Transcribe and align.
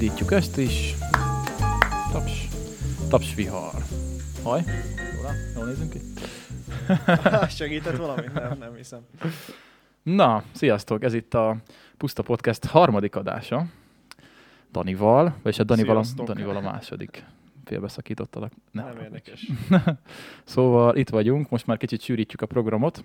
Indítjuk 0.00 0.32
ezt 0.32 0.58
is. 0.58 0.94
Taps. 2.12 2.48
Taps 3.08 3.34
vihar. 3.34 3.82
Haj? 4.42 4.60
Áll? 5.26 5.34
jól 5.54 5.64
nézünk 5.66 5.90
ki? 5.92 6.00
Segített 7.56 7.96
valamit? 7.96 8.32
Nem, 8.32 8.56
nem 8.58 8.74
hiszem. 8.74 9.00
Na, 10.02 10.42
sziasztok! 10.52 11.02
Ez 11.04 11.14
itt 11.14 11.34
a 11.34 11.56
Puszta 11.96 12.22
Podcast 12.22 12.64
harmadik 12.64 13.16
adása. 13.16 13.66
Danival, 14.72 15.34
vagyis 15.42 15.58
a 15.58 15.64
Danival 15.64 15.96
a. 15.96 16.22
Danival 16.24 16.56
a 16.56 16.60
második. 16.60 17.24
Félbeszakítottalak. 17.64 18.52
Ne, 18.70 18.82
Nem 18.82 18.90
haragudj. 18.92 19.04
érdekes. 19.14 19.50
Szóval 20.44 20.96
itt 20.96 21.08
vagyunk, 21.08 21.48
most 21.50 21.66
már 21.66 21.76
kicsit 21.76 22.00
sűrítjük 22.00 22.40
a 22.40 22.46
programot, 22.46 23.04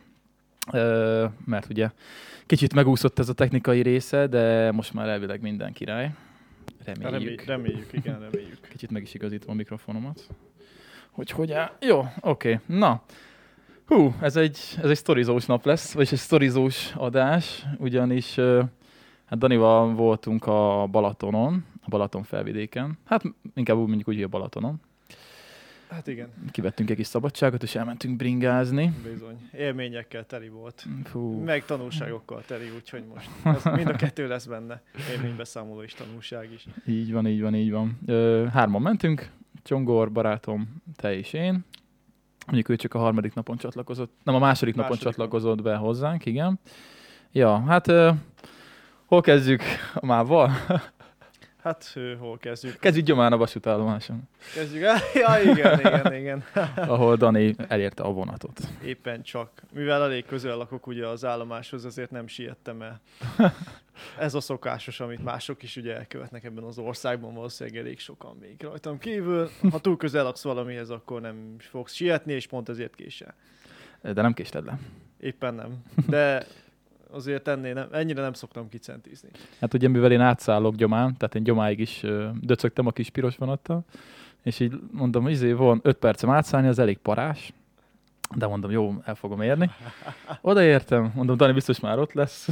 mert 1.46 1.70
ugye 1.70 1.90
kicsit 2.46 2.74
megúszott 2.74 3.20
ez 3.20 3.30
a 3.30 3.34
technikai 3.34 3.82
része, 3.82 4.28
de 4.28 4.72
most 4.72 4.94
már 4.94 5.08
elvileg 5.08 5.42
minden 5.42 5.74
király. 5.74 6.14
Reméljük. 6.84 7.12
Reméljük, 7.12 7.44
reméljük 7.44 7.94
igen, 7.94 8.20
reméljük. 8.20 8.68
Kicsit 8.70 8.92
meg 8.92 9.02
is 9.02 9.14
igazítom 9.14 9.50
a 9.50 9.54
mikrofonomat. 9.54 10.28
Hogy 11.12 11.30
hogy 11.32 11.52
áll? 11.52 11.72
Jó, 11.82 12.06
oké. 12.20 12.60
Na. 12.66 13.04
Hú, 13.86 14.14
ez 14.22 14.36
egy, 14.36 14.60
ez 14.82 14.90
egy 14.90 14.98
sztorizós 14.98 15.46
nap 15.46 15.66
lesz, 15.66 15.94
vagy 15.94 16.08
egy 16.12 16.18
sztorizós 16.18 16.94
adás, 16.96 17.66
ugyanis 17.78 18.36
hát 19.26 19.38
Danival 19.38 19.94
voltunk 19.94 20.46
a 20.46 20.88
Balatonon, 20.92 21.66
a 21.82 21.90
Balaton 21.90 22.24
felvidéken. 22.24 22.98
Hát 23.06 23.24
inkább 23.56 23.78
úgy 23.78 23.88
mondjuk 23.88 24.08
úgy, 24.08 24.16
hogy 24.16 24.24
a 24.24 24.28
Balatonon. 24.28 24.82
Hát 25.92 26.08
igen, 26.08 26.30
Kivettünk 26.52 26.90
egy 26.90 26.96
kis 26.96 27.08
szabadságot, 27.08 27.64
és 27.64 27.76
elmentünk 27.76 28.16
bringázni. 28.18 28.94
bizony. 29.12 29.50
Élményekkel 29.54 30.26
teli 30.26 30.50
volt. 30.50 30.86
Fú, 31.04 31.44
Meg 31.44 31.66
tanulságokkal 31.66 32.44
teli, 32.48 32.70
úgyhogy 32.76 33.04
most 33.14 33.30
ez 33.58 33.64
mind 33.64 33.88
a 33.88 33.96
kettő 33.96 34.28
lesz 34.28 34.46
benne. 34.46 34.82
Élménybeszámoló 35.16 35.82
és 35.82 35.94
tanulság 35.94 36.52
is. 36.52 36.66
így 36.86 37.12
van, 37.12 37.28
így 37.28 37.42
van, 37.42 37.56
így 37.56 37.72
van. 37.72 38.00
Ö, 38.06 38.46
hárman 38.54 38.82
mentünk, 38.82 39.30
Csongor, 39.64 40.12
barátom, 40.12 40.82
te 40.96 41.14
és 41.18 41.34
én. 41.34 41.66
Mondjuk 42.46 42.70
ő 42.70 42.76
csak 42.76 42.94
a 42.94 43.00
harmadik 43.00 43.34
napon 43.34 43.58
csatlakozott, 43.58 44.12
nem 44.24 44.36
a 44.36 44.40
második 44.40 44.76
napon 44.76 44.90
Második 44.90 45.14
csatlakozott 45.14 45.62
be 45.62 45.76
hozzánk, 45.76 46.26
igen. 46.26 46.60
Ja, 47.32 47.60
hát 47.60 47.88
ö, 47.88 48.12
hol 49.06 49.22
kezdjük 49.22 49.62
a 49.94 50.06
mával? 50.06 50.52
Hát 51.62 51.98
hol 52.20 52.38
kezdjük? 52.38 52.80
Kezdjük 52.80 53.06
gyomán 53.06 53.34
a 53.34 53.38
vasútállomáson, 53.38 54.22
Kezdjük 54.54 54.84
el? 54.84 54.98
Ja, 55.24 55.52
igen, 55.52 55.80
igen, 55.80 56.14
igen. 56.14 56.44
ahol 56.76 57.16
Dani 57.16 57.56
elérte 57.68 58.04
a 58.04 58.12
vonatot. 58.12 58.60
Éppen 58.84 59.22
csak. 59.22 59.50
Mivel 59.74 60.04
elég 60.04 60.26
közel 60.26 60.58
lakok 60.58 60.88
ugye 60.88 61.08
az 61.08 61.26
állomáshoz, 61.26 61.86
azért 61.86 62.12
nem 62.12 62.28
siettem 62.28 62.82
el. 62.82 63.02
Ez 64.20 64.34
a 64.34 64.40
szokásos, 64.40 65.00
amit 65.00 65.24
mások 65.24 65.64
is 65.64 65.76
ugye 65.76 65.96
elkövetnek 65.96 66.44
ebben 66.44 66.64
az 66.64 66.78
országban, 66.78 67.34
valószínűleg 67.34 67.80
elég 67.80 68.00
sokan 68.00 68.38
még 68.40 68.56
rajtam 68.62 68.98
kívül. 68.98 69.50
Ha 69.72 69.80
túl 69.80 69.98
közel 69.98 70.24
laksz 70.24 70.44
valamihez, 70.44 70.90
akkor 70.90 71.22
nem 71.22 71.56
fogsz 71.60 71.94
sietni, 71.94 72.34
és 72.34 72.48
pont 72.48 72.70
ezért 72.70 72.96
késel. 72.96 73.34
De 74.02 74.22
nem 74.22 74.34
késted 74.34 74.66
le. 74.66 74.80
Éppen 75.20 75.54
nem. 75.54 75.84
De 76.08 76.46
azért 77.12 77.48
ennél 77.48 77.74
nem, 77.74 77.88
ennyire 77.92 78.22
nem 78.22 78.34
szoktam 78.34 78.70
kicentizni. 78.70 79.30
Hát 79.60 79.74
ugye 79.74 79.88
mivel 79.88 80.12
én 80.12 80.22
átszállok 80.22 80.76
gyomán, 80.76 81.18
tehát 81.18 81.36
én 81.36 81.44
gyomáig 81.44 81.80
is 81.80 82.06
döcögtem 82.42 82.88
a 82.88 82.92
kis 82.92 83.10
piros 83.10 83.36
vonattal, 83.36 83.86
és 84.44 84.60
így 84.60 84.80
mondom, 84.92 85.28
izé 85.28 85.52
van 85.52 85.80
5 85.84 85.98
percem 85.98 86.30
átszállni, 86.30 86.68
az 86.68 86.80
elég 86.80 86.98
parás, 86.98 87.54
de 88.36 88.48
mondom, 88.48 88.72
jó, 88.72 88.94
el 89.04 89.16
fogom 89.16 89.42
érni. 89.42 89.70
Odaértem, 90.42 91.12
mondom, 91.16 91.38
Dani 91.38 91.54
biztos 91.54 91.80
már 91.80 92.00
ott 92.00 92.14
lesz. 92.14 92.48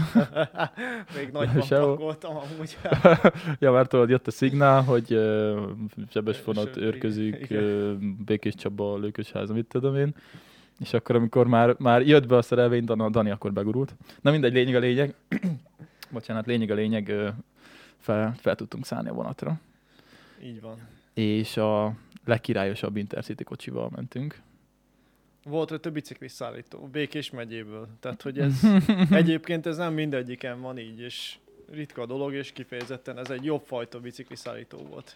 Még 1.15 1.29
nagyban 1.31 1.67
pakoltam 1.95 2.35
amúgy. 2.35 2.77
ja, 3.59 3.71
mert 3.71 3.89
tudod, 3.89 4.09
jött 4.09 4.27
a 4.27 4.31
szignál, 4.31 4.83
hogy 4.83 5.13
uh, 5.13 5.59
sebes 6.09 6.43
vonat, 6.43 6.75
igen. 6.75 7.63
uh, 7.63 7.93
Békés 8.25 8.55
Csaba, 8.55 8.97
Lőkösháza, 8.97 9.53
mit 9.53 9.65
tudom 9.65 9.95
én. 9.95 10.15
És 10.79 10.93
akkor, 10.93 11.15
amikor 11.15 11.47
már, 11.47 11.75
már 11.79 12.07
jött 12.07 12.27
be 12.27 12.35
a 12.35 12.41
szerelvény, 12.41 12.83
Dani, 12.83 13.09
Dani 13.09 13.29
akkor 13.29 13.53
begurult. 13.53 13.95
Na 14.21 14.31
mindegy, 14.31 14.53
lényeg 14.53 14.75
a 14.75 14.79
lényeg. 14.79 15.13
Bocsánat, 16.11 16.45
lényeg 16.45 16.71
a 16.71 16.73
lényeg, 16.73 17.33
fel, 17.97 18.35
fel 18.37 18.55
tudtunk 18.55 18.85
szállni 18.85 19.09
a 19.09 19.13
vonatra. 19.13 19.59
Így 20.43 20.61
van. 20.61 20.77
És 21.13 21.57
a 21.57 21.93
legkirályosabb 22.25 22.97
Intercity 22.97 23.43
kocsival 23.43 23.89
mentünk. 23.95 24.41
Volt 25.43 25.71
ott 25.71 25.85
a 25.85 25.91
biciklis 25.91 26.31
szállító, 26.31 26.87
Békés 26.91 27.29
megyéből. 27.29 27.87
Tehát, 27.99 28.21
hogy 28.21 28.39
ez 28.39 28.61
egyébként 29.09 29.65
ez 29.65 29.77
nem 29.77 29.93
mindegyiken 29.93 30.61
van 30.61 30.77
így, 30.77 30.99
és 30.99 31.37
ritka 31.71 32.05
dolog, 32.05 32.33
és 32.33 32.51
kifejezetten 32.51 33.17
ez 33.17 33.29
egy 33.29 33.43
jobb 33.43 33.61
fajta 33.65 33.99
biciklis 33.99 34.39
szállító 34.39 34.77
volt. 34.77 35.15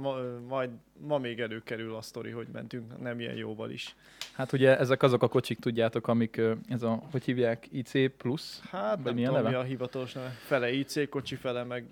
Ma, 0.00 0.16
majd 0.48 0.70
ma 1.06 1.18
még 1.18 1.40
előkerül 1.40 1.94
a 1.94 2.02
sztori, 2.02 2.30
hogy 2.30 2.46
mentünk 2.52 3.00
nem 3.00 3.20
ilyen 3.20 3.34
jóval 3.34 3.70
is. 3.70 3.94
Hát 4.32 4.52
ugye 4.52 4.78
ezek 4.78 5.02
azok 5.02 5.22
a 5.22 5.28
kocsik, 5.28 5.58
tudjátok, 5.58 6.08
amik, 6.08 6.40
ez 6.68 6.82
a, 6.82 7.02
hogy 7.10 7.24
hívják, 7.24 7.66
IC 7.70 8.16
plusz? 8.16 8.62
Hát 8.70 9.04
nem 9.04 9.16
tudom, 9.16 9.44
mi 9.44 9.54
a 9.54 9.62
hivatalos 9.62 10.12
neve. 10.12 10.28
Fele 10.28 10.72
IC 10.72 11.08
kocsi, 11.08 11.34
fele 11.34 11.64
meg 11.64 11.84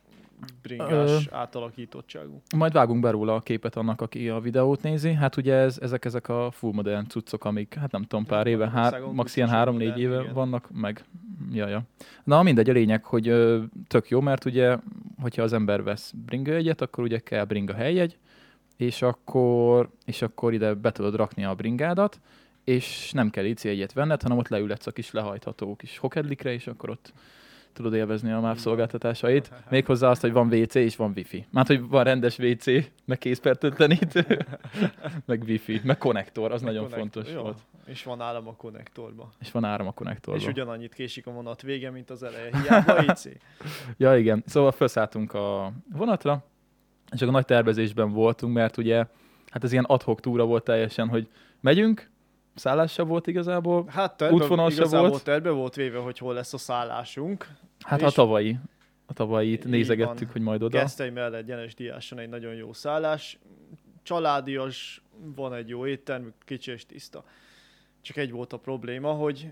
bringás 0.63 1.27
átalakítottságú. 1.31 2.43
Majd 2.57 2.73
vágunk 2.73 3.01
be 3.01 3.11
róla 3.11 3.35
a 3.35 3.41
képet 3.41 3.77
annak, 3.77 4.01
aki 4.01 4.29
a 4.29 4.41
videót 4.41 4.83
nézi. 4.83 5.13
Hát 5.13 5.37
ugye 5.37 5.55
ez, 5.55 5.79
ezek, 5.81 6.05
ezek 6.05 6.29
a 6.29 6.51
full 6.51 6.73
modern 6.73 7.07
cuccok, 7.09 7.45
amik, 7.45 7.75
hát 7.75 7.93
nem 7.93 8.03
tudom, 8.03 8.25
pár 8.25 8.47
éve, 8.47 8.71
hár, 8.71 9.01
max 9.01 9.37
ilyen 9.37 9.49
három-négy 9.49 9.99
éve 9.99 10.21
igen. 10.21 10.33
vannak, 10.33 10.69
meg 10.73 11.05
jaja. 11.53 11.83
Na 12.25 12.43
mindegy, 12.43 12.71
a 12.71 12.73
lényeg, 12.73 13.05
hogy 13.05 13.29
ö, 13.29 13.63
tök 13.87 14.09
jó, 14.09 14.21
mert 14.21 14.45
ugye, 14.45 14.77
hogyha 15.21 15.43
az 15.43 15.53
ember 15.53 15.83
vesz 15.83 16.13
bringajegyet, 16.27 16.81
akkor 16.81 17.05
ugye 17.05 17.19
kell 17.19 17.45
bringa 17.45 17.75
helyjegy, 17.75 18.17
és 18.77 19.03
akkor, 19.03 19.89
és 20.05 20.23
akkor 20.23 20.53
ide 20.53 20.75
be 20.75 20.93
tudod 20.93 21.15
rakni 21.15 21.45
a 21.45 21.55
bringádat, 21.55 22.21
és 22.65 23.13
nem 23.13 23.31
kell 23.31 23.45
IC 23.45 23.65
jegyet 23.65 23.93
venned, 23.93 24.23
hanem 24.23 24.39
ott 24.39 24.49
leülhetsz 24.49 24.87
a 24.87 24.91
kis 24.91 25.11
lehajtható 25.11 25.77
kis 25.77 25.99
hokedlikre, 25.99 26.53
és 26.53 26.67
akkor 26.67 26.91
ott 26.91 27.13
tudod 27.75 27.95
élvezni 27.95 28.33
a 28.33 28.41
MÁV 28.41 28.57
szolgáltatásait. 28.57 29.53
Méghozzá 29.71 30.09
azt, 30.11 30.21
hogy 30.21 30.33
van 30.33 30.53
WC 30.55 30.75
és 30.75 30.97
van 30.97 31.13
Wi-Fi. 31.17 31.47
Már 31.51 31.67
hogy 31.67 31.89
van 31.89 32.05
rendes 32.05 32.39
WC, 32.39 32.65
meg 33.05 33.19
készfertőtlenítő, 33.19 34.47
meg 35.27 35.43
Wi-Fi, 35.47 35.81
meg 35.85 35.99
konnektor, 35.99 36.53
az 36.53 36.63
nagyon 36.63 36.89
Connect- 36.89 37.01
fontos 37.01 37.33
jó, 37.35 37.41
volt. 37.41 37.59
És 37.87 38.03
van 38.03 38.21
állam 38.21 38.49
a 38.49 38.55
konnektorba. 38.57 39.33
És 39.41 39.51
van 39.51 39.65
áram 39.65 39.87
a 39.87 39.93
konnektorban. 39.93 40.43
És 40.43 40.49
ugyanannyit 40.49 40.95
késik 40.95 41.27
a 41.27 41.31
vonat 41.31 41.63
vége, 41.63 41.91
mint 41.91 42.11
az 42.11 42.23
eleje. 42.23 42.51
Hiába 42.63 43.03
IC. 43.13 43.29
Ja, 43.97 44.17
igen. 44.17 44.43
Szóval 44.47 44.73
felszálltunk 44.73 45.33
a 45.35 45.73
vonatra, 45.93 46.45
és 47.13 47.21
akkor 47.21 47.33
nagy 47.33 47.45
tervezésben 47.45 48.13
voltunk, 48.13 48.55
mert 48.55 48.77
ugye, 48.77 48.97
hát 49.51 49.65
ez 49.65 49.73
ilyen 49.73 49.85
adhok 49.85 50.21
túra 50.21 50.45
volt 50.45 50.65
teljesen, 50.65 51.09
hogy 51.09 51.29
megyünk, 51.61 52.11
szállás 52.55 52.93
sem 52.93 53.07
volt 53.09 53.27
igazából, 53.27 53.85
Hát 53.89 54.17
terve, 54.17 54.35
Útvonal 54.35 54.71
igazából 54.71 55.09
volt. 55.09 55.25
terve 55.25 55.51
volt 55.51 55.75
véve, 55.75 55.99
hogy 55.99 56.19
hol 56.19 56.35
lesz 56.35 56.53
a 56.53 56.59
szállásunk. 56.59 57.49
hát 57.81 58.01
És- 58.01 58.07
a 58.07 58.11
tavalyi, 58.11 58.59
a 59.07 59.13
tavalyit 59.13 59.65
nézegettük, 59.65 60.19
van. 60.25 60.33
hogy 60.33 60.41
majd 60.43 60.63
oda. 60.63 60.79
Gesztely 60.79 61.11
mellett 61.11 61.47
Gyenes 61.47 61.75
Diáson 61.75 62.19
egy 62.19 62.29
nagyon 62.29 62.55
jó 62.55 62.73
szállás. 62.73 63.39
Családias, 64.03 65.03
van 65.37 65.55
egy 65.55 65.69
jó 65.69 65.87
éttermük, 65.87 66.33
kicsi 66.45 66.71
és 66.73 66.87
tiszta. 66.87 67.25
Csak 68.01 68.17
egy 68.17 68.31
volt 68.31 68.53
a 68.53 68.59
probléma, 68.59 69.13
hogy 69.13 69.49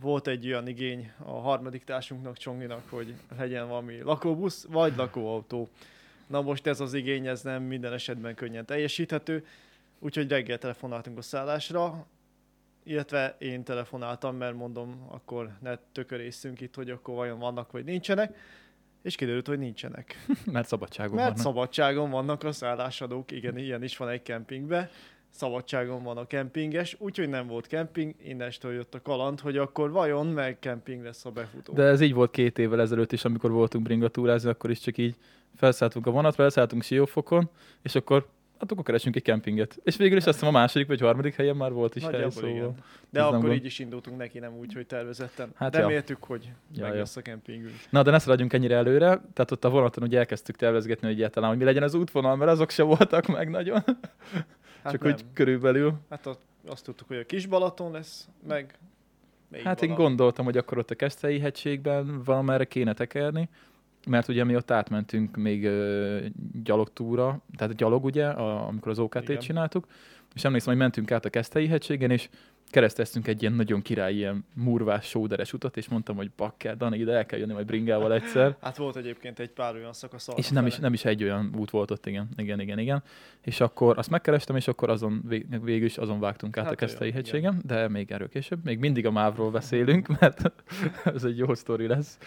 volt 0.00 0.26
egy 0.26 0.46
olyan 0.46 0.66
igény 0.68 1.12
a 1.24 1.30
harmadik 1.30 1.84
társunknak, 1.84 2.36
Csonginak, 2.36 2.82
hogy 2.90 3.14
legyen 3.38 3.68
valami 3.68 4.00
lakóbusz 4.00 4.66
vagy 4.70 4.92
lakóautó. 4.96 5.68
Na 6.26 6.40
most 6.42 6.66
ez 6.66 6.80
az 6.80 6.94
igény, 6.94 7.26
ez 7.26 7.42
nem 7.42 7.62
minden 7.62 7.92
esetben 7.92 8.34
könnyen 8.34 8.64
teljesíthető, 8.66 9.46
úgyhogy 9.98 10.28
reggel 10.28 10.58
telefonáltunk 10.58 11.18
a 11.18 11.22
szállásra, 11.22 12.06
illetve 12.82 13.36
én 13.38 13.64
telefonáltam, 13.64 14.36
mert 14.36 14.54
mondom, 14.54 15.06
akkor 15.08 15.50
ne 15.60 15.76
tökörészünk 15.92 16.60
itt, 16.60 16.74
hogy 16.74 16.90
akkor 16.90 17.14
vajon 17.14 17.38
vannak 17.38 17.72
vagy 17.72 17.84
nincsenek, 17.84 18.36
és 19.02 19.14
kiderült, 19.14 19.46
hogy 19.46 19.58
nincsenek. 19.58 20.26
Mert 20.52 20.68
szabadságon 20.68 21.14
Mert 21.14 21.28
vannak. 21.28 21.42
szabadságon 21.42 22.10
vannak 22.10 22.42
a 22.42 22.52
szállásadók, 22.52 23.30
igen, 23.30 23.58
ilyen 23.58 23.82
is 23.82 23.96
van 23.96 24.08
egy 24.08 24.22
kempingbe, 24.22 24.90
szabadságon 25.30 26.02
van 26.02 26.16
a 26.16 26.26
kempinges, 26.26 26.96
úgyhogy 26.98 27.28
nem 27.28 27.46
volt 27.46 27.66
kemping, 27.66 28.14
innestől 28.22 28.72
jött 28.72 28.94
a 28.94 29.02
kaland, 29.02 29.40
hogy 29.40 29.56
akkor 29.56 29.90
vajon 29.90 30.26
meg 30.26 30.58
kemping 30.58 31.02
lesz 31.02 31.24
a 31.24 31.30
befutó. 31.30 31.72
De 31.72 31.82
ez 31.82 32.00
így 32.00 32.14
volt 32.14 32.30
két 32.30 32.58
évvel 32.58 32.80
ezelőtt 32.80 33.12
is, 33.12 33.24
amikor 33.24 33.50
voltunk 33.50 33.84
bringatúrázni, 33.84 34.50
akkor 34.50 34.70
is 34.70 34.80
csak 34.80 34.98
így 34.98 35.16
felszálltunk 35.56 36.06
a 36.06 36.10
vonatra, 36.10 36.42
felszálltunk 36.42 36.82
Siófokon, 36.82 37.50
és 37.82 37.94
akkor 37.94 38.28
hát 38.62 38.72
akkor 38.72 38.84
keresünk 38.84 39.16
egy 39.16 39.22
kempinget. 39.22 39.78
És 39.84 39.96
végül 39.96 40.16
is 40.16 40.24
azt 40.26 40.38
hiszem 40.38 40.54
a 40.54 40.58
második 40.58 40.86
vagy 40.86 41.00
harmadik 41.00 41.34
helyen 41.34 41.56
már 41.56 41.72
volt 41.72 41.94
is 41.96 42.02
hely, 42.02 42.10
Nagyjából 42.10 42.34
szóval. 42.36 42.50
igen. 42.50 42.74
De 43.10 43.22
akkor 43.22 43.40
gond. 43.40 43.52
így 43.52 43.64
is 43.64 43.78
indultunk 43.78 44.16
neki, 44.18 44.38
nem 44.38 44.54
úgy, 44.56 44.72
hogy 44.74 44.86
tervezetten. 44.86 45.46
Hát 45.46 45.56
Hát 45.58 45.74
ja. 45.74 45.80
Reméltük, 45.80 46.24
hogy 46.24 46.50
Ja, 46.74 46.82
meg 46.82 46.92
ja. 46.92 46.98
lesz 46.98 47.16
a 47.16 47.22
kempingünk. 47.22 47.74
Na, 47.90 48.02
de 48.02 48.10
ne 48.10 48.18
szaladjunk 48.18 48.52
ennyire 48.52 48.74
előre. 48.76 49.06
Tehát 49.32 49.50
ott 49.50 49.64
a 49.64 49.70
vonaton 49.70 50.04
ugye 50.04 50.18
elkezdtük 50.18 50.56
tervezgetni, 50.56 51.06
hogy 51.06 51.16
egyáltalán, 51.16 51.48
hogy 51.48 51.58
mi 51.58 51.64
legyen 51.64 51.82
az 51.82 51.94
útvonal, 51.94 52.36
mert 52.36 52.50
azok 52.50 52.70
se 52.70 52.82
voltak 52.82 53.26
meg 53.26 53.50
nagyon. 53.50 53.82
Hát 54.82 54.92
Csak 54.92 55.02
nem. 55.02 55.12
úgy 55.12 55.24
körülbelül. 55.32 55.94
Hát 56.10 56.26
a, 56.26 56.36
azt 56.66 56.84
tudtuk, 56.84 57.08
hogy 57.08 57.16
a 57.16 57.24
kis 57.26 57.46
Balaton 57.46 57.92
lesz, 57.92 58.28
meg 58.48 58.78
Hát 59.64 59.82
én 59.82 59.88
valami. 59.88 60.06
gondoltam, 60.06 60.44
hogy 60.44 60.56
akkor 60.56 60.78
ott 60.78 60.90
a 60.90 60.94
Keszthelyi 60.94 61.38
hegységben 61.38 62.22
valamerre 62.24 62.64
kéne 62.64 62.92
tekerni, 62.94 63.48
mert 64.06 64.28
ugye 64.28 64.44
mi 64.44 64.56
ott 64.56 64.70
átmentünk 64.70 65.36
még 65.36 65.68
gyalogtúra, 66.62 67.40
tehát 67.56 67.76
gyalog 67.76 68.04
ugye, 68.04 68.26
a, 68.26 68.66
amikor 68.66 68.90
az 68.90 68.98
OKT-t 68.98 69.28
Igen. 69.28 69.38
csináltuk, 69.38 69.86
és 70.34 70.44
emlékszem, 70.44 70.72
hogy 70.72 70.82
mentünk 70.82 71.10
át 71.10 71.24
a 71.24 71.30
Keszthelyi 71.30 71.66
hegységen, 71.66 72.10
és 72.10 72.28
kereszteztünk 72.72 73.26
egy 73.26 73.42
ilyen 73.42 73.54
nagyon 73.54 73.82
király, 73.82 74.14
ilyen 74.14 74.44
murvás, 74.54 75.06
sóderes 75.06 75.52
utat, 75.52 75.76
és 75.76 75.88
mondtam, 75.88 76.16
hogy 76.16 76.30
bakker, 76.36 76.76
Dani, 76.76 76.98
ide 76.98 77.12
el 77.12 77.26
kell 77.26 77.38
jönni 77.38 77.52
majd 77.52 77.66
bringával 77.66 78.12
egyszer. 78.12 78.56
Hát 78.60 78.76
volt 78.76 78.96
egyébként 78.96 79.38
egy 79.38 79.50
pár 79.50 79.74
olyan 79.74 79.92
szakasz 79.92 80.28
És 80.36 80.48
nem 80.48 80.66
is, 80.66 80.76
nem 80.76 80.92
is 80.92 81.04
egy 81.04 81.22
olyan 81.22 81.54
út 81.56 81.70
volt 81.70 81.90
ott, 81.90 82.06
igen, 82.06 82.28
igen, 82.36 82.60
igen, 82.60 82.78
igen. 82.78 83.02
És 83.40 83.60
akkor 83.60 83.98
azt 83.98 84.10
megkerestem, 84.10 84.56
és 84.56 84.68
akkor 84.68 84.90
azon 84.90 85.22
vég, 85.28 85.62
végül 85.62 85.86
is 85.86 85.98
azon 85.98 86.20
vágtunk 86.20 86.56
át 86.56 86.64
Hát 86.64 86.72
a 86.72 86.76
Keszthelyi 86.76 87.10
olyan, 87.10 87.24
hegységen, 87.24 87.62
de 87.64 87.88
még 87.88 88.10
erről 88.10 88.28
később. 88.28 88.64
Még 88.64 88.78
mindig 88.78 89.06
a 89.06 89.10
mávról 89.10 89.50
beszélünk, 89.50 90.08
mert 90.20 90.52
ez 91.14 91.24
egy 91.24 91.38
jó 91.38 91.54
sztori 91.54 91.86
lesz. 91.86 92.18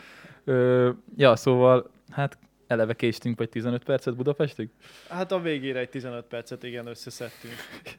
Ö, 0.46 0.90
ja, 1.18 1.36
szóval, 1.36 1.90
hát 2.10 2.38
eleve 2.68 2.94
késtünk 2.94 3.38
vagy 3.38 3.50
15 3.50 3.84
percet 3.84 4.16
Budapestig. 4.16 4.70
Hát 5.10 5.32
a 5.32 5.40
végére 5.40 5.80
egy 5.80 5.90
15 5.90 6.26
percet 6.26 6.64
igen 6.64 6.88
összeszedtünk. 6.88 7.54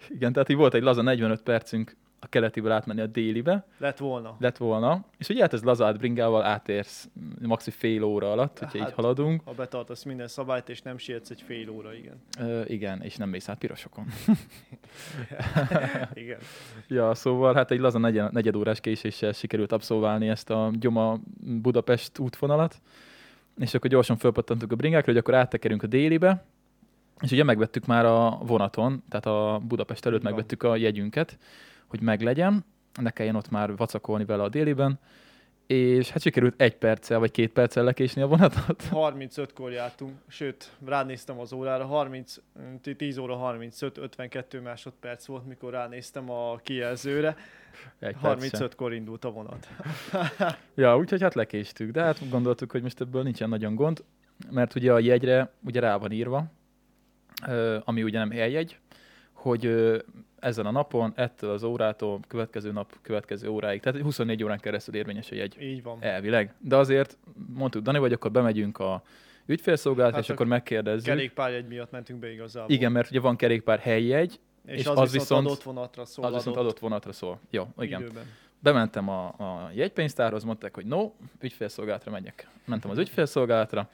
Igen, 0.08 0.32
tehát 0.32 0.48
így 0.48 0.56
volt 0.56 0.74
egy 0.74 0.82
laza 0.82 1.02
45 1.02 1.42
percünk 1.42 1.96
a 2.20 2.26
keletiből 2.28 2.70
átmenni 2.70 3.00
a 3.00 3.06
délibe, 3.06 3.64
Lett 3.78 3.98
volna. 3.98 4.36
lett 4.38 4.56
volna, 4.56 5.04
és 5.18 5.28
ugye 5.28 5.40
hát 5.40 5.52
ez 5.52 5.62
lazát 5.62 5.98
bringával 5.98 6.42
átérsz 6.42 7.08
maxi 7.42 7.70
fél 7.70 8.02
óra 8.02 8.32
alatt, 8.32 8.58
hogyha 8.58 8.78
Hát- 8.78 8.88
így 8.88 8.94
haladunk. 8.94 9.40
Ha 9.44 9.52
betartasz 9.52 10.02
minden 10.02 10.28
szabályt, 10.28 10.68
és 10.68 10.82
nem 10.82 10.98
sietsz 10.98 11.30
egy 11.30 11.42
fél 11.46 11.70
óra, 11.70 11.94
igen. 11.94 12.22
Ö, 12.40 12.62
igen, 12.66 13.02
és 13.02 13.16
nem 13.16 13.28
mész 13.28 13.48
át 13.48 13.58
pirosokon. 13.58 14.06
igen. 16.14 16.38
Ja, 16.88 17.14
szóval 17.14 17.54
hát 17.54 17.70
egy 17.70 17.78
laza 17.80 17.98
negyed, 17.98 18.32
negyed 18.32 18.56
órás 18.56 18.80
késéssel 18.80 19.32
sikerült 19.32 19.72
abszolválni 19.72 20.28
ezt 20.28 20.50
a 20.50 20.70
Gyoma 20.78 21.18
Budapest 21.40 22.18
útvonalat, 22.18 22.80
és 23.58 23.74
akkor 23.74 23.90
gyorsan 23.90 24.16
fölpattantuk 24.16 24.72
a 24.72 24.76
bringákra, 24.76 25.12
hogy 25.12 25.20
akkor 25.20 25.34
áttekerünk 25.34 25.82
a 25.82 25.86
délibe, 25.86 26.44
és 27.20 27.30
ugye 27.30 27.44
megvettük 27.44 27.86
már 27.86 28.04
a 28.04 28.38
vonaton, 28.42 29.02
tehát 29.08 29.26
a 29.26 29.60
Budapest 29.66 30.06
előtt 30.06 30.22
megvettük 30.22 30.62
a 30.62 30.76
jegyünket, 30.76 31.38
hogy 31.86 32.00
meglegyen, 32.00 32.64
ne 33.00 33.10
kelljen 33.10 33.36
ott 33.36 33.50
már 33.50 33.76
vacakolni 33.76 34.24
vele 34.24 34.42
a 34.42 34.48
déliben, 34.48 34.98
és 35.66 36.10
hát 36.10 36.22
sikerült 36.22 36.60
egy 36.60 36.76
perccel 36.76 37.18
vagy 37.18 37.30
két 37.30 37.52
perccel 37.52 37.84
lekésni 37.84 38.22
a 38.22 38.26
vonatot. 38.26 38.88
35-kor 38.90 39.72
jártunk, 39.72 40.12
sőt, 40.28 40.72
ránéztem 40.84 41.38
az 41.38 41.52
órára, 41.52 41.84
30, 41.84 42.36
10 42.96 43.18
óra 43.18 43.36
35, 43.36 43.98
52 43.98 44.60
másodperc 44.60 45.26
volt, 45.26 45.46
mikor 45.46 45.72
ránéztem 45.72 46.30
a 46.30 46.56
kijelzőre. 46.56 47.36
Egy 47.98 48.16
perccel. 48.16 48.68
35-kor 48.68 48.92
indult 48.92 49.24
a 49.24 49.30
vonat. 49.30 49.68
Ja, 50.74 50.96
úgyhogy 50.96 51.22
hát 51.22 51.34
lekéstük, 51.34 51.90
de 51.90 52.02
hát 52.02 52.28
gondoltuk, 52.28 52.70
hogy 52.70 52.82
most 52.82 53.00
ebből 53.00 53.22
nincsen 53.22 53.48
nagyon 53.48 53.74
gond, 53.74 54.04
mert 54.50 54.74
ugye 54.74 54.92
a 54.92 54.98
jegyre 54.98 55.52
ugye 55.64 55.80
rá 55.80 55.96
van 55.96 56.12
írva, 56.12 56.44
ami 57.84 58.02
ugye 58.02 58.18
nem 58.18 58.30
eljegy, 58.30 58.78
hogy 59.32 59.66
ezen 60.46 60.66
a 60.66 60.70
napon, 60.70 61.12
ettől 61.14 61.50
az 61.50 61.62
órától, 61.62 62.20
következő 62.28 62.72
nap, 62.72 62.92
következő 63.02 63.48
óráig, 63.48 63.80
tehát 63.80 64.00
24 64.00 64.44
órán 64.44 64.58
keresztül 64.58 64.94
érvényes 64.94 65.30
a 65.30 65.34
jegy. 65.34 65.56
Így 65.60 65.82
van. 65.82 65.96
Elvileg. 66.00 66.54
De 66.58 66.76
azért 66.76 67.18
mondtuk, 67.54 67.82
Dani, 67.82 67.98
vagy 67.98 68.12
akkor 68.12 68.30
bemegyünk 68.30 68.78
a 68.78 69.02
ügyfélszolgálat, 69.46 70.12
Hát 70.12 70.22
és 70.22 70.30
akkor 70.30 70.46
megkérdezzük. 70.46 71.04
Kerékpárjegy 71.04 71.66
miatt 71.66 71.90
mentünk 71.90 72.18
be 72.18 72.32
igazából. 72.32 72.70
Igen, 72.70 72.92
mert 72.92 73.10
ugye 73.10 73.20
van 73.20 73.36
kerékpár 73.36 73.78
helyjegy, 73.78 74.40
és, 74.66 74.78
és 74.78 74.86
az, 74.86 74.98
az 74.98 75.12
viszont, 75.12 75.46
adott 75.46 75.62
vonatra 75.62 76.04
szól. 76.04 76.24
az 76.24 76.34
viszont 76.34 76.56
adott 76.56 76.78
vonatra 76.78 77.12
szól. 77.12 77.40
Jó, 77.50 77.66
igen. 77.78 78.00
Időben. 78.00 78.24
Bementem 78.58 79.08
a, 79.08 79.26
a 79.26 79.70
jegypénztárhoz, 79.74 80.44
mondták, 80.44 80.74
hogy 80.74 80.86
no, 80.86 81.12
ügyfélszolgálatra 81.40 82.10
megyek. 82.10 82.48
Mentem 82.64 82.90
az 82.90 82.98
ügyfélszolgálatra, 82.98 83.88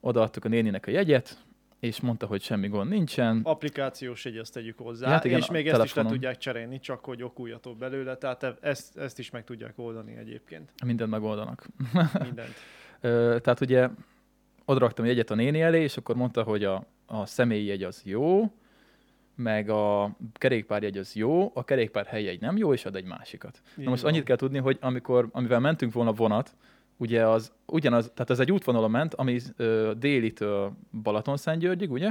odaadtuk 0.00 0.44
a 0.44 0.48
néninek 0.48 0.86
a 0.86 0.90
jegyet, 0.90 1.38
és 1.80 2.00
mondta, 2.00 2.26
hogy 2.26 2.42
semmi 2.42 2.68
gond 2.68 2.90
nincsen. 2.90 3.40
Applikációs 3.42 4.24
jegy, 4.24 4.36
azt 4.36 4.52
tegyük 4.52 4.78
hozzá. 4.78 5.08
Hát 5.08 5.24
igen, 5.24 5.38
és 5.38 5.50
még 5.50 5.66
ezt 5.66 5.66
is 5.66 5.78
le 5.78 5.78
telefonon. 5.78 6.12
tudják 6.12 6.36
cserélni, 6.36 6.80
csak 6.80 7.04
hogy 7.04 7.22
okuljatok 7.22 7.78
belőle, 7.78 8.16
tehát 8.16 8.42
e- 8.42 8.56
ezt, 8.60 8.96
ezt 8.98 9.18
is 9.18 9.30
meg 9.30 9.44
tudják 9.44 9.72
oldani 9.76 10.16
egyébként. 10.16 10.72
Mindent 10.84 11.10
megoldanak. 11.10 11.66
Mindent. 12.22 12.54
Tehát 13.42 13.60
ugye 13.60 13.88
odaraktam 14.64 15.04
a 15.04 15.08
jegyet 15.08 15.30
a 15.30 15.34
néni 15.34 15.60
elé, 15.60 15.82
és 15.82 15.96
akkor 15.96 16.16
mondta, 16.16 16.42
hogy 16.42 16.64
a, 16.64 16.86
a 17.06 17.26
személyi 17.26 17.64
jegy 17.64 17.82
az 17.82 18.02
jó, 18.04 18.52
meg 19.34 19.68
a 19.68 20.16
kerékpárjegy 20.32 20.98
az 20.98 21.14
jó, 21.14 21.50
a 21.54 21.64
kerékpár 21.64 22.06
helyjegy 22.06 22.40
nem 22.40 22.56
jó, 22.56 22.72
és 22.72 22.84
ad 22.84 22.96
egy 22.96 23.04
másikat. 23.04 23.62
Így 23.78 23.84
Na 23.84 23.90
most 23.90 24.04
annyit 24.04 24.24
kell 24.24 24.36
tudni, 24.36 24.58
hogy 24.58 24.78
amikor, 24.80 25.28
amivel 25.32 25.60
mentünk 25.60 25.92
volna 25.92 26.12
vonat, 26.12 26.54
ugye 27.00 27.26
az 27.26 27.52
ugyanaz, 27.66 28.10
tehát 28.14 28.30
ez 28.30 28.38
egy 28.38 28.52
útvonalon 28.52 28.90
ment, 28.90 29.14
ami 29.14 29.38
ö, 29.56 29.92
délitől 29.98 30.72
Balatonszentgyörgyig, 31.02 31.90
ugye? 31.90 32.10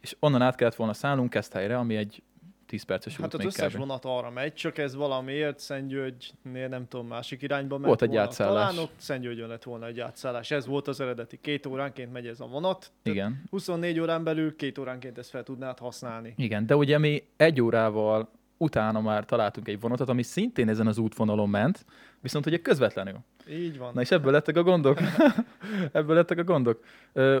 És 0.00 0.16
onnan 0.20 0.42
át 0.42 0.54
kellett 0.54 0.74
volna 0.74 0.92
szállnunk 0.92 1.30
Keszthelyre, 1.30 1.78
ami 1.78 1.96
egy 1.96 2.22
10 2.66 2.82
perces 2.82 3.16
Hát 3.16 3.24
út 3.26 3.32
az 3.32 3.38
még 3.38 3.46
összes 3.48 3.72
kb. 3.72 3.78
vonat 3.78 4.04
arra 4.04 4.30
megy, 4.30 4.54
csak 4.54 4.78
ez 4.78 4.94
valamiért 4.94 5.58
Szentgyörgynél 5.58 6.68
nem 6.68 6.88
tudom, 6.88 7.06
másik 7.06 7.42
irányba 7.42 7.74
ment 7.74 7.86
Volt 7.86 8.02
egy 8.02 8.08
volna. 8.08 8.22
átszállás. 8.22 8.68
Talán 8.68 8.78
ott 8.84 8.92
Szentgyörgyön 8.96 9.48
lett 9.48 9.62
volna 9.62 9.86
egy 9.86 10.00
átszállás. 10.00 10.50
Ez 10.50 10.66
volt 10.66 10.88
az 10.88 11.00
eredeti. 11.00 11.38
Két 11.42 11.66
óránként 11.66 12.12
megy 12.12 12.26
ez 12.26 12.40
a 12.40 12.46
vonat. 12.46 12.92
Igen. 13.02 13.42
24 13.50 14.00
órán 14.00 14.24
belül 14.24 14.56
két 14.56 14.78
óránként 14.78 15.18
ezt 15.18 15.30
fel 15.30 15.42
tudnád 15.42 15.78
használni. 15.78 16.34
Igen, 16.36 16.66
de 16.66 16.76
ugye 16.76 16.98
mi 16.98 17.22
egy 17.36 17.60
órával 17.60 18.28
utána 18.56 19.00
már 19.00 19.24
találtunk 19.24 19.68
egy 19.68 19.80
vonatot, 19.80 20.08
ami 20.08 20.22
szintén 20.22 20.68
ezen 20.68 20.86
az 20.86 20.98
útvonalon 20.98 21.48
ment, 21.48 21.84
viszont 22.20 22.46
ugye 22.46 22.58
közvetlenül. 22.58 23.18
Így 23.50 23.78
van. 23.78 23.90
Na 23.94 24.00
és 24.00 24.10
ebből 24.10 24.32
lettek 24.32 24.56
a 24.56 24.62
gondok. 24.62 24.98
ebből 25.92 26.14
lettek 26.14 26.38
a 26.38 26.44
gondok. 26.44 26.84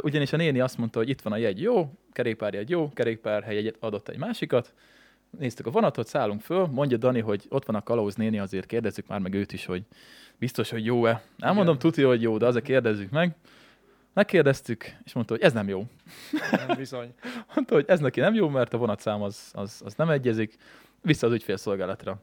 Ugyanis 0.02 0.32
a 0.32 0.36
néni 0.36 0.60
azt 0.60 0.78
mondta, 0.78 0.98
hogy 0.98 1.08
itt 1.08 1.20
van 1.20 1.32
a 1.32 1.36
jegy 1.36 1.60
jó, 1.60 1.92
kerékpárjegy 2.12 2.70
jó, 2.70 2.92
kerékpárhelyegyet 2.92 3.76
adott 3.80 4.08
egy 4.08 4.18
másikat. 4.18 4.74
Néztük 5.38 5.66
a 5.66 5.70
vonatot, 5.70 6.06
szállunk 6.06 6.40
föl, 6.40 6.66
mondja 6.66 6.96
Dani, 6.96 7.20
hogy 7.20 7.44
ott 7.48 7.64
van 7.64 7.76
a 7.76 7.82
kalauz 7.82 8.14
néni, 8.14 8.38
azért 8.38 8.66
kérdezzük 8.66 9.06
már 9.06 9.20
meg 9.20 9.34
őt 9.34 9.52
is, 9.52 9.64
hogy 9.64 9.82
biztos, 10.38 10.70
hogy 10.70 10.84
jó-e. 10.84 11.22
Nem 11.36 11.54
mondom, 11.54 11.78
tudja, 11.78 12.08
hogy 12.08 12.22
jó, 12.22 12.36
de 12.36 12.46
azért 12.46 12.64
kérdezzük 12.64 13.10
meg. 13.10 13.36
Megkérdeztük, 14.12 14.84
és 15.04 15.12
mondta, 15.12 15.34
hogy 15.34 15.42
ez 15.42 15.52
nem 15.52 15.68
jó. 15.68 15.84
Nem 16.50 16.76
bizony. 16.76 17.14
Mondta, 17.54 17.74
hogy 17.74 17.84
ez 17.88 18.00
neki 18.00 18.20
nem 18.20 18.34
jó, 18.34 18.48
mert 18.48 18.74
a 18.74 18.78
vonatszám 18.78 19.22
az, 19.22 19.50
az, 19.52 19.82
az 19.84 19.94
nem 19.94 20.08
egyezik. 20.08 20.56
Vissza 21.04 21.26
az 21.26 21.32
ügyfélszolgálatra. 21.32 22.22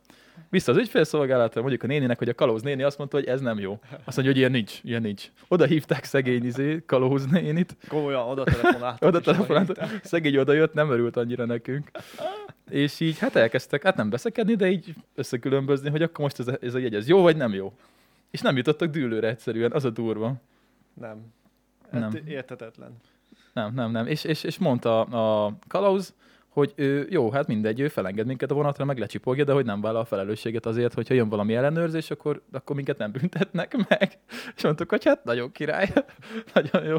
Vissza 0.49 0.71
az 0.71 0.77
ügyfélszolgálatra, 0.77 1.61
mondjuk 1.61 1.83
a 1.83 1.87
néninek, 1.87 2.17
hogy 2.17 2.29
a 2.29 2.33
kalóz 2.33 2.61
néni 2.61 2.83
azt 2.83 2.97
mondta, 2.97 3.17
hogy 3.17 3.25
ez 3.25 3.41
nem 3.41 3.59
jó. 3.59 3.79
Azt 3.81 4.15
mondja, 4.15 4.25
hogy 4.25 4.37
ilyen 4.37 4.51
nincs, 4.51 4.79
ilyen 4.83 5.01
nincs. 5.01 5.31
Oda 5.47 5.65
hívták 5.65 6.03
szegény 6.03 6.45
izé, 6.45 6.83
kalóz 6.85 7.25
nénit, 7.25 7.75
Komolyan 7.87 8.27
oda 8.27 8.43
telefonáltak. 8.43 9.07
oda 9.09 9.17
és 9.17 9.23
telefonált, 9.23 9.79
szegény 10.03 10.37
oda 10.37 10.53
jött, 10.53 10.73
nem 10.73 10.91
örült 10.91 11.17
annyira 11.17 11.45
nekünk. 11.45 11.91
És 12.69 12.99
így 12.99 13.19
hát 13.19 13.35
elkezdtek, 13.35 13.83
hát 13.83 13.95
nem 13.95 14.09
beszekedni, 14.09 14.55
de 14.55 14.69
így 14.69 14.93
összekülönbözni, 15.15 15.89
hogy 15.89 16.01
akkor 16.01 16.19
most 16.19 16.39
ez 16.39 16.47
a, 16.47 16.57
ez 16.61 16.73
a 16.73 16.79
jegy, 16.79 16.95
ez 16.95 17.07
jó 17.07 17.21
vagy 17.21 17.37
nem 17.37 17.53
jó. 17.53 17.73
És 18.31 18.41
nem 18.41 18.57
jutottak 18.57 18.89
dűlőre 18.89 19.27
egyszerűen, 19.27 19.71
az 19.71 19.85
a 19.85 19.89
durva. 19.89 20.33
Nem. 20.93 21.33
Nem. 21.91 22.01
Hát 22.01 22.15
értetetlen. 22.15 22.97
Nem, 23.53 23.73
nem, 23.73 23.91
nem. 23.91 24.07
És, 24.07 24.23
és, 24.23 24.43
és 24.43 24.57
mondta 24.57 25.01
a 25.01 25.57
kalauz, 25.67 26.13
hogy 26.51 26.73
ő, 26.75 27.07
jó, 27.09 27.31
hát 27.31 27.47
mindegy, 27.47 27.79
ő 27.79 27.87
felenged 27.87 28.25
minket 28.25 28.51
a 28.51 28.53
vonatra, 28.53 28.85
meg 28.85 28.97
lecsipolja, 28.97 29.43
de 29.43 29.53
hogy 29.53 29.65
nem 29.65 29.81
vállal 29.81 30.01
a 30.01 30.05
felelősséget 30.05 30.65
azért, 30.65 30.93
hogyha 30.93 31.13
jön 31.13 31.29
valami 31.29 31.55
ellenőrzés, 31.55 32.11
akkor, 32.11 32.41
akkor 32.51 32.75
minket 32.75 32.97
nem 32.97 33.11
büntetnek 33.11 33.89
meg. 33.89 34.19
És 34.55 34.63
mondtuk, 34.63 34.89
hogy 34.89 35.05
hát 35.05 35.23
nagyon 35.23 35.51
király, 35.51 35.93
nagyon 36.53 36.83
jó. 36.83 36.97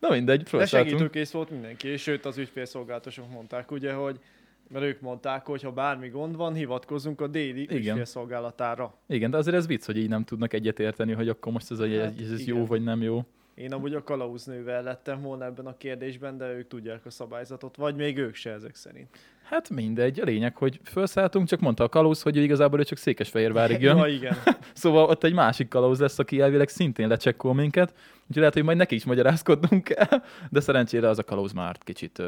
Na 0.00 0.10
mindegy, 0.10 0.42
De 0.42 0.66
segítőkész 0.66 1.30
volt 1.30 1.50
mindenki, 1.50 1.88
és 1.88 2.02
sőt 2.02 2.24
az 2.24 2.38
ügyfélszolgálatosok 2.38 3.30
mondták, 3.30 3.70
ugye, 3.70 3.92
hogy 3.92 4.20
mert 4.68 4.84
ők 4.84 5.00
mondták, 5.00 5.46
hogy 5.46 5.62
ha 5.62 5.70
bármi 5.70 6.08
gond 6.08 6.36
van, 6.36 6.54
hivatkozzunk 6.54 7.20
a 7.20 7.26
déli 7.26 7.62
Igen. 7.62 7.76
ügyfélszolgálatára. 7.76 8.94
Igen, 9.06 9.30
de 9.30 9.36
azért 9.36 9.56
ez 9.56 9.66
vicc, 9.66 9.84
hogy 9.84 9.96
így 9.96 10.08
nem 10.08 10.24
tudnak 10.24 10.52
egyetérteni, 10.52 11.12
hogy 11.12 11.28
akkor 11.28 11.52
most 11.52 11.70
ez, 11.70 11.78
a, 11.78 11.88
Hát 11.88 12.20
ez, 12.20 12.30
ez 12.30 12.46
jó 12.46 12.66
vagy 12.66 12.82
nem 12.82 13.02
jó. 13.02 13.24
Én 13.54 13.72
amúgy 13.72 13.94
a 13.94 14.02
kalauznővel 14.02 14.82
lettem 14.82 15.20
volna 15.20 15.44
ebben 15.44 15.66
a 15.66 15.76
kérdésben, 15.76 16.36
de 16.36 16.52
ők 16.52 16.68
tudják 16.68 17.06
a 17.06 17.10
szabályzatot, 17.10 17.76
vagy 17.76 17.94
még 17.94 18.18
ők 18.18 18.34
se 18.34 18.50
ezek 18.50 18.74
szerint. 18.74 19.18
Hát 19.42 19.70
mindegy, 19.70 20.20
a 20.20 20.24
lényeg, 20.24 20.56
hogy 20.56 20.80
felszálltunk, 20.82 21.48
csak 21.48 21.60
mondta 21.60 21.84
a 21.84 21.88
kalóz, 21.88 22.22
hogy 22.22 22.36
ő 22.36 22.42
igazából 22.42 22.78
ő 22.78 22.84
csak 22.84 22.98
Székesfehérvárig 22.98 23.80
jön. 23.80 23.96
Ja, 24.02 24.06
igen. 24.06 24.36
Szóval 24.72 25.08
ott 25.08 25.24
egy 25.24 25.32
másik 25.32 25.68
kalauz 25.68 26.00
lesz, 26.00 26.18
aki 26.18 26.40
elvileg 26.40 26.68
szintén 26.68 27.08
lecsekkol 27.08 27.54
minket, 27.54 27.92
úgyhogy 28.20 28.36
lehet, 28.36 28.54
hogy 28.54 28.64
majd 28.64 28.76
neki 28.76 28.94
is 28.94 29.04
magyarázkodnunk 29.04 29.84
kell, 29.84 30.22
de 30.50 30.60
szerencsére 30.60 31.08
az 31.08 31.18
a 31.18 31.24
kalauz 31.24 31.52
már 31.52 31.78
kicsit 31.78 32.18
ö, 32.18 32.24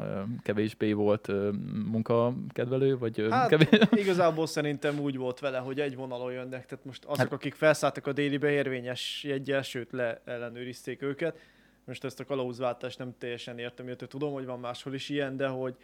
ö, 0.00 0.20
kevésbé 0.42 0.92
volt 0.92 1.28
ö, 1.28 1.50
munkakedvelő, 1.90 2.98
vagy 2.98 3.20
ö, 3.20 3.28
Hát 3.30 3.48
kevés... 3.48 3.68
igazából 4.02 4.46
szerintem 4.46 4.98
úgy 4.98 5.16
volt 5.16 5.38
vele, 5.40 5.58
hogy 5.58 5.80
egy 5.80 5.96
vonalon 5.96 6.32
jönnek, 6.32 6.66
tehát 6.66 6.84
most 6.84 7.04
azok, 7.04 7.16
Hát- 7.16 7.32
akik 7.32 7.54
felszálltak 7.54 8.06
a 8.06 8.12
délibe 8.12 8.50
érvényes 8.50 9.24
jegyel, 9.28 9.62
sőt 9.62 9.92
le 9.92 10.20
ellenőrizték 10.24 11.02
őket. 11.02 11.38
Most 11.84 12.04
ezt 12.04 12.20
a 12.20 12.24
kalauzváltást 12.24 12.98
nem 12.98 13.14
teljesen 13.18 13.58
értem, 13.58 13.86
illetve 13.86 14.06
tudom, 14.06 14.32
hogy 14.32 14.46
van 14.46 14.60
máshol 14.60 14.94
is 14.94 15.08
ilyen, 15.08 15.36
de 15.36 15.46
hogy 15.46 15.74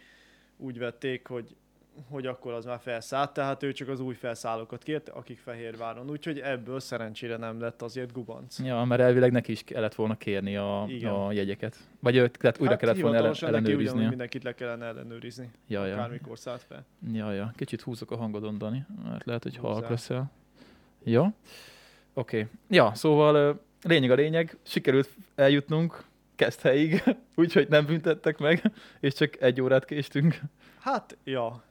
úgy 0.63 0.77
vették, 0.77 1.27
hogy 1.27 1.55
hogy 2.09 2.25
akkor 2.25 2.53
az 2.53 2.65
már 2.65 2.79
felszállt, 2.79 3.33
tehát 3.33 3.63
ő 3.63 3.71
csak 3.71 3.87
az 3.87 3.99
új 3.99 4.13
felszállókat 4.13 4.83
kért, 4.83 5.09
akik 5.09 5.39
Fehérváron. 5.39 6.09
Úgyhogy 6.09 6.39
ebből 6.39 6.79
szerencsére 6.79 7.37
nem 7.37 7.59
lett 7.59 7.81
azért 7.81 8.11
gubanc. 8.11 8.59
Ja, 8.59 8.83
mert 8.83 9.01
elvileg 9.01 9.31
neki 9.31 9.51
is 9.51 9.63
kellett 9.63 9.95
volna 9.95 10.17
kérni 10.17 10.55
a, 10.55 10.85
Igen. 10.87 11.11
a 11.11 11.31
jegyeket. 11.31 11.77
Vagy 11.99 12.15
ő, 12.15 12.27
tehát 12.27 12.59
újra 12.59 12.71
hát 12.71 12.79
kellett 12.79 12.99
volna 12.99 13.17
ellen, 13.17 13.33
hivatalosan 13.33 13.91
neki 13.91 14.07
mindenkit 14.07 14.43
le 14.43 14.53
kellene 14.53 14.85
ellenőrizni, 14.85 15.51
Ja, 15.67 15.85
ja. 15.85 15.93
akármikor 15.93 16.37
szállt 16.37 16.63
fel. 16.63 16.85
Ja, 17.11 17.31
ja. 17.31 17.53
Kicsit 17.55 17.81
húzok 17.81 18.11
a 18.11 18.15
hangodon, 18.15 18.57
Dani, 18.57 18.85
mert 19.03 19.25
lehet, 19.25 19.43
hogy 19.43 19.57
halk 19.57 19.89
leszel. 19.89 20.31
Jó. 21.03 21.23
Oké. 21.23 21.33
Okay. 22.13 22.49
Ja, 22.69 22.91
szóval 22.95 23.61
lényeg 23.81 24.11
a 24.11 24.15
lényeg, 24.15 24.57
sikerült 24.63 25.09
eljutnunk 25.35 26.03
Keszthelyig, 26.43 27.03
úgyhogy 27.35 27.67
nem 27.69 27.85
büntettek 27.85 28.37
meg, 28.37 28.71
és 28.99 29.13
csak 29.13 29.41
egy 29.41 29.61
órát 29.61 29.85
késtünk. 29.85 30.39
Hát, 30.79 31.17
ja, 31.23 31.63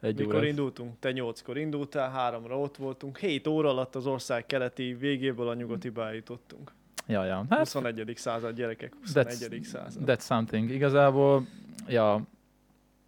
Egy 0.00 0.18
mikor 0.18 0.34
órát. 0.34 0.48
indultunk, 0.48 0.98
te 0.98 1.12
nyolckor 1.12 1.58
indultál, 1.58 2.10
háromra 2.10 2.58
ott 2.58 2.76
voltunk, 2.76 3.18
hét 3.18 3.46
óra 3.46 3.68
alatt 3.68 3.94
az 3.94 4.06
ország 4.06 4.46
keleti 4.46 4.94
végéből 4.94 5.48
a 5.48 5.54
nyugatiba 5.54 6.06
eljutottunk. 6.06 6.72
Ja, 7.06 7.24
ja. 7.24 7.46
Hát, 7.50 7.58
21. 7.58 8.12
század 8.16 8.54
gyerekek, 8.54 8.92
21. 9.00 9.62
század. 9.62 10.02
That's 10.06 10.24
something. 10.24 10.70
Igazából, 10.70 11.46
ja, 11.86 12.22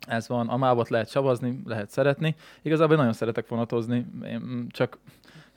ez 0.07 0.29
van. 0.29 0.49
A 0.49 0.57
mávot 0.57 0.89
lehet 0.89 1.11
savazni, 1.11 1.61
lehet 1.65 1.91
szeretni. 1.91 2.35
Igazából 2.63 2.97
nagyon 2.97 3.13
szeretek 3.13 3.49
vonatozni, 3.49 4.07
én 4.25 4.67
csak 4.71 4.99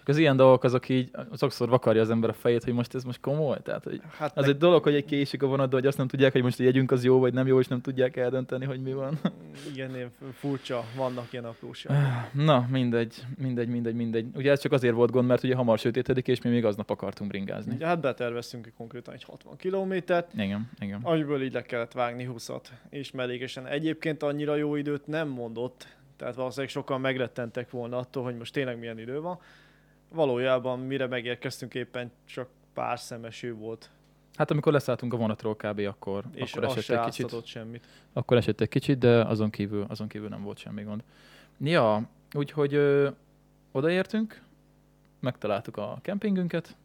az 0.10 0.18
ilyen 0.18 0.36
dolgok 0.36 0.64
azok 0.64 0.90
így, 0.90 1.12
sokszor 1.38 1.70
vakarja 1.70 2.02
az 2.02 2.10
ember 2.10 2.30
a 2.30 2.34
fejét, 2.34 2.64
hogy 2.64 2.74
most 2.74 2.96
ez 2.96 3.04
most 3.04 3.20
komoly. 3.20 3.58
Tehát, 3.64 3.84
hogy 3.84 4.02
Hát 4.18 4.38
az 4.38 4.48
egy 4.48 4.58
dolog, 4.58 4.84
hogy 4.84 4.96
egy 4.96 5.06
késik 5.06 5.44
a 5.44 5.48
vonatban, 5.48 5.80
hogy 5.80 5.88
azt 5.88 5.98
nem 5.98 6.08
tudják, 6.08 6.32
hogy 6.32 6.42
most 6.42 6.60
a 6.60 6.64
jegyünk 6.64 6.92
az 6.92 7.04
jó 7.04 7.20
vagy 7.20 7.34
nem 7.34 7.48
jó, 7.48 7.60
és 7.60 7.68
nem 7.68 7.82
tudják 7.82 8.18
eldönteni, 8.18 8.66
hogy 8.66 8.82
mi 8.82 8.94
van. 8.94 9.20
igen, 9.74 9.96
ilyen 9.96 10.12
furcsa, 10.34 10.84
vannak 10.96 11.34
ilyen 11.34 11.46
apróságok. 11.46 11.98
Na, 12.46 12.68
mindegy, 12.72 13.16
mindegy, 13.38 13.68
mindegy, 13.68 13.96
mindegy. 13.96 14.26
Ugye 14.36 14.52
ez 14.52 14.62
csak 14.62 14.72
azért 14.72 14.94
volt 14.96 15.12
gond, 15.12 15.28
mert 15.28 15.44
ugye 15.44 15.56
hamar 15.56 15.80
sötétedik, 15.80 16.28
és 16.28 16.42
mi 16.42 16.50
még 16.50 16.66
aznap 16.66 16.90
akartunk 16.90 17.30
bringázni. 17.30 17.76
Ugye, 17.76 17.86
hát 17.86 18.00
beterveztünk 18.02 18.66
egy 18.66 18.74
konkrétan 18.78 19.14
egy 19.14 19.24
60 19.24 19.56
kilométert, 19.58 20.34
Igen, 20.34 20.70
igen. 20.80 21.00
amiből 21.04 21.44
így 21.44 21.54
le 21.54 21.62
kellett 21.62 21.92
vágni 21.92 22.30
20-at, 22.36 22.64
és 22.90 23.12
mellékesen. 23.12 23.68
Egyébként 23.68 24.24
annyira 24.24 24.56
jó 24.56 24.76
időt 24.76 25.08
nem 25.08 25.28
mondott, 25.28 25.88
tehát 26.18 26.36
valószínűleg 26.36 26.72
sokan 26.72 27.02
megrettentek 27.02 27.72
volna 27.72 27.98
attól, 27.98 28.24
hogy 28.24 28.38
most 28.38 28.54
tényleg 28.54 28.80
milyen 28.80 29.00
idő 29.00 29.22
van. 29.22 29.40
Valójában 30.14 30.80
mire 30.80 31.08
megérkeztünk 31.08 31.74
éppen 31.74 32.12
csak 32.26 32.48
pár 32.74 33.00
szemeső 33.00 33.54
volt, 33.54 33.90
Hát 34.36 34.52
amikor 34.52 34.74
leszálltunk 34.74 35.14
a 35.14 35.18
vonatról 35.18 35.56
kb. 35.56 35.80
akkor, 35.80 36.24
és 36.34 36.54
akkor 36.54 36.64
esett 36.64 36.84
se 36.84 37.00
egy 37.04 37.06
kicsit. 37.06 37.46
semmit. 37.46 37.86
Akkor 38.14 38.38
esett 38.38 38.62
egy 38.62 38.70
kicsit, 38.70 38.98
de 38.98 39.22
azon 39.22 39.50
kívül, 39.50 39.86
azon 39.90 40.08
kívül 40.08 40.28
nem 40.30 40.44
volt 40.44 40.58
semmi 40.58 40.84
gond. 40.84 41.04
Ja, 41.60 42.10
úgyhogy 42.34 42.74
ö, 42.74 43.10
odaértünk, 43.72 44.42
megtaláltuk 45.20 45.78
a 45.78 45.98
kempingünket, 46.02 46.76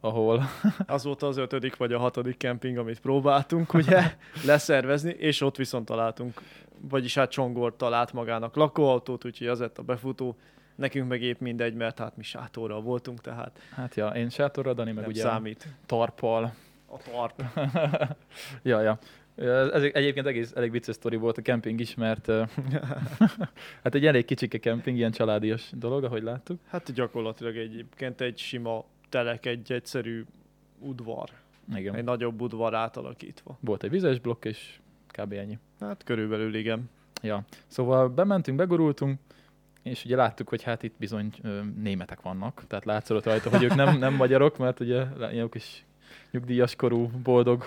ahol, 0.00 0.42
Az 0.86 1.04
volt 1.04 1.22
az 1.22 1.36
ötödik 1.36 1.76
vagy 1.76 1.92
a 1.92 1.98
hatodik 1.98 2.36
kemping, 2.36 2.76
amit 2.76 3.00
próbáltunk 3.00 3.74
ugye 3.74 4.16
leszervezni, 4.46 5.10
és 5.10 5.40
ott 5.40 5.56
viszont 5.56 5.84
találtunk, 5.86 6.40
vagyis 6.80 7.14
hát 7.14 7.30
Csongor 7.30 7.76
talált 7.76 8.12
magának 8.12 8.56
lakóautót, 8.56 9.24
úgyhogy 9.24 9.46
az 9.46 9.58
lett 9.58 9.78
a 9.78 9.82
befutó. 9.82 10.36
Nekünk 10.74 11.08
meg 11.08 11.22
épp 11.22 11.40
mindegy, 11.40 11.74
mert 11.74 11.98
hát 11.98 12.16
mi 12.16 12.22
sátorral 12.22 12.82
voltunk, 12.82 13.20
tehát 13.20 13.60
hát 13.74 13.94
ja, 13.94 14.08
én 14.08 14.28
sátorra, 14.28 14.72
Dani 14.72 14.92
meg 14.92 15.00
nem 15.00 15.10
ugye 15.10 15.22
számít. 15.22 15.66
tarpal. 15.86 16.54
A 16.86 16.96
tarp. 16.96 17.42
ja, 18.62 18.80
ja. 18.80 18.98
Ez 19.34 19.82
egyébként 19.82 20.26
egész 20.26 20.52
elég 20.54 20.70
vicces 20.70 20.94
sztori 20.94 21.16
volt 21.16 21.38
a 21.38 21.42
kemping 21.42 21.80
is, 21.80 21.94
mert 21.94 22.26
hát 23.82 23.94
egy 23.94 24.06
elég 24.06 24.24
kicsike 24.24 24.58
kemping, 24.58 24.96
ilyen 24.96 25.10
családias 25.10 25.70
dolog, 25.74 26.04
ahogy 26.04 26.22
láttuk. 26.22 26.60
Hát 26.66 26.92
gyakorlatilag 26.92 27.56
egyébként 27.56 28.20
egy 28.20 28.38
sima 28.38 28.84
telek, 29.08 29.46
egy 29.46 29.72
egyszerű 29.72 30.24
udvar. 30.78 31.30
Igen. 31.74 31.94
Egy 31.94 32.04
nagyobb 32.04 32.40
udvar 32.40 32.74
átalakítva. 32.74 33.58
Volt 33.60 33.82
egy 33.82 33.90
vizes 33.90 34.18
blokk, 34.18 34.44
és 34.44 34.80
kb. 35.06 35.32
ennyi. 35.32 35.58
Hát 35.80 36.04
körülbelül 36.04 36.54
igen. 36.54 36.90
Ja, 37.22 37.44
szóval 37.66 38.08
bementünk, 38.08 38.56
begurultunk, 38.56 39.18
és 39.82 40.04
ugye 40.04 40.16
láttuk, 40.16 40.48
hogy 40.48 40.62
hát 40.62 40.82
itt 40.82 40.94
bizony 40.98 41.32
ö, 41.42 41.60
németek 41.82 42.20
vannak, 42.20 42.64
tehát 42.66 42.84
látszott 42.84 43.24
rajta, 43.24 43.50
hogy 43.50 43.62
ők 43.62 43.74
nem, 43.74 43.98
nem 44.06 44.14
magyarok, 44.14 44.58
mert 44.58 44.80
ugye 44.80 45.04
ilyen 45.32 45.48
kis 45.48 45.84
nyugdíjas 46.30 46.76
korú, 46.76 47.08
boldog, 47.22 47.64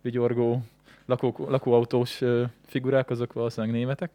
vigyorgó, 0.00 0.62
lakó, 1.06 1.34
lakóautós 1.48 2.20
ö, 2.20 2.44
figurák, 2.66 3.10
azok 3.10 3.32
valószínűleg 3.32 3.76
németek. 3.76 4.10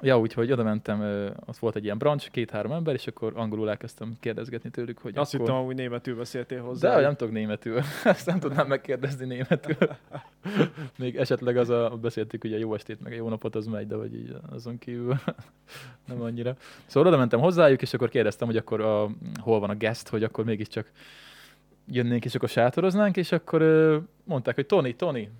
Ja, 0.00 0.18
úgyhogy 0.18 0.52
oda 0.52 0.62
mentem, 0.62 1.00
ott 1.46 1.56
volt 1.56 1.76
egy 1.76 1.84
ilyen 1.84 1.98
branch, 1.98 2.30
két-három 2.30 2.72
ember, 2.72 2.94
és 2.94 3.06
akkor 3.06 3.32
angolul 3.36 3.68
elkezdtem 3.68 4.16
kérdezgetni 4.20 4.70
tőlük, 4.70 4.98
hogy 4.98 5.18
Azt 5.18 5.34
akkor... 5.34 5.46
hittem, 5.46 5.64
hogy 5.64 5.74
németül 5.74 6.16
beszéltél 6.16 6.62
hozzá. 6.62 6.88
De 6.88 6.94
hogy 6.94 7.04
nem 7.04 7.16
tudok 7.16 7.32
németül. 7.32 7.80
Ezt 8.04 8.26
nem 8.26 8.38
tudnám 8.38 8.66
megkérdezni 8.66 9.26
németül. 9.26 9.76
Még 10.98 11.16
esetleg 11.16 11.56
az 11.56 11.68
a, 11.68 11.98
beszéltük, 12.00 12.42
hogy 12.42 12.52
a 12.52 12.56
jó 12.56 12.74
estét, 12.74 13.00
meg 13.00 13.12
a 13.12 13.16
jó 13.16 13.28
napot 13.28 13.54
az 13.54 13.66
megy, 13.66 13.86
de 13.86 13.94
hogy 13.94 14.14
így 14.14 14.36
azon 14.50 14.78
kívül 14.78 15.14
nem 16.08 16.22
annyira. 16.22 16.56
Szóval 16.86 17.08
oda 17.08 17.18
mentem 17.18 17.40
hozzájuk, 17.40 17.82
és 17.82 17.94
akkor 17.94 18.08
kérdeztem, 18.08 18.46
hogy 18.46 18.56
akkor 18.56 18.80
a, 18.80 19.10
hol 19.40 19.60
van 19.60 19.70
a 19.70 19.76
guest, 19.76 20.08
hogy 20.08 20.22
akkor 20.22 20.44
mégiscsak 20.44 20.90
jönnénk, 21.86 22.24
és 22.24 22.34
akkor 22.34 22.48
sátoroznánk, 22.48 23.16
és 23.16 23.32
akkor 23.32 23.62
mondták, 24.24 24.54
hogy 24.54 24.66
Tony, 24.66 24.96
Tony. 24.96 25.30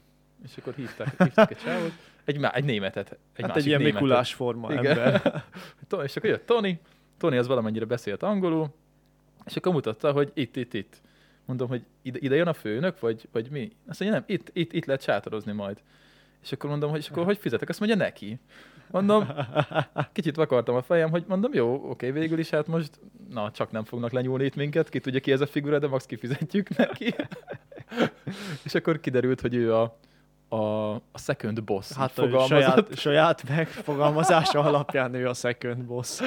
És 0.44 0.56
akkor 0.56 0.74
hívták, 0.74 1.22
hívták 1.22 1.50
egy 1.50 1.58
csávot, 1.64 1.92
egy, 2.28 2.44
egy 2.52 2.64
németet. 2.64 3.18
Egy 3.32 3.44
hát 3.44 3.56
egy 3.56 3.66
ilyen 3.66 3.78
németet. 3.78 4.00
Mikulás 4.00 4.34
forma 4.34 4.72
Igen. 4.72 4.86
ember. 4.86 5.44
És 6.04 6.16
akkor 6.16 6.30
jött 6.30 6.46
Tony, 6.46 6.80
Tony 7.18 7.38
az 7.38 7.46
valamennyire 7.46 7.84
beszélt 7.84 8.22
angolul, 8.22 8.74
és 9.46 9.56
akkor 9.56 9.72
mutatta, 9.72 10.12
hogy 10.12 10.30
itt, 10.34 10.56
itt, 10.56 10.74
itt. 10.74 11.00
Mondom, 11.44 11.68
hogy 11.68 11.82
ide, 12.02 12.18
ide 12.20 12.36
jön 12.36 12.46
a 12.46 12.52
főnök, 12.52 13.00
vagy, 13.00 13.28
vagy 13.32 13.50
mi? 13.50 13.72
Azt 13.88 14.00
mondja, 14.00 14.18
nem, 14.18 14.28
itt, 14.36 14.50
itt, 14.52 14.72
itt 14.72 14.84
lehet 14.84 15.02
sátorozni 15.02 15.52
majd. 15.52 15.78
És 16.42 16.52
akkor 16.52 16.70
mondom, 16.70 16.90
hogy 16.90 16.98
és 16.98 17.08
akkor 17.08 17.24
hogy 17.24 17.38
fizetek? 17.38 17.68
Azt 17.68 17.78
mondja, 17.78 17.96
neki. 17.96 18.38
Mondom, 18.90 19.28
kicsit 20.12 20.36
vakartam 20.36 20.74
a 20.74 20.82
fejem, 20.82 21.10
hogy 21.10 21.24
mondom, 21.28 21.54
jó, 21.54 21.90
oké, 21.90 22.10
végül 22.10 22.38
is, 22.38 22.50
hát 22.50 22.66
most, 22.66 23.00
na, 23.30 23.50
csak 23.50 23.70
nem 23.70 23.84
fognak 23.84 24.12
lenyúlni 24.12 24.44
itt 24.44 24.54
minket, 24.54 24.88
ki 24.88 25.00
tudja 25.00 25.20
ki 25.20 25.32
ez 25.32 25.40
a 25.40 25.46
figura, 25.46 25.78
de 25.78 25.86
max 25.86 26.06
kifizetjük 26.06 26.76
neki. 26.76 27.14
és 28.64 28.74
akkor 28.74 29.00
kiderült, 29.00 29.40
hogy 29.40 29.54
ő 29.54 29.74
a, 29.74 29.98
a, 30.48 30.94
a 30.94 31.18
second 31.18 31.64
boss, 31.64 31.92
Hát 31.92 32.18
a 32.18 32.46
saját, 32.46 32.96
saját 32.96 33.48
megfogalmazása 33.48 34.60
alapján 34.60 35.14
ő 35.14 35.28
a 35.28 35.34
second 35.34 35.84
boss. 35.84 36.20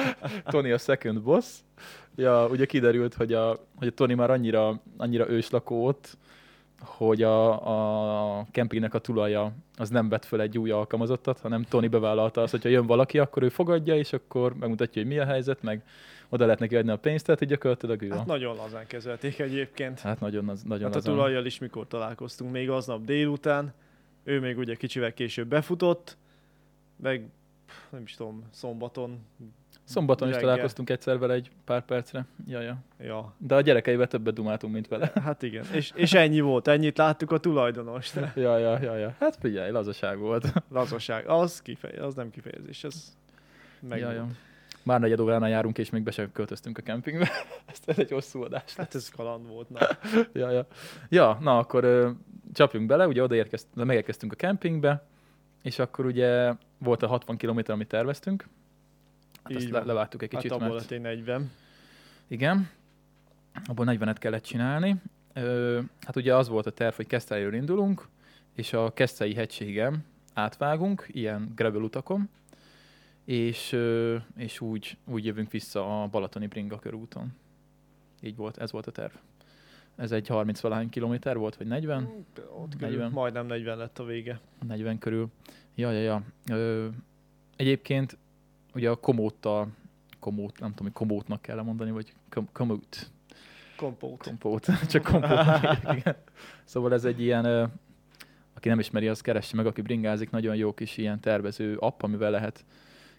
Tony 0.44 0.72
a 0.72 0.78
second 0.78 1.22
boss. 1.22 1.46
Ja, 2.16 2.46
ugye 2.46 2.64
kiderült, 2.64 3.14
hogy 3.14 3.32
a, 3.32 3.56
hogy 3.76 3.88
a 3.88 3.90
Tony 3.90 4.16
már 4.16 4.30
annyira, 4.30 4.80
annyira 4.96 5.28
őslakó 5.28 5.86
ott, 5.86 6.16
hogy 6.80 7.22
a, 7.22 8.38
a 8.38 8.46
kempingnek 8.50 8.94
a 8.94 8.98
tulaja 8.98 9.52
az 9.76 9.88
nem 9.88 10.08
vett 10.08 10.24
föl 10.24 10.40
egy 10.40 10.58
új 10.58 10.70
alkalmazottat, 10.70 11.40
hanem 11.40 11.62
Tony 11.62 11.90
bevállalta 11.90 12.42
azt, 12.42 12.50
hogyha 12.50 12.68
jön 12.68 12.86
valaki, 12.86 13.18
akkor 13.18 13.42
ő 13.42 13.48
fogadja, 13.48 13.96
és 13.96 14.12
akkor 14.12 14.54
megmutatja, 14.54 15.02
hogy 15.02 15.10
mi 15.10 15.18
a 15.18 15.24
helyzet, 15.24 15.62
meg 15.62 15.82
oda 16.28 16.44
lehet 16.44 16.60
neki 16.60 16.76
adni 16.76 16.90
a 16.90 16.96
pénzt, 16.96 17.24
tehát 17.24 17.40
így 17.40 17.48
gyakorlatilag 17.48 18.02
ő 18.02 18.08
Hát 18.08 18.26
nagyon 18.26 18.56
lazán 18.56 18.86
kezelték 18.86 19.38
egyébként. 19.38 20.00
Hát 20.00 20.20
nagyon, 20.20 20.52
nagyon 20.64 20.92
Hát 20.92 20.96
a 20.96 21.10
tulajjal 21.10 21.44
is 21.44 21.58
mikor 21.58 21.86
találkoztunk, 21.86 22.52
még 22.52 22.70
aznap 22.70 23.04
délután. 23.04 23.72
Ő 24.24 24.40
még 24.40 24.58
ugye 24.58 24.74
kicsivel 24.74 25.12
később 25.12 25.48
befutott, 25.48 26.16
meg 26.96 27.28
nem 27.90 28.02
is 28.02 28.14
tudom, 28.14 28.44
szombaton. 28.50 29.18
Szombaton 29.84 30.28
is 30.28 30.34
reggel. 30.34 30.48
találkoztunk 30.48 30.90
egyszer 30.90 31.18
vele 31.18 31.34
egy 31.34 31.50
pár 31.64 31.84
percre. 31.84 32.26
Ja, 32.46 32.60
ja. 32.60 32.76
Ja, 32.98 33.34
De 33.38 33.54
a 33.54 33.60
gyerekeivel 33.60 34.06
többet 34.06 34.34
dumáltunk, 34.34 34.72
mint 34.72 34.88
vele. 34.88 35.12
hát 35.24 35.42
igen. 35.42 35.64
És, 35.72 35.92
és 35.94 36.12
ennyi 36.12 36.40
volt, 36.40 36.68
ennyit 36.68 36.98
láttuk 36.98 37.30
a 37.30 37.38
tulajdonost. 37.38 38.20
Ja, 38.34 38.58
ja, 38.58 38.78
ja, 38.82 38.96
ja. 38.96 39.14
Hát 39.18 39.36
figyelj, 39.40 39.70
lazaság 39.70 40.18
volt. 40.18 40.52
Lazaság, 40.68 41.28
az, 41.28 41.62
kifej, 41.62 41.96
az 41.96 42.14
nem 42.14 42.30
kifejezés, 42.30 42.84
ez 42.84 43.16
meg 43.80 43.98
Ja, 43.98 44.12
ja. 44.12 44.28
Már 44.82 45.00
negyed 45.00 45.20
óránál 45.20 45.48
járunk, 45.48 45.78
és 45.78 45.90
még 45.90 46.02
be 46.02 46.10
sem 46.10 46.32
költöztünk 46.32 46.78
a 46.78 46.82
kempingbe. 46.82 47.30
Ez 47.86 47.98
egy 47.98 48.10
hosszú 48.10 48.42
adás. 48.42 48.74
Hát 48.74 48.94
ez 48.94 49.08
kaland 49.08 49.46
volt. 49.46 49.70
Na. 49.70 49.78
Ja, 50.32 50.50
ja. 50.50 50.66
ja 51.08 51.38
na 51.40 51.58
akkor 51.58 51.84
ö, 51.84 52.10
csapjunk 52.52 52.86
bele, 52.86 53.06
ugye 53.06 53.22
odaérkeztünk, 53.22 53.86
megérkeztünk 53.86 54.32
a 54.32 54.36
kempingbe, 54.36 55.06
és 55.62 55.78
akkor 55.78 56.06
ugye 56.06 56.52
volt 56.78 57.02
a 57.02 57.06
60 57.06 57.36
km, 57.36 57.58
amit 57.66 57.88
terveztünk. 57.88 58.48
Hát 59.42 59.52
Így 59.52 59.56
azt 59.56 59.70
le, 59.70 59.82
levágtuk 59.82 60.22
egy 60.22 60.32
Hát 60.32 60.42
kicsit, 60.42 60.56
abból 60.56 60.68
mert 60.68 60.80
lett 60.80 60.90
egy 60.90 61.00
40. 61.00 61.50
igen, 62.28 62.70
abból 63.66 63.86
40-et 63.88 64.16
kellett 64.18 64.42
csinálni. 64.42 64.96
Ö, 65.32 65.80
hát 66.00 66.16
ugye 66.16 66.36
az 66.36 66.48
volt 66.48 66.66
a 66.66 66.70
terv, 66.70 66.94
hogy 66.94 67.06
Keszthelyről 67.06 67.54
indulunk, 67.54 68.08
és 68.54 68.72
a 68.72 68.92
Keszthelyi 68.92 69.34
hegységen 69.34 70.04
átvágunk, 70.34 71.06
ilyen 71.08 71.52
gravel 71.54 71.82
utakon, 71.82 72.28
és, 73.24 73.76
és 74.36 74.60
úgy, 74.60 74.96
úgy 75.04 75.24
jövünk 75.24 75.50
vissza 75.50 76.02
a 76.02 76.06
Balatoni 76.06 76.46
Bringa 76.46 76.78
körúton. 76.78 77.32
Így 78.20 78.36
volt, 78.36 78.58
ez 78.58 78.72
volt 78.72 78.86
a 78.86 78.90
terv. 78.90 79.12
Ez 79.96 80.12
egy 80.12 80.28
30 80.28 80.60
valahány 80.60 80.88
kilométer 80.88 81.36
volt, 81.36 81.56
vagy 81.56 81.66
40? 81.66 82.24
Ott 82.60 82.76
körül 82.76 82.88
40. 82.88 83.10
majdnem 83.12 83.46
40 83.46 83.78
lett 83.78 83.98
a 83.98 84.04
vége. 84.04 84.40
40 84.66 84.98
körül. 84.98 85.28
Ja, 85.74 85.90
ja, 85.90 86.00
ja. 86.00 86.22
Ö, 86.50 86.88
egyébként 87.56 88.16
ugye 88.74 88.90
a 88.90 88.94
komóttal, 88.96 89.68
komót, 90.18 90.60
nem 90.60 90.70
tudom, 90.70 90.92
hogy 90.92 91.06
komótnak 91.06 91.42
kell 91.42 91.62
mondani, 91.62 91.90
vagy 91.90 92.12
kom- 92.30 92.52
komót, 92.52 93.10
Kompót. 93.76 94.22
kompót, 94.22 94.66
csak 94.90 95.02
kompót. 95.02 95.38
igen. 95.98 96.16
Szóval 96.64 96.92
ez 96.92 97.04
egy 97.04 97.20
ilyen, 97.20 97.44
ö, 97.44 97.64
aki 98.54 98.68
nem 98.68 98.78
ismeri, 98.78 99.08
az 99.08 99.20
keresse 99.20 99.56
meg, 99.56 99.66
aki 99.66 99.80
bringázik, 99.80 100.30
nagyon 100.30 100.56
jó 100.56 100.74
kis 100.74 100.96
ilyen 100.96 101.20
tervező 101.20 101.76
app, 101.76 102.02
amivel 102.02 102.30
lehet 102.30 102.64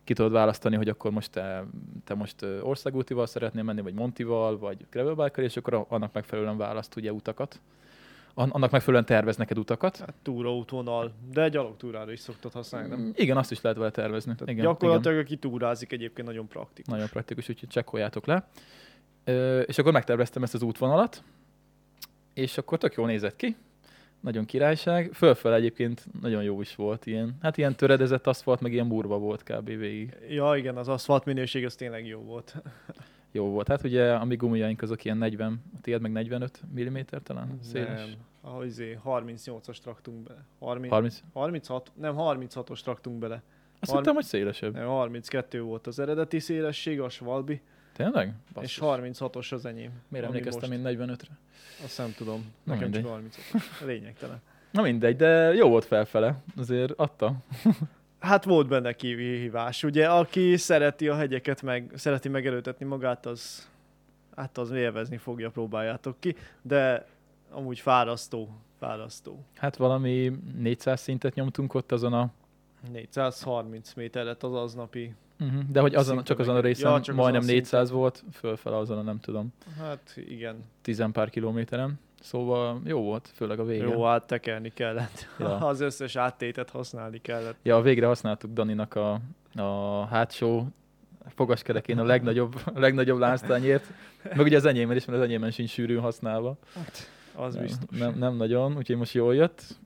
ki 0.04 0.14
tudod 0.14 0.32
választani, 0.32 0.76
hogy 0.76 0.90
akkor 0.90 1.12
most 1.12 1.32
te, 1.32 1.64
te 2.04 2.14
most 2.14 2.46
országútival 2.62 3.26
szeretnél 3.26 3.64
menni, 3.64 3.82
vagy 3.82 3.94
Montival, 3.94 4.58
vagy 4.58 4.78
gravelbike 4.92 5.42
és 5.42 5.58
akkor 5.58 5.86
annak 5.90 6.14
megfelelően 6.14 6.58
választ 6.58 6.96
ugye 6.96 7.12
utakat. 7.14 7.60
An- 8.36 8.54
Annak 8.54 8.72
megfelelően 8.72 9.06
tervez 9.06 9.36
neked 9.38 9.58
utakat. 9.58 9.98
Hát 9.98 10.14
túraútvonal, 10.22 11.12
de 11.34 11.50
gyalogtúrára 11.50 12.12
is 12.12 12.20
szoktad 12.20 12.52
használni, 12.52 12.88
nem? 12.90 13.00
Mm, 13.00 13.10
Igen, 13.16 13.38
azt 13.38 13.52
is 13.52 13.62
lehet 13.62 13.78
vele 13.78 13.92
tervezni. 13.92 14.32
Tehát 14.34 14.50
igen, 14.50 14.64
gyakorlatilag 14.64 15.18
aki 15.18 15.38
túrázik 15.38 15.92
egyébként 15.92 16.28
nagyon 16.28 16.48
praktikus. 16.48 16.92
Nagyon 16.92 17.08
praktikus, 17.08 17.50
úgyhogy 17.50 17.70
csekkoljátok 17.70 18.26
le. 18.26 18.48
Ö, 19.24 19.60
és 19.60 19.78
akkor 19.78 19.92
megterveztem 19.92 20.44
ezt 20.44 20.54
az 20.54 20.62
útvonalat, 20.62 21.24
és 22.34 22.58
akkor 22.58 22.78
tök 22.78 22.94
jól 22.94 23.08
nézett 23.08 23.36
ki. 23.36 23.56
Nagyon 24.24 24.46
királyság. 24.46 25.10
Fölfel 25.14 25.54
egyébként 25.54 26.06
nagyon 26.22 26.44
jó 26.44 26.62
is 26.62 26.76
volt. 26.76 27.06
Ilyen, 27.06 27.38
hát 27.42 27.58
ilyen 27.58 27.76
töredezett 27.76 28.28
aszfalt, 28.28 28.62
meg 28.62 28.74
ilyen 28.74 28.88
burva 28.88 29.18
volt 29.18 29.44
kb. 29.44 29.66
végig. 29.66 30.18
Ja 30.30 30.56
igen, 30.56 30.78
az 30.78 30.88
aszfalt 30.88 31.26
minőség 31.26 31.66
az 31.66 31.76
tényleg 31.76 32.08
jó 32.08 32.20
volt. 32.20 32.56
Jó 33.36 33.46
volt. 33.46 33.68
Hát 33.68 33.84
ugye 33.84 34.14
a 34.14 34.26
mi 34.26 34.36
gumijaink 34.36 34.82
azok 34.82 35.06
ilyen 35.06 35.18
40, 35.18 35.64
a 35.76 35.82
tiéd 35.82 36.02
meg 36.02 36.12
45 36.12 36.62
mm 36.80 36.98
talán 37.24 37.60
széles. 37.62 38.06
Nem, 38.06 38.16
ahogy 38.42 38.66
izé, 38.66 39.00
38-as 39.06 39.78
traktunk 39.78 40.24
bele. 40.24 40.46
30, 40.60 40.92
30. 40.92 41.22
36, 41.34 41.92
nem 41.96 42.16
36-os 42.18 42.82
traktunk 42.82 43.18
bele. 43.20 43.44
Azt 43.80 43.92
Har- 43.92 44.00
hittem, 44.00 44.16
hogy 44.16 44.24
szélesebb. 44.24 44.74
Nem, 44.74 44.88
32 44.88 45.62
volt 45.62 45.88
az 45.88 46.00
eredeti 46.00 46.40
szélesség, 46.40 47.02
a 47.02 47.10
Svalbi, 47.10 47.62
Tényleg? 47.94 48.28
és 48.62 48.80
Basszus. 48.80 48.80
36-os 48.82 49.52
az 49.54 49.66
enyém. 49.66 49.92
Miért 50.08 50.26
emlékeztem 50.26 50.70
most- 50.70 50.82
én 50.86 50.98
45-re? 50.98 51.38
Azt 51.84 51.98
nem 51.98 52.14
tudom. 52.18 52.54
Na 52.64 52.74
Nekem 52.74 52.92
csak 52.92 53.02
mindegy. 53.02 53.12
36 53.12 53.82
Lényegtelen. 53.86 54.42
Na 54.72 54.82
mindegy, 54.82 55.16
de 55.16 55.54
jó 55.54 55.70
volt 55.70 55.86
felfele. 55.86 56.42
Azért 56.58 56.92
adta. 56.96 57.34
Hát 58.20 58.44
volt 58.44 58.68
benne 58.68 58.94
kihívás. 58.94 59.84
Ugye, 59.84 60.10
aki 60.10 60.58
szereti 60.58 61.08
a 61.08 61.16
hegyeket, 61.16 61.62
meg 61.62 61.92
szereti 61.96 62.30
megelőtetni 62.30 62.86
magát, 62.86 63.26
az 63.26 63.70
hát 64.36 64.58
az 64.58 64.72
élvezni 64.72 65.18
fogja, 65.18 65.50
próbáljátok 65.50 66.16
ki. 66.20 66.36
De 66.62 67.06
amúgy 67.52 67.80
fárasztó, 67.80 68.50
fárasztó. 68.80 69.44
Hát 69.56 69.76
valami 69.76 70.32
400 70.58 71.02
szintet 71.02 71.34
nyomtunk 71.34 71.74
ott 71.74 71.92
azon 71.92 72.14
a 72.14 72.30
430 72.92 73.94
méteret 73.94 74.44
az 74.44 74.54
aznapi. 74.54 75.14
Uh-huh. 75.44 75.64
De 75.72 75.80
hogy 75.80 75.96
azon, 75.96 76.24
csak 76.24 76.40
azon 76.40 76.56
a 76.56 76.60
részen 76.60 76.92
Ja, 76.92 77.02
csak 77.02 77.16
majdnem 77.16 77.42
azon 77.42 77.54
a 77.54 77.54
400 77.54 77.92
volt, 77.92 78.24
fölfele 78.34 78.78
azon 78.78 78.98
a 78.98 79.02
nem 79.02 79.20
tudom, 79.20 79.54
Hát 79.78 80.14
igen. 80.16 80.64
10 80.82 81.04
pár 81.12 81.30
kilométeren. 81.30 82.00
Szóval 82.22 82.82
jó 82.86 83.02
volt, 83.02 83.30
főleg 83.34 83.60
a 83.60 83.66
vége. 83.66 83.84
Jó, 83.84 84.06
áttekerni 84.06 84.70
kellett. 84.74 85.28
Ja. 85.40 85.58
Az 85.58 85.80
összes 85.80 86.16
áttétet 86.16 86.70
használni 86.70 87.22
kellett. 87.22 87.56
Ja, 87.64 87.82
végre 87.82 88.06
használtuk 88.06 88.52
Daninak 88.52 88.96
a, 88.96 89.20
a 89.56 90.06
hátsó 90.06 90.68
fogaskerekén 91.28 92.00
a 92.00 92.04
legnagyobb, 92.04 92.62
a 92.76 92.80
legnagyobb 92.80 93.20
lánctányért. 93.20 93.86
Meg 94.24 94.40
ugye 94.40 94.58
az 94.58 94.66
enyémben 94.66 94.98
is, 94.98 95.06
mert 95.06 95.20
az 95.20 95.26
enyémben 95.26 95.52
sincs 95.52 95.70
sűrűn 95.70 96.00
használva. 96.02 96.58
Az 97.36 97.56
biztos. 97.56 98.00
Nem, 98.00 98.18
nem 98.18 98.36
nagyon, 98.36 98.78
úgyhogy 98.78 98.98
most 98.98 99.14
jól 99.14 99.36
jött. 99.36 99.78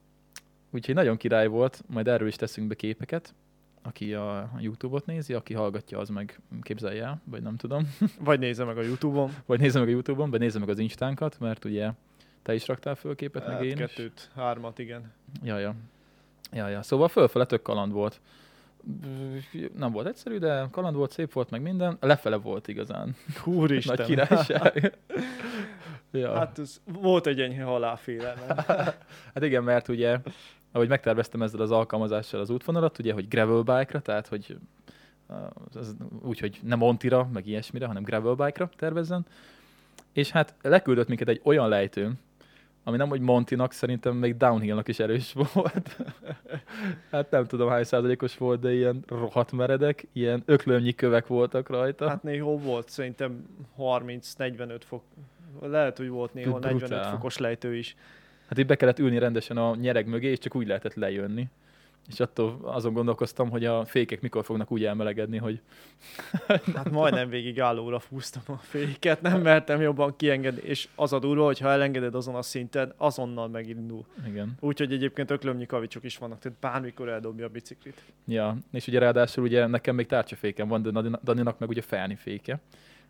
Úgyhogy 0.70 0.94
nagyon 0.94 1.16
király 1.16 1.46
volt, 1.46 1.82
majd 1.86 2.08
erről 2.08 2.28
is 2.28 2.36
teszünk 2.36 2.68
be 2.68 2.74
képeket. 2.74 3.34
Aki 3.82 4.14
a 4.14 4.50
YouTube-ot 4.60 5.06
nézi, 5.06 5.34
aki 5.34 5.54
hallgatja, 5.54 5.98
az 5.98 6.08
meg 6.08 6.40
képzelje 6.62 7.04
el, 7.04 7.20
vagy 7.24 7.42
nem 7.42 7.56
tudom. 7.56 7.94
Vagy 8.20 8.38
nézze 8.38 8.64
meg 8.64 8.78
a 8.78 8.82
Youtube-on. 8.82 9.30
Vagy 9.46 9.60
nézze 9.60 9.78
meg 9.78 9.88
a 9.88 9.90
YouTube-on, 9.90 10.30
vagy 10.30 10.40
nézze 10.40 10.58
meg 10.58 10.68
az 10.68 10.78
Instánkat, 10.78 11.40
mert 11.40 11.64
ugye 11.64 11.90
te 12.42 12.54
is 12.54 12.66
raktál 12.66 12.94
föl 12.94 13.14
képet, 13.14 13.46
meg 13.46 13.54
Hát 13.54 13.62
én 13.64 13.72
is. 13.72 13.78
kettőt, 13.78 14.30
hármat, 14.34 14.78
igen. 14.78 15.12
Ja, 15.42 15.58
ja. 15.58 15.74
Ja, 16.52 16.68
ja. 16.68 16.82
Szóval 16.82 17.08
fölfele 17.08 17.44
tök 17.44 17.62
kaland 17.62 17.92
volt. 17.92 18.20
Nem 19.76 19.92
volt 19.92 20.06
egyszerű, 20.06 20.38
de 20.38 20.68
kaland 20.70 20.96
volt, 20.96 21.10
szép 21.12 21.32
volt, 21.32 21.50
meg 21.50 21.62
minden. 21.62 21.96
Lefele 22.00 22.36
volt 22.36 22.68
igazán. 22.68 23.16
Úristen. 23.44 23.96
Nagy 23.98 24.06
királyság. 24.06 24.98
ja. 26.10 26.36
hát, 26.36 26.58
ez, 26.58 26.80
volt 26.84 27.26
egy 27.26 27.40
enyhe 27.40 27.62
halálfélelem. 27.62 28.56
hát 29.34 29.42
igen, 29.42 29.64
mert 29.64 29.88
ugye, 29.88 30.18
ahogy 30.72 30.88
megterveztem 30.88 31.42
ezzel 31.42 31.60
az 31.60 31.70
alkalmazással 31.70 32.40
az 32.40 32.50
útvonalat, 32.50 32.98
ugye, 32.98 33.12
hogy 33.12 33.28
gravel 33.28 33.62
bike-ra, 33.62 34.00
tehát 34.00 34.26
hogy 34.26 34.56
az, 35.74 35.96
úgy, 36.22 36.38
hogy 36.38 36.60
nem 36.62 36.78
Montira, 36.78 37.28
meg 37.32 37.46
ilyesmire, 37.46 37.86
hanem 37.86 38.02
gravel 38.02 38.34
bike-ra 38.34 38.70
tervezzen. 38.76 39.26
És 40.12 40.30
hát 40.30 40.54
leküldött 40.62 41.08
minket 41.08 41.28
egy 41.28 41.40
olyan 41.44 41.68
lejtőn, 41.68 42.18
ami 42.88 42.96
nem, 42.96 43.08
hogy 43.08 43.20
Montinak, 43.20 43.72
szerintem 43.72 44.16
még 44.16 44.36
downhillnak 44.36 44.88
is 44.88 44.98
erős 44.98 45.32
volt. 45.54 45.96
hát 47.10 47.30
nem 47.30 47.46
tudom 47.46 47.68
hány 47.68 47.84
százalékos 47.84 48.36
volt, 48.36 48.60
de 48.60 48.72
ilyen 48.72 49.04
rohadt 49.06 49.52
meredek, 49.52 50.06
ilyen 50.12 50.42
öklömnyi 50.44 50.94
kövek 50.94 51.26
voltak 51.26 51.68
rajta. 51.68 52.08
Hát 52.08 52.22
néhol 52.22 52.58
volt 52.58 52.88
szerintem 52.88 53.46
30-45 53.78 54.80
fok. 54.84 55.02
Lehet, 55.60 55.96
hogy 55.96 56.08
volt 56.08 56.32
Brutál. 56.32 56.72
45 56.72 57.06
fokos 57.06 57.38
lejtő 57.38 57.76
is. 57.76 57.96
Hát 58.48 58.58
így 58.58 58.66
be 58.66 58.76
kellett 58.76 58.98
ülni 58.98 59.18
rendesen 59.18 59.56
a 59.56 59.74
nyereg 59.74 60.06
mögé, 60.06 60.30
és 60.30 60.38
csak 60.38 60.54
úgy 60.54 60.66
lehetett 60.66 60.94
lejönni. 60.94 61.48
És 62.08 62.20
attól 62.20 62.58
azon 62.62 62.92
gondolkoztam, 62.92 63.50
hogy 63.50 63.64
a 63.64 63.84
fékek 63.84 64.20
mikor 64.20 64.44
fognak 64.44 64.70
úgy 64.70 64.84
elmelegedni, 64.84 65.36
hogy 65.36 65.60
Hát 66.74 66.90
majdnem 66.90 67.28
végig 67.28 67.60
állóra 67.60 67.98
fúztam 67.98 68.42
a 68.46 68.56
féket, 68.60 69.20
nem 69.22 69.40
mertem 69.40 69.80
jobban 69.80 70.16
kiengedni, 70.16 70.60
és 70.64 70.88
az 70.94 71.12
a 71.12 71.18
durva, 71.18 71.44
hogy 71.44 71.58
ha 71.58 71.68
elengeded 71.68 72.14
azon 72.14 72.34
a 72.34 72.42
szinten, 72.42 72.92
azonnal 72.96 73.48
megindul. 73.48 74.04
igen. 74.26 74.56
Úgyhogy 74.60 74.92
egyébként 74.92 75.30
öklömnyi 75.30 75.66
kavicsok 75.66 76.04
is 76.04 76.18
vannak, 76.18 76.38
tehát 76.38 76.58
bármikor 76.58 77.08
eldobja 77.08 77.46
a 77.46 77.48
biciklit. 77.48 78.02
Ja, 78.26 78.56
és 78.72 78.86
ugye 78.86 78.98
ráadásul 78.98 79.44
ugye 79.44 79.66
nekem 79.66 79.94
még 79.94 80.06
tárcsafékem 80.06 80.68
van, 80.68 80.82
de 80.82 80.90
Dani- 80.90 81.18
Daninak 81.24 81.58
meg 81.58 81.68
ugye 81.68 81.82
felni 81.82 82.14
féke. 82.14 82.60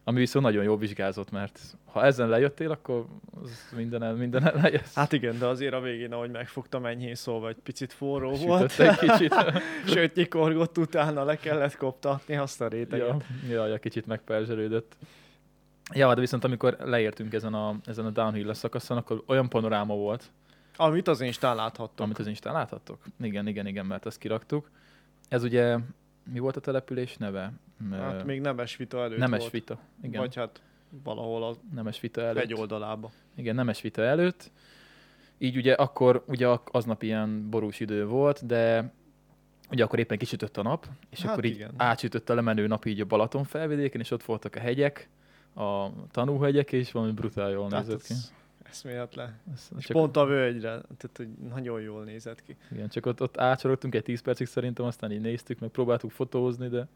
Ami 0.08 0.18
viszont 0.18 0.44
nagyon 0.44 0.64
jól 0.64 0.78
vizsgázott, 0.78 1.30
mert 1.30 1.60
ha 1.84 2.04
ezen 2.04 2.28
lejöttél, 2.28 2.70
akkor 2.70 3.06
az 3.42 3.72
minden 3.76 4.02
el, 4.02 4.14
minden 4.14 4.46
el 4.46 4.60
lejössz. 4.62 4.94
Hát 4.94 5.12
igen, 5.12 5.38
de 5.38 5.46
azért 5.46 5.74
a 5.74 5.80
végén, 5.80 6.12
ahogy 6.12 6.30
megfogtam 6.30 6.86
enyhén 6.86 7.14
szólva, 7.14 7.48
egy 7.48 7.56
picit 7.62 7.92
forró 7.92 8.34
volt. 8.34 8.80
Egy 8.80 8.96
kicsit. 8.96 9.34
Sőt, 9.94 10.14
nyikorgott 10.14 10.78
utána 10.78 11.24
le 11.24 11.36
kellett 11.36 11.76
koptatni 11.76 12.36
azt 12.36 12.60
a 12.60 12.68
réteget. 12.68 13.24
ja, 13.48 13.66
ja, 13.66 13.78
kicsit 13.78 14.06
megperzselődött. 14.06 14.96
Ja, 15.94 16.14
de 16.14 16.20
viszont 16.20 16.44
amikor 16.44 16.76
leértünk 16.80 17.32
ezen 17.32 17.54
a, 17.54 17.76
ezen 17.84 18.06
a 18.06 18.10
downhill 18.10 18.52
szakaszon, 18.52 18.96
akkor 18.96 19.22
olyan 19.26 19.48
panoráma 19.48 19.94
volt, 19.94 20.30
Amit 20.76 21.08
az 21.08 21.20
Instán 21.20 21.56
láthattam. 21.56 22.04
amit 22.04 22.18
az 22.18 22.26
Instán 22.26 22.52
láthattok. 22.52 23.04
Igen, 23.20 23.46
igen, 23.46 23.66
igen, 23.66 23.86
mert 23.86 24.06
ezt 24.06 24.18
kiraktuk. 24.18 24.70
Ez 25.28 25.42
ugye, 25.42 25.78
mi 26.32 26.38
volt 26.38 26.56
a 26.56 26.60
település 26.60 27.16
neve? 27.16 27.52
Hát 27.90 28.24
még 28.24 28.40
nemes 28.40 28.76
vita 28.76 29.02
előtt 29.02 29.18
Nemes 29.18 29.38
volt. 29.40 29.52
vita. 29.52 29.78
Igen, 30.02 30.20
Vagy 30.20 30.34
hát 30.34 30.62
valahol 31.04 31.44
a 31.44 31.54
nemes 31.74 32.00
vita 32.00 32.20
előtt. 32.20 32.42
egy 32.42 32.54
oldalába. 32.54 33.10
Igen, 33.34 33.54
nemes 33.54 33.80
vita 33.80 34.02
előtt. 34.02 34.50
Így 35.38 35.56
ugye 35.56 35.72
akkor, 35.72 36.24
ugye 36.26 36.48
aznap 36.64 37.02
ilyen 37.02 37.50
borús 37.50 37.80
idő 37.80 38.06
volt, 38.06 38.46
de 38.46 38.92
ugye 39.70 39.84
akkor 39.84 39.98
éppen 39.98 40.18
kisütött 40.18 40.56
a 40.56 40.62
nap, 40.62 40.86
és 41.10 41.22
Hát 41.22 41.32
akkor 41.32 41.44
így 41.44 41.54
igen. 41.54 41.70
átsütött 41.76 42.30
a 42.30 42.34
lemenő 42.34 42.66
nap 42.66 42.84
így 42.84 43.00
a 43.00 43.04
Balaton 43.04 43.44
felvidéken, 43.44 44.00
és 44.00 44.10
ott 44.10 44.22
voltak 44.24 44.54
a 44.56 44.60
hegyek, 44.60 45.08
a 45.54 45.88
tanúhegyek, 46.10 46.72
és 46.72 46.92
valami 46.92 47.12
brutál 47.12 47.50
jól 47.50 47.68
Tehát 47.68 47.86
nézett 47.86 48.02
ki. 48.06 48.14
Ez 48.68 48.74
eszméletlen. 48.74 49.38
Ez, 49.54 49.68
És 49.78 49.84
csak, 49.84 49.96
pont 49.96 50.16
a 50.16 50.24
völgyre, 50.24 50.68
tehát 50.70 51.10
hogy 51.16 51.28
nagyon 51.50 51.80
jól 51.80 52.04
nézett 52.04 52.42
ki. 52.42 52.56
igen, 52.70 52.88
csak 52.88 53.06
ott, 53.06 53.20
ott 53.22 53.36
átsorogtunk 53.38 53.94
egy 53.94 54.02
10 54.02 54.20
percig 54.20 54.46
szerintem, 54.46 54.84
aztán 54.84 55.12
így 55.12 55.20
néztük, 55.20 55.58
meg 55.58 55.70
próbáltuk 55.70 56.10
fotózni, 56.10 56.68
de 56.68 56.86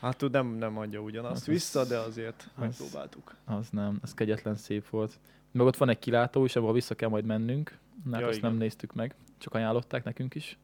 Hát 0.00 0.16
tud, 0.16 0.32
nem, 0.32 0.46
nem 0.46 0.78
adja 0.78 1.00
ugyanazt 1.00 1.32
Hát 1.32 1.40
ez- 1.40 1.46
vissza, 1.54 1.84
de 1.84 1.98
azért 1.98 2.50
az- 2.54 2.60
megpróbáltuk. 2.60 3.34
az 3.44 3.68
nem, 3.70 3.98
az 4.02 4.14
kegyetlen 4.14 4.56
szép 4.56 4.88
volt. 4.88 5.18
Meg 5.50 5.66
ott 5.66 5.76
van 5.76 5.88
egy 5.88 5.98
kilátó 5.98 6.44
is, 6.44 6.56
ahol 6.56 6.72
vissza 6.72 6.94
kell 6.94 7.08
majd 7.08 7.24
mennünk, 7.24 7.78
hát 8.10 8.20
Ja, 8.20 8.26
azt 8.26 8.38
igen. 8.38 8.50
nem 8.50 8.58
néztük 8.58 8.94
meg, 8.94 9.14
csak 9.38 9.54
ajánlották 9.54 10.04
nekünk 10.04 10.34
is. 10.34 10.58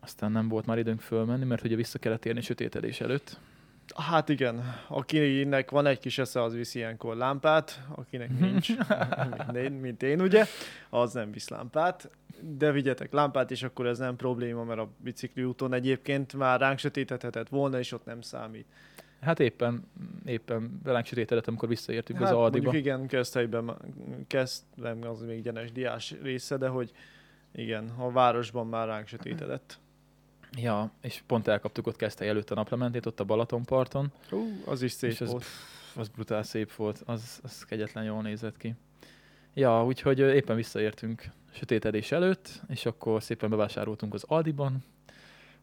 Aztán 0.00 0.32
nem 0.32 0.48
volt 0.48 0.66
már 0.66 0.78
időnk 0.78 1.00
fölmenni, 1.00 1.44
mert 1.44 1.64
ugye 1.64 1.76
vissza 1.76 1.98
kellett 1.98 2.24
érni 2.26 2.40
sötétedés 2.40 3.00
előtt. 3.00 3.38
Hát 3.96 4.28
igen, 4.28 4.74
akinek 4.88 5.70
van 5.70 5.86
egy 5.86 5.98
kis 5.98 6.18
esze, 6.18 6.42
az 6.42 6.54
visz 6.54 6.74
ilyenkor 6.74 7.16
lámpát, 7.16 7.82
akinek 7.94 8.38
nincs, 8.38 8.68
mint 9.46 9.56
én, 9.56 9.72
mint 9.72 10.02
én 10.02 10.20
ugye, 10.20 10.44
az 10.90 11.12
nem 11.12 11.30
visz 11.30 11.48
lámpát. 11.48 12.10
De 12.40 12.72
vigyetek 12.72 13.12
lámpát, 13.12 13.50
és 13.50 13.62
akkor 13.62 13.86
ez 13.86 13.98
nem 13.98 14.16
probléma, 14.16 14.64
mert 14.64 14.80
a 14.80 14.88
bicikli 14.96 15.44
úton 15.44 15.72
egyébként 15.72 16.34
már 16.34 16.60
ránk 16.60 16.78
sötétedhetett 16.78 17.48
volna, 17.48 17.78
és 17.78 17.92
ott 17.92 18.04
nem 18.04 18.20
számít. 18.20 18.66
Hát 19.20 19.40
éppen, 19.40 19.88
éppen 20.24 20.80
velánk 20.84 21.06
sötétedett, 21.06 21.46
amikor 21.46 21.68
visszaértünk 21.68 22.18
hát 22.18 22.28
az 22.28 22.34
Aldiba. 22.34 22.74
igen, 22.74 23.06
Közthelyben, 23.06 23.76
kezdem, 24.26 24.98
az 25.02 25.22
még 25.22 25.42
gyenes 25.42 25.72
diás 25.72 26.14
része, 26.22 26.56
de 26.56 26.68
hogy 26.68 26.92
igen, 27.52 27.92
a 27.96 28.10
városban 28.10 28.66
már 28.66 28.86
ránk 28.86 29.06
sötétedett. 29.06 29.78
Ja, 30.56 30.92
és 31.00 31.22
pont 31.26 31.48
elkaptuk 31.48 31.86
ott 31.86 31.96
kezdte 31.96 32.24
előtt 32.24 32.50
a 32.50 32.54
naplementét, 32.54 33.06
ott 33.06 33.20
a 33.20 33.24
Balatonparton. 33.24 34.12
Ú, 34.30 34.62
az 34.64 34.82
is 34.82 34.92
szép 34.92 35.10
és 35.10 35.20
az, 35.20 35.30
volt. 35.30 35.44
az 35.96 36.08
brutál 36.08 36.42
szép 36.42 36.74
volt, 36.74 37.02
az, 37.06 37.40
az 37.42 37.64
kegyetlen 37.64 38.04
jól 38.04 38.22
nézett 38.22 38.56
ki. 38.56 38.74
Ja, 39.54 39.84
úgyhogy 39.84 40.18
éppen 40.18 40.56
visszaértünk 40.56 41.30
sötétedés 41.52 42.12
előtt, 42.12 42.62
és 42.68 42.86
akkor 42.86 43.22
szépen 43.22 43.50
bevásároltunk 43.50 44.14
az 44.14 44.24
Aldiban, 44.26 44.84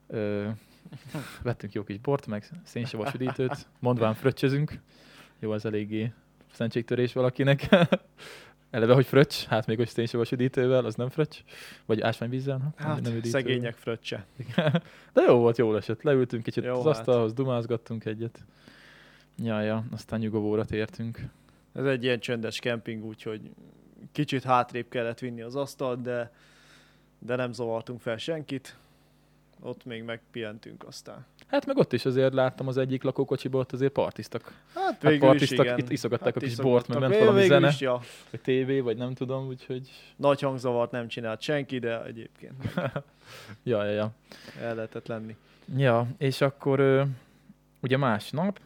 ö, 0.07 0.49
vettünk 1.43 1.73
jó 1.73 1.83
kis 1.83 1.97
bort, 1.97 2.27
meg 2.27 2.49
szénsavas 2.63 3.13
üdítőt, 3.13 3.67
mondván 3.79 4.13
fröccsözünk. 4.13 4.81
Jó, 5.39 5.51
az 5.51 5.65
eléggé 5.65 6.11
szentségtörés 6.51 7.13
valakinek. 7.13 7.69
Eleve, 8.75 8.93
hogy 8.93 9.05
fröccs, 9.05 9.43
hát 9.43 9.65
még 9.65 9.77
hogy 9.77 9.87
szénsavas 9.87 10.31
üdítővel, 10.31 10.85
az 10.85 10.95
nem 10.95 11.09
fröccs. 11.09 11.37
Vagy 11.85 12.01
ásványvízzel, 12.01 12.57
ha? 12.57 12.83
Hát, 12.83 13.01
nem 13.01 13.11
üdítővel. 13.11 13.41
szegények 13.41 13.75
fröccse. 13.75 14.25
De 15.13 15.21
jó 15.27 15.37
volt, 15.37 15.57
jól 15.57 15.77
esett. 15.77 16.01
Leültünk 16.01 16.43
kicsit 16.43 16.63
Jó, 16.63 16.69
jó, 16.69 16.77
az 16.79 16.85
hát. 16.85 16.95
asztalhoz, 16.95 17.33
dumázgattunk 17.33 18.05
egyet. 18.05 18.43
Ja, 19.37 19.61
ja, 19.61 19.85
aztán 19.91 20.19
nyugovóra 20.19 20.65
tértünk. 20.65 21.19
Ez 21.73 21.85
egy 21.85 22.03
ilyen 22.03 22.19
csöndes 22.19 22.59
kemping, 22.59 23.05
úgyhogy 23.05 23.41
kicsit 24.11 24.43
hátrébb 24.43 24.87
kellett 24.89 25.19
vinni 25.19 25.41
az 25.41 25.55
asztalt, 25.55 26.01
de, 26.01 26.31
de 27.19 27.35
nem 27.35 27.51
zavartunk 27.51 28.01
fel 28.01 28.17
senkit. 28.17 28.77
Ott 29.61 29.85
még 29.85 30.03
megpihentünk 30.03 30.83
aztán. 30.87 31.25
Hát 31.47 31.65
meg 31.65 31.77
ott 31.77 31.93
is 31.93 32.05
azért 32.05 32.33
láttam 32.33 32.67
az 32.67 32.77
egyik 32.77 33.03
lakókocsiból, 33.03 33.59
ott 33.59 33.71
azért 33.71 33.91
partiztak. 33.91 34.53
Hát 34.73 34.85
Hát 34.85 35.01
végül 35.01 35.15
is 35.15 35.19
partiztak, 35.19 35.65
igen. 35.65 35.77
itt 35.77 35.89
iszogatták 35.89 36.35
a 36.35 36.39
kis 36.39 36.55
bort, 36.55 36.87
mert 36.87 36.99
ment 36.99 37.17
valami 37.17 37.45
zene, 37.45 37.67
Is, 37.67 37.79
ja. 37.79 38.01
vagy 38.31 38.41
tévé, 38.41 38.79
vagy 38.79 38.97
nem 38.97 39.13
tudom, 39.13 39.47
úgyhogy... 39.47 39.89
Nagy 40.15 40.41
hangzavart 40.41 40.91
nem 40.91 41.07
csinált 41.07 41.41
senki, 41.41 41.79
de 41.79 42.03
egyébként 42.03 42.53
Ja, 43.63 43.83
ja, 43.83 43.91
ja. 43.91 44.11
el 44.61 44.75
lehetett 44.75 45.07
lenni. 45.07 45.35
Ja, 45.77 46.07
és 46.17 46.41
akkor 46.41 47.07
ugye 47.81 47.97
másnap, 47.97 48.59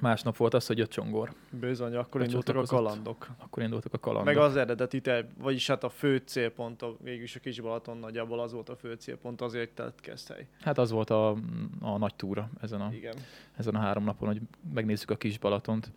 másnap 0.00 0.36
volt 0.36 0.54
az, 0.54 0.66
hogy 0.66 0.78
jött 0.78 0.90
Csongor. 0.90 1.32
Bizony, 1.50 1.94
akkor 1.96 2.20
Becsatlakozott. 2.20 2.48
indultak 2.48 2.72
a 2.72 2.76
kalandok. 2.76 3.28
Akkor 3.38 3.62
indultak 3.62 3.92
a 3.94 3.98
kalandok. 3.98 4.34
Meg 4.34 4.36
az 4.42 4.56
eredeti 4.56 5.00
terv, 5.00 5.26
vagyis 5.38 5.66
hát 5.66 5.84
a 5.84 5.88
fő 5.88 6.22
célpont, 6.26 6.82
a, 6.82 6.96
végülis 7.02 7.36
a 7.36 7.40
Kis 7.40 7.60
Balaton 7.60 7.96
nagyjából 7.96 8.40
az 8.40 8.52
volt 8.52 8.68
a 8.68 8.76
fő 8.76 8.94
célpont, 8.94 9.40
azért 9.40 9.70
tett 9.70 10.00
Keszthely. 10.00 10.46
Hát 10.60 10.78
az 10.78 10.90
volt 10.90 11.10
a, 11.10 11.36
a 11.80 11.98
nagy 11.98 12.14
túra 12.14 12.50
ezen 12.60 12.80
a, 12.80 12.90
Igen. 12.92 13.14
ezen 13.56 13.74
a 13.74 13.78
három 13.78 14.04
napon, 14.04 14.28
hogy 14.28 14.40
megnézzük 14.74 15.10
a 15.10 15.16
kis 15.16 15.38
Balatont. 15.38 15.92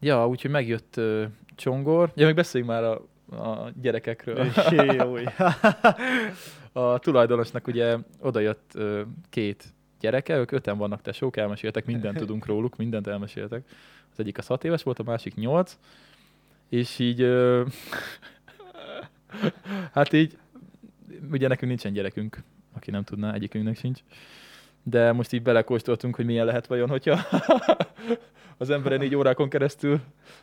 Ja, 0.00 0.28
úgyhogy 0.28 0.50
megjött 0.50 0.94
uh, 0.96 1.24
Csongor. 1.54 2.12
Ja, 2.14 2.26
még 2.26 2.34
beszéljünk 2.34 2.72
már 2.72 2.84
a, 2.84 2.94
a 3.42 3.70
gyerekekről. 3.80 4.46
Jó, 4.70 5.16
A 6.76 6.98
tulajdonosnak 6.98 7.66
ugye 7.66 7.96
odajött 8.20 8.72
uh, 8.74 9.00
két 9.30 9.73
gyereke, 10.04 10.36
ők 10.36 10.50
öten 10.50 10.78
vannak 10.78 11.02
tesók, 11.02 11.36
elmeséltek, 11.36 11.84
mindent 11.84 12.18
tudunk 12.18 12.46
róluk, 12.46 12.76
mindent 12.76 13.06
elmeséltek. 13.06 13.68
Az 14.12 14.20
egyik 14.20 14.38
az 14.38 14.46
hat 14.46 14.64
éves 14.64 14.82
volt, 14.82 14.98
a 14.98 15.02
másik 15.02 15.34
nyolc, 15.34 15.76
és 16.68 16.98
így, 16.98 17.22
uh, 17.22 17.66
hát 19.94 20.12
így, 20.12 20.38
ugye 21.30 21.48
nekünk 21.48 21.70
nincsen 21.70 21.92
gyerekünk, 21.92 22.42
aki 22.72 22.90
nem 22.90 23.04
tudná, 23.04 23.32
egyikünknek 23.32 23.76
sincs, 23.76 24.00
de 24.82 25.12
most 25.12 25.32
így 25.32 25.42
belekóstoltunk, 25.42 26.14
hogy 26.16 26.24
milyen 26.24 26.46
lehet 26.46 26.66
vajon, 26.66 26.88
hogyha 26.88 27.18
az 28.58 28.70
emberen 28.70 29.02
így 29.02 29.14
órákon 29.14 29.48
keresztül 29.48 29.96
Hát 29.96 30.02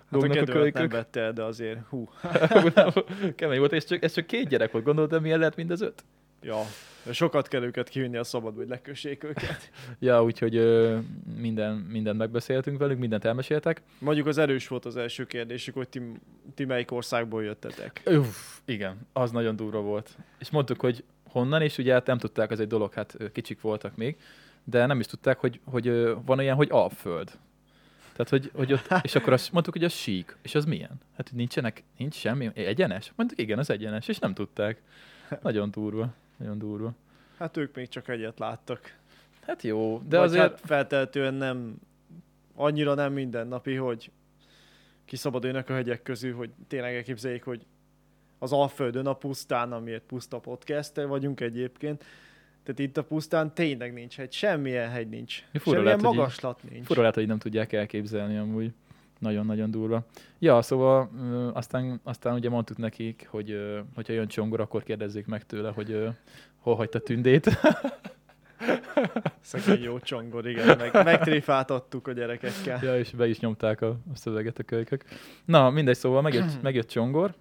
a 0.10 0.15
lógnak 0.15 0.32
a 0.32 0.39
kedvemet 0.39 0.74
nem 0.74 0.74
kölykök. 0.74 0.91
vette 0.91 1.19
el, 1.19 1.34
de 1.34 1.43
azért, 1.43 1.80
hú. 1.89 2.10
Kemény 3.36 3.60
volt, 3.60 3.74
és 3.74 3.86
csak, 3.86 4.04
ez 4.04 4.13
csak 4.13 4.26
két 4.26 4.47
gyerek 4.47 4.71
volt, 4.71 4.84
gondoltad, 4.84 5.21
milyen 5.21 5.39
lehet 5.39 5.56
mind 5.56 5.71
az 5.71 5.82
öt? 5.82 6.04
Ja, 6.41 6.62
sokat 7.12 7.48
kell 7.48 7.64
őket 7.64 7.90
kivinni 7.90 8.18
a 8.18 8.24
szabadba, 8.24 8.60
hogy 8.60 8.70
lekössék 8.70 9.24
őket. 9.24 9.70
Ja, 10.00 10.24
úgyhogy 10.24 10.56
ö, 10.56 10.98
minden, 11.38 11.76
mindent 11.76 12.18
megbeszéltünk 12.18 12.78
velük, 12.78 12.98
mindent 13.00 13.26
elmeséltek. 13.26 13.82
Mondjuk 14.00 14.28
az 14.28 14.38
erős 14.38 14.68
volt 14.68 14.86
az 14.86 14.96
első 14.96 15.26
kérdésük, 15.26 15.74
hogy 15.76 15.90
ti, 15.90 16.02
ti 16.56 16.66
melyik 16.66 16.92
országból 16.92 17.44
jöttetek. 17.44 18.02
Uff, 18.06 18.60
igen, 18.66 19.08
az 19.14 19.32
nagyon 19.32 19.56
durva 19.56 19.82
volt. 19.82 20.10
És 20.40 20.50
mondtuk, 20.50 20.80
hogy 20.80 21.04
honnan, 21.30 21.62
és 21.62 21.78
ugye 21.78 21.94
hát 21.94 22.06
nem 22.06 22.18
tudták, 22.18 22.52
ez 22.52 22.60
egy 22.60 22.68
dolog, 22.68 22.94
hát 22.94 23.18
kicsik 23.32 23.62
voltak 23.62 23.96
még, 23.96 24.18
de 24.64 24.86
nem 24.86 25.00
is 25.00 25.06
tudták, 25.06 25.40
hogy, 25.40 25.60
hogy 25.66 26.16
van 26.26 26.40
olyan, 26.40 26.56
hogy 26.56 26.68
Alföld. 26.72 27.32
Tehát, 28.12 28.30
hogy, 28.30 28.52
hogy 28.56 28.74
ott, 28.74 28.88
és 29.08 29.16
akkor 29.16 29.34
azt 29.34 29.52
mondtuk, 29.52 29.74
hogy 29.74 29.84
az 29.84 29.94
sík. 29.94 30.36
És 30.42 30.56
az 30.56 30.66
milyen? 30.66 31.00
Hát, 31.18 31.30
hogy 31.30 31.38
nincsenek, 31.38 31.84
nincs 31.98 32.16
semmi, 32.16 32.50
egyenes? 32.54 33.12
Mondtuk, 33.16 33.40
igen, 33.40 33.60
az 33.60 33.70
egyenes, 33.70 34.08
és 34.08 34.20
nem 34.20 34.34
tudták. 34.34 34.82
Nagyon 35.42 35.72
durva, 35.72 36.14
nagyon 36.42 36.58
durva. 36.58 36.94
Hát 37.38 37.58
ők 37.58 37.76
még 37.76 37.88
csak 37.88 38.08
egyet 38.08 38.40
láttak. 38.40 38.98
Hát 39.42 39.62
jó, 39.62 40.02
de 40.08 40.18
Vagy 40.18 40.28
azért... 40.28 40.42
hát 40.42 40.60
feltehetően 40.66 41.34
nem, 41.34 41.76
annyira 42.56 42.94
nem 42.94 43.14
mindennapi, 43.14 43.76
hogy 43.76 44.12
kiszabadulnak 45.06 45.70
a 45.70 45.74
hegyek 45.74 46.02
közül, 46.04 46.36
hogy 46.36 46.50
tényleg 46.68 46.96
elképzeljék, 46.96 47.44
hogy 47.44 47.66
az 48.40 48.52
Alföldön, 48.52 49.06
a 49.06 49.14
pusztán, 49.14 49.72
amiért 49.72 50.04
puszta 50.04 50.40
podcast 50.40 50.96
vagyunk 50.96 51.40
egyébként, 51.40 52.04
tehát 52.64 52.80
itt 52.80 52.98
a 52.98 53.04
pusztán 53.04 53.54
tényleg 53.54 53.94
nincs 53.94 54.16
hegy, 54.16 54.32
semmilyen 54.32 54.90
hegy 54.90 55.10
nincs. 55.10 55.44
Fura 55.54 55.62
Semmilyen 55.64 55.84
lehet, 55.84 56.02
hogy 56.02 56.12
így- 56.12 56.18
magaslat 56.18 56.64
nincs. 56.70 56.86
Fura 56.86 57.00
lehet, 57.00 57.16
hogy 57.16 57.28
nem 57.28 57.38
tudják 57.38 57.74
elképzelni 57.74 58.38
amúgy. 58.38 58.72
Nagyon-nagyon 59.22 59.72
durva. 59.72 60.06
Ja, 60.40 60.62
szóval 60.62 61.10
ö, 61.22 61.50
aztán, 61.54 62.00
aztán 62.04 62.34
ugye 62.34 62.50
mondtuk 62.50 62.78
nekik, 62.78 63.28
hogy 63.30 63.52
ö, 63.52 63.80
hogyha 63.96 64.14
jön 64.14 64.28
Csongor, 64.28 64.60
akkor 64.60 64.84
kérdezzék 64.84 65.26
meg 65.26 65.46
tőle, 65.46 65.72
hogy 65.72 65.92
ö, 65.92 66.10
hol 66.60 66.76
hagyta 66.76 67.00
tündét. 67.00 67.50
Szegény 69.42 69.84
jó 69.84 70.00
csongor, 70.00 70.48
igen, 70.48 70.78
meg, 70.78 70.94
megtréfáltattuk 70.94 72.08
a 72.08 72.12
gyerekekkel. 72.12 72.80
ja, 72.84 72.98
és 72.98 73.12
be 73.12 73.28
is 73.28 73.40
nyomták 73.40 73.82
a, 73.82 73.88
a 73.88 74.16
szöveget 74.16 74.60
a 74.60 74.64
kölykök. 74.64 75.04
Na, 75.46 75.70
mindegy, 75.70 75.96
szóval 75.96 76.22
megjött, 76.22 76.62
megjött 76.62 76.88
Csongor, 76.88 77.34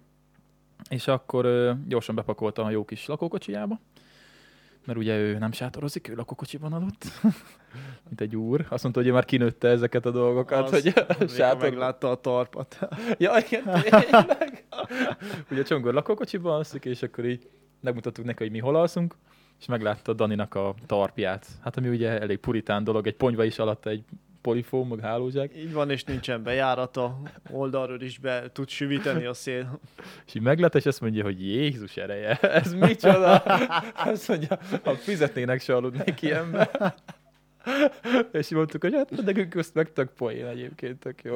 és 0.89 1.07
akkor 1.07 1.45
ö, 1.45 1.71
gyorsan 1.87 2.15
bepakolta 2.15 2.63
a 2.63 2.69
jó 2.69 2.85
kis 2.85 3.05
lakókocsijába, 3.05 3.79
mert 4.85 4.99
ugye 4.99 5.17
ő 5.17 5.37
nem 5.37 5.51
sátorozik, 5.51 6.07
ő 6.07 6.15
lakókocsiban 6.15 6.73
aludt, 6.73 7.05
mint 8.07 8.21
egy 8.21 8.35
úr. 8.35 8.65
Azt 8.69 8.83
mondta, 8.83 9.01
hogy 9.01 9.09
ő 9.09 9.13
már 9.13 9.25
kinőtte 9.25 9.67
ezeket 9.67 10.05
a 10.05 10.11
dolgokat, 10.11 10.63
Az, 10.63 10.71
hogy 10.71 10.93
amikor 11.07 11.29
sátor... 11.37 11.61
meglátta 11.61 12.11
a 12.11 12.15
tarpat. 12.15 12.79
Ja, 13.17 13.31
igen, 13.49 13.81
tényleg. 13.81 14.65
Ugye 15.51 15.63
Csongor 15.63 15.93
lakókocsiban 15.93 16.53
alszik, 16.53 16.85
és 16.85 17.03
akkor 17.03 17.25
így 17.25 17.49
megmutattuk 17.79 18.25
neki, 18.25 18.43
hogy 18.43 18.51
mi 18.51 18.59
hol 18.59 18.75
alszunk, 18.75 19.15
és 19.59 19.65
meglátta 19.65 20.13
Daninak 20.13 20.55
a 20.55 20.75
tarpját. 20.85 21.47
Hát 21.61 21.77
ami 21.77 21.87
ugye 21.87 22.19
elég 22.19 22.37
puritán 22.37 22.83
dolog, 22.83 23.07
egy 23.07 23.15
ponyva 23.15 23.43
is 23.43 23.59
alatta 23.59 23.89
egy 23.89 24.03
polifóm, 24.41 24.87
meg 24.87 24.99
hálózsák. 24.99 25.55
Így 25.57 25.73
van, 25.73 25.89
és 25.89 26.03
nincsen 26.03 26.43
bejárata, 26.43 27.21
oldalról 27.49 28.01
is 28.01 28.17
be 28.17 28.51
tud 28.51 28.69
süvíteni 28.69 29.25
a 29.25 29.33
szél. 29.33 29.79
És 30.25 30.35
így 30.35 30.41
meglát, 30.41 30.75
és 30.75 30.85
azt 30.85 31.01
mondja, 31.01 31.23
hogy 31.23 31.41
Jézus 31.45 31.97
ereje, 31.97 32.39
ez 32.61 32.73
micsoda? 32.73 33.35
Azt 33.95 34.27
mondja, 34.27 34.59
ha 34.83 34.95
fizetnének, 34.95 35.61
se 35.61 35.75
aludnék 35.75 36.21
ilyenbe. 36.21 36.69
És 38.31 38.49
mondtuk, 38.49 38.81
hogy 38.81 38.93
hát 38.93 39.23
nekünk 39.25 39.55
ezt 39.55 39.73
meg 39.73 39.93
tök 39.93 40.09
poén 40.09 40.45
egyébként, 40.45 40.99
tök 40.99 41.23
jó. 41.23 41.35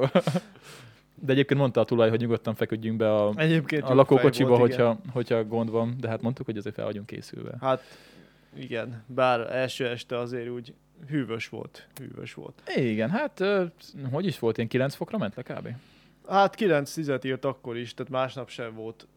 De 1.22 1.32
egyébként 1.32 1.60
mondta 1.60 1.82
a 1.82 1.86
tulaj, 1.86 2.10
hogy 2.10 2.20
nyugodtan 2.20 2.56
feküdjünk 2.56 2.98
be 2.98 3.14
a, 3.14 3.34
Egyébként 3.36 3.84
a 3.84 3.94
lakókocsiba, 3.94 4.58
volt, 4.58 4.74
igen. 4.74 4.86
hogyha, 4.86 5.12
hogyha 5.12 5.44
gond 5.44 5.70
van, 5.70 5.96
de 6.00 6.10
hát 6.10 6.22
mondtuk, 6.22 6.46
hogy 6.46 6.58
azért 6.58 6.76
fel 6.76 6.86
vagyunk 6.86 7.06
készülve. 7.06 7.58
Hát 7.62 7.82
igen, 8.58 9.04
bár 9.08 9.40
első 9.40 9.88
este 9.88 10.18
azért 10.18 10.50
úgy 10.50 10.74
hűvös 11.08 11.50
volt, 11.50 11.88
hűvös 12.00 12.34
volt. 12.34 12.62
Igen, 12.76 13.10
hát 13.10 13.44
hogy 14.12 14.26
is 14.26 14.40
volt, 14.40 14.58
ilyen 14.58 14.70
9 14.70 14.96
fokra 14.96 15.18
ment 15.18 15.36
le 15.36 15.42
kb? 15.44 15.68
Hát 16.28 16.56
9-10 16.60 17.26
írt 17.26 17.46
akkor 17.46 17.78
is, 17.78 17.94
tehát 17.94 18.12
másnap 18.12 18.50
sem 18.50 18.74
volt 18.74 19.08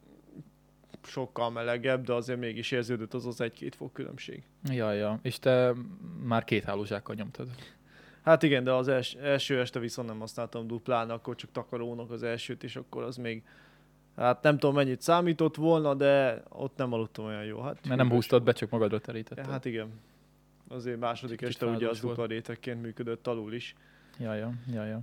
sokkal 1.02 1.50
melegebb, 1.50 2.04
de 2.04 2.12
azért 2.12 2.38
mégis 2.38 2.70
érződött 2.70 3.14
az 3.14 3.26
az 3.26 3.40
egy-két 3.40 3.74
fok 3.74 3.92
különbség. 3.92 4.42
Ja, 4.64 4.92
ja. 4.92 5.18
És 5.22 5.38
te 5.38 5.72
már 6.22 6.44
két 6.44 6.64
hálózsákkal 6.64 7.14
nyomtad. 7.14 7.48
Hát 8.22 8.42
igen, 8.42 8.64
de 8.64 8.72
az 8.72 8.88
els, 8.88 9.14
első 9.14 9.60
este 9.60 9.78
viszont 9.78 10.08
nem 10.08 10.18
használtam 10.18 10.66
duplán, 10.66 11.10
akkor 11.10 11.34
csak 11.34 11.50
takarónak 11.52 12.10
az 12.10 12.22
elsőt, 12.22 12.64
és 12.64 12.76
akkor 12.76 13.02
az 13.02 13.16
még, 13.16 13.42
hát 14.16 14.42
nem 14.42 14.58
tudom 14.58 14.74
mennyit 14.74 15.00
számított 15.00 15.56
volna, 15.56 15.94
de 15.94 16.42
ott 16.48 16.76
nem 16.76 16.92
aludtam 16.92 17.24
olyan 17.24 17.44
jó. 17.44 17.60
Hát 17.60 17.86
Mert 17.86 17.96
nem 17.96 18.10
húztad 18.10 18.38
be, 18.38 18.44
volt. 18.44 18.56
csak 18.56 18.70
magadra 18.70 18.98
terítetted. 18.98 19.46
Hát 19.46 19.64
igen. 19.64 19.88
Azért 20.68 20.98
második 20.98 21.42
este 21.42 21.66
ugye 21.66 21.88
az 21.88 22.00
dupla 22.00 22.26
rétegként 22.26 22.82
működött 22.82 23.26
alul 23.26 23.52
is. 23.52 23.74
Ja, 24.18 24.34
ja, 24.34 24.52
ja, 24.72 24.84
ja. 24.84 25.00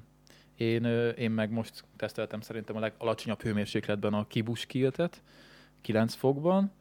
Én, 0.55 0.85
én 1.17 1.31
meg 1.31 1.51
most 1.51 1.83
teszteltem 1.95 2.41
szerintem 2.41 2.75
a 2.75 2.79
legalacsonyabb 2.79 3.41
hőmérsékletben 3.41 4.13
a 4.13 4.27
kibus 4.27 4.65
kiltet, 4.65 5.21
9 5.81 6.13
fokban, 6.13 6.71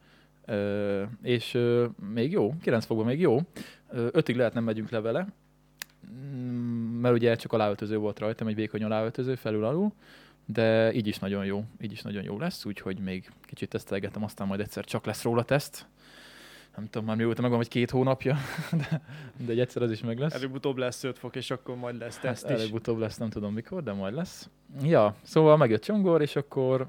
ö, 0.45 1.03
és 1.21 1.53
ö, 1.53 1.87
még 2.13 2.31
jó, 2.31 2.53
9 2.61 2.85
fokban 2.85 3.05
még 3.05 3.19
jó. 3.19 3.39
Ö, 3.89 4.07
ötig 4.11 4.35
lehet 4.35 4.53
nem 4.53 4.63
megyünk 4.63 4.89
le 4.89 4.99
vele, 4.99 5.27
Mm, 6.13 6.99
mert 6.99 7.15
ugye 7.15 7.35
csak 7.35 7.53
aláöltöző 7.53 7.97
volt 7.97 8.19
rajtam, 8.19 8.47
egy 8.47 8.55
vékony 8.55 8.83
aláöltöző 8.83 9.35
felül-alul, 9.35 9.91
de 10.45 10.93
így 10.93 11.07
is 11.07 11.19
nagyon 11.19 11.45
jó, 11.45 11.63
így 11.81 11.91
is 11.91 12.01
nagyon 12.01 12.23
jó 12.23 12.39
lesz, 12.39 12.65
úgyhogy 12.65 12.99
még 12.99 13.29
kicsit 13.41 13.69
tesztelgetem, 13.69 14.23
aztán 14.23 14.47
majd 14.47 14.59
egyszer 14.59 14.85
csak 14.85 15.05
lesz 15.05 15.23
róla 15.23 15.43
teszt. 15.43 15.85
Nem 16.75 16.85
tudom 16.85 17.07
már 17.07 17.15
mióta 17.15 17.41
megvan, 17.41 17.59
vagy 17.59 17.67
két 17.67 17.91
hónapja, 17.91 18.37
de, 18.89 19.01
de 19.45 19.51
egy 19.51 19.59
egyszer 19.59 19.81
az 19.81 19.91
is 19.91 20.01
meg 20.01 20.19
lesz. 20.19 20.33
Előbb-utóbb 20.33 20.77
lesz 20.77 21.03
5 21.03 21.17
fok, 21.17 21.35
és 21.35 21.51
akkor 21.51 21.75
majd 21.75 21.97
lesz 21.97 22.13
Hát 22.13 22.21
teszt 22.21 22.49
is. 22.49 22.51
előbb-utóbb 22.51 22.97
lesz, 22.97 23.17
nem 23.17 23.29
tudom 23.29 23.53
mikor, 23.53 23.83
de 23.83 23.93
majd 23.93 24.13
lesz. 24.13 24.49
Ja, 24.83 25.15
szóval 25.21 25.57
megjött 25.57 25.81
Csongor, 25.81 26.21
és 26.21 26.35
akkor 26.35 26.87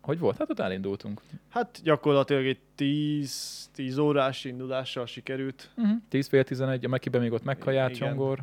hogy 0.00 0.18
volt? 0.18 0.36
Hát 0.36 0.50
ott 0.50 0.58
elindultunk. 0.58 1.20
Hát 1.48 1.80
gyakorlatilag 1.82 2.46
egy 2.46 2.58
10, 2.74 3.68
10 3.74 3.98
órás 3.98 4.44
indulással 4.44 5.06
sikerült. 5.06 5.70
Uh-huh. 5.76 5.96
10 6.08 6.28
fél 6.28 6.44
11, 6.44 6.84
a 6.84 6.88
Mekibe 6.88 7.18
még 7.18 7.32
ott 7.32 7.44
megkajált. 7.44 7.94
Csongor. 7.94 8.38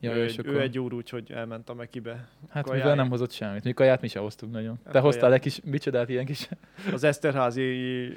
Ja, 0.00 0.16
ő, 0.16 0.24
és 0.24 0.32
egy, 0.32 0.38
akkor, 0.46 0.52
ő 0.52 0.60
egy 0.60 0.78
úr 0.78 0.92
úgy, 0.92 1.08
hogy 1.08 1.32
elment 1.32 1.68
a 1.68 1.74
Mekibe. 1.74 2.28
hát 2.48 2.62
kajája. 2.64 2.82
mivel 2.82 2.96
nem 2.96 3.08
hozott 3.10 3.30
semmit. 3.30 3.64
Mi 3.64 3.72
kaját 3.72 4.00
mi 4.00 4.08
se 4.08 4.18
hoztunk 4.18 4.52
nagyon. 4.52 4.78
Hát 4.84 4.92
Te 4.92 5.00
hoztál 5.00 5.32
egy 5.32 5.40
kis, 5.40 5.60
micsodát, 5.64 6.08
ilyen 6.08 6.24
kis... 6.24 6.48
Az 6.92 7.04
Eszterházi 7.04 8.08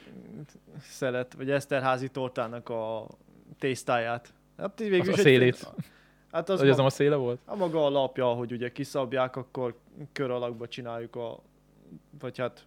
szelet, 0.82 1.34
vagy 1.34 1.50
Eszterházi 1.52 2.10
tortának 2.10 2.70
a 2.70 3.08
tésztáját. 3.60 4.34
Hát 4.58 4.80
végül 4.80 5.00
A 5.00 5.04
is 5.04 5.08
egy- 5.08 5.16
szélét. 5.20 5.72
Hát 6.32 6.50
az 6.50 6.60
Hogy 6.60 6.68
az 6.70 6.76
ma- 6.76 6.78
nem 6.78 6.86
a 6.86 6.96
széle 6.96 7.16
volt? 7.16 7.40
a 7.46 7.56
maga 7.56 7.86
a 7.86 7.90
lapja, 7.90 8.26
hogy 8.26 8.52
ugye 8.52 8.72
kiszabják, 8.72 9.36
akkor 9.36 9.78
kör 10.12 10.30
alakba 10.32 10.68
csináljuk 10.68 11.16
a, 11.16 11.40
vagy 12.20 12.38
hát 12.38 12.66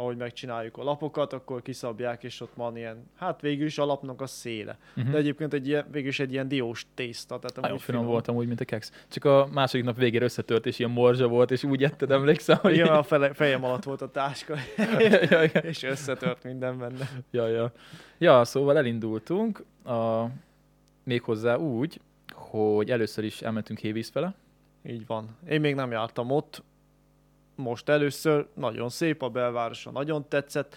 ahogy 0.00 0.16
megcsináljuk 0.16 0.76
a 0.76 0.82
lapokat, 0.82 1.32
akkor 1.32 1.62
kiszabják, 1.62 2.24
és 2.24 2.40
ott 2.40 2.52
van 2.54 2.76
ilyen, 2.76 3.10
hát 3.16 3.40
végül 3.40 3.66
is 3.66 3.78
a 3.78 3.84
lapnak 3.84 4.20
a 4.20 4.26
széle. 4.26 4.78
Uh-huh. 4.96 5.12
De 5.12 5.18
egyébként 5.18 5.52
egy 5.52 5.66
ilyen, 5.66 5.86
végül 5.90 6.08
is 6.08 6.20
egy 6.20 6.32
ilyen 6.32 6.48
diós 6.48 6.86
tészta. 6.94 7.38
Tehát 7.38 7.54
Nagyon 7.54 7.70
amúgy 7.70 7.82
finom 7.82 8.06
voltam 8.06 8.36
úgy, 8.36 8.46
mint 8.46 8.60
a 8.60 8.64
keks. 8.64 8.90
Csak 9.08 9.24
a 9.24 9.48
második 9.52 9.84
nap 9.84 9.96
végére 9.96 10.24
összetört, 10.24 10.66
és 10.66 10.78
ilyen 10.78 10.90
morzsa 10.90 11.28
volt, 11.28 11.50
és 11.50 11.64
úgy 11.64 11.82
etted, 11.82 12.10
emlékszem, 12.10 12.56
hogy... 12.56 12.72
Igen, 12.72 12.86
a 12.86 13.02
fele, 13.02 13.32
fejem 13.32 13.64
alatt 13.64 13.84
volt 13.84 14.02
a 14.02 14.10
táska, 14.10 14.54
ja, 14.98 15.08
ja, 15.30 15.42
ja. 15.42 15.60
és 15.70 15.82
összetört 15.82 16.44
minden 16.44 16.78
benne. 16.78 17.10
Ja, 17.30 17.46
ja. 17.46 17.72
ja, 18.18 18.44
szóval 18.44 18.76
elindultunk, 18.76 19.64
a, 19.84 20.24
méghozzá 21.04 21.56
úgy, 21.56 22.00
hogy 22.34 22.90
először 22.90 23.24
is 23.24 23.42
elmentünk 23.42 23.78
Hévíz 23.78 24.08
fele. 24.08 24.34
Így 24.86 25.06
van. 25.06 25.36
Én 25.48 25.60
még 25.60 25.74
nem 25.74 25.90
jártam 25.90 26.30
ott, 26.30 26.62
most 27.60 27.88
először, 27.88 28.46
nagyon 28.54 28.88
szép 28.88 29.22
a 29.22 29.28
belvárosa, 29.28 29.90
nagyon 29.90 30.28
tetszett. 30.28 30.76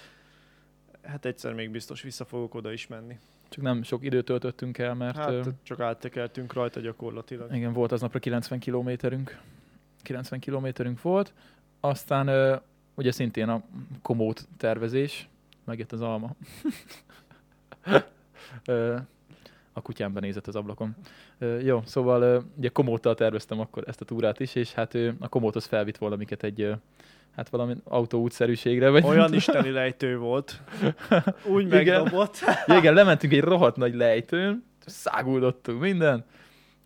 Hát 1.03 1.25
egyszer 1.25 1.53
még 1.53 1.71
biztos 1.71 2.01
vissza 2.01 2.25
fogok 2.25 2.55
oda 2.55 2.71
is 2.71 2.87
menni. 2.87 3.19
Csak 3.49 3.63
nem 3.63 3.83
sok 3.83 4.03
időt 4.03 4.25
töltöttünk 4.25 4.77
el, 4.77 4.93
mert 4.93 5.17
Hát 5.17 5.29
ö, 5.29 5.41
csak 5.63 5.79
áttekeltünk 5.79 6.53
rajta 6.53 6.79
gyakorlatilag. 6.79 7.55
igen, 7.55 7.73
volt 7.73 7.91
aznapra 7.91 8.19
90 8.19 8.59
kilométerünk. 8.59 9.39
90 10.01 10.39
kilométerünk 10.39 11.01
volt. 11.01 11.33
Aztán 11.79 12.27
ö, 12.27 12.55
ugye 12.95 13.11
szintén 13.11 13.49
a 13.49 13.61
komót 14.01 14.47
tervezés, 14.57 15.29
megjött 15.63 15.91
az 15.91 16.01
alma. 16.01 16.35
Ö, 18.65 18.97
a 19.73 19.81
kutyám 19.81 20.13
benézett 20.13 20.47
az 20.47 20.55
ablakon. 20.55 20.95
Ö, 21.39 21.59
jó, 21.59 21.81
szóval 21.85 22.43
ugye 22.57 22.69
komóttal 22.69 23.15
terveztem 23.15 23.59
akkor 23.59 23.83
ezt 23.87 24.01
a 24.01 24.05
túrát 24.05 24.39
is, 24.39 24.55
és 24.55 24.73
hát 24.73 24.93
ő 24.93 25.15
a 25.19 25.27
komóthoz 25.27 25.65
felvitt 25.65 25.97
volna 25.97 26.15
minket 26.15 26.43
egy 26.43 26.75
hát 27.35 27.49
valami 27.49 27.75
autóútszerűségre, 27.83 28.89
vagy 28.89 29.03
Olyan 29.03 29.33
isteni 29.33 29.69
lejtő 29.69 30.17
volt. 30.17 30.61
Úgy 31.53 31.65
Igen. 31.65 32.01
megdobott. 32.01 32.39
Ja, 32.67 32.77
igen, 32.77 32.93
lementünk 32.93 33.33
egy 33.33 33.41
rohadt 33.41 33.75
nagy 33.75 33.95
lejtőn, 33.95 34.63
száguldottunk 34.85 35.81
minden, 35.81 36.25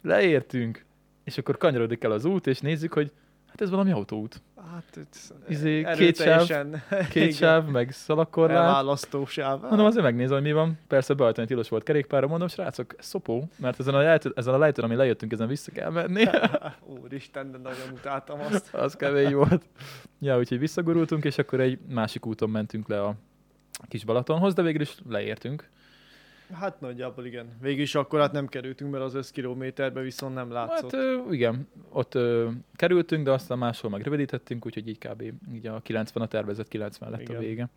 leértünk, 0.03 0.85
és 1.23 1.37
akkor 1.37 1.57
kanyarodik 1.57 2.03
el 2.03 2.11
az 2.11 2.25
út, 2.25 2.47
és 2.47 2.59
nézzük, 2.59 2.93
hogy 2.93 3.11
hát 3.57 3.65
ez 3.65 3.69
valami 3.69 3.91
autóút. 3.91 4.41
Hát, 4.71 4.97
ez 5.11 5.31
Izé, 5.47 5.75
két 5.77 5.85
erőteljesen- 5.87 6.83
Két 7.09 7.35
sáv, 7.35 7.65
meg 7.65 7.91
szalagkorlát. 7.91 8.57
Elválasztó 8.57 9.25
sáv. 9.25 9.61
Mondom, 9.61 9.85
azért 9.85 10.03
megnézem, 10.03 10.33
hogy 10.33 10.45
mi 10.45 10.51
van. 10.51 10.79
Persze 10.87 11.13
beajtani 11.13 11.47
tilos 11.47 11.69
volt 11.69 11.83
kerékpárra, 11.83 12.27
mondom, 12.27 12.47
srácok, 12.47 12.95
szopó, 12.99 13.47
mert 13.55 13.79
ezen 13.79 13.93
a, 13.93 13.97
lejtő, 13.99 14.31
ezen 14.35 14.53
a 14.53 14.57
lejtőn, 14.57 14.85
ami 14.85 14.95
lejöttünk, 14.95 15.31
ezen 15.31 15.47
vissza 15.47 15.71
kell 15.71 15.89
menni. 15.89 16.23
Úristen, 17.03 17.51
de 17.51 17.57
nagyon 17.57 17.91
utáltam 17.93 18.39
azt. 18.39 18.73
az 18.85 18.95
kemény 18.95 19.33
volt. 19.35 19.65
Ja, 20.19 20.37
úgyhogy 20.37 20.59
visszagurultunk, 20.59 21.23
és 21.25 21.37
akkor 21.37 21.59
egy 21.59 21.79
másik 21.89 22.25
úton 22.25 22.49
mentünk 22.49 22.87
le 22.87 23.01
a 23.01 23.15
kis 23.87 24.05
Balatonhoz, 24.05 24.53
de 24.53 24.61
végül 24.61 24.81
is 24.81 24.95
leértünk. 25.09 25.69
Hát 26.53 26.79
nagyjából 26.79 27.25
igen. 27.25 27.57
Végül 27.61 27.81
is 27.81 27.95
akkor 27.95 28.19
hát 28.19 28.31
nem 28.31 28.47
kerültünk, 28.47 28.91
mert 28.91 29.03
az 29.03 29.13
5 29.13 29.31
kilométerbe 29.31 30.01
viszont 30.01 30.33
nem 30.33 30.51
látszott. 30.51 30.91
Hát 30.91 30.93
ö, 30.93 31.31
igen, 31.31 31.67
ott 31.89 32.15
ö, 32.15 32.49
kerültünk, 32.75 33.23
de 33.23 33.31
aztán 33.31 33.57
máshol 33.57 33.91
meg 33.91 34.01
rövidítettünk, 34.01 34.65
úgyhogy 34.65 34.87
így 34.87 34.97
kb. 34.97 35.21
Így 35.53 35.67
a 35.67 35.81
90 35.81 36.23
a 36.23 36.27
tervezett 36.27 36.67
90 36.67 37.09
lett 37.09 37.21
Igen. 37.21 37.35
a 37.35 37.39
vége. 37.39 37.69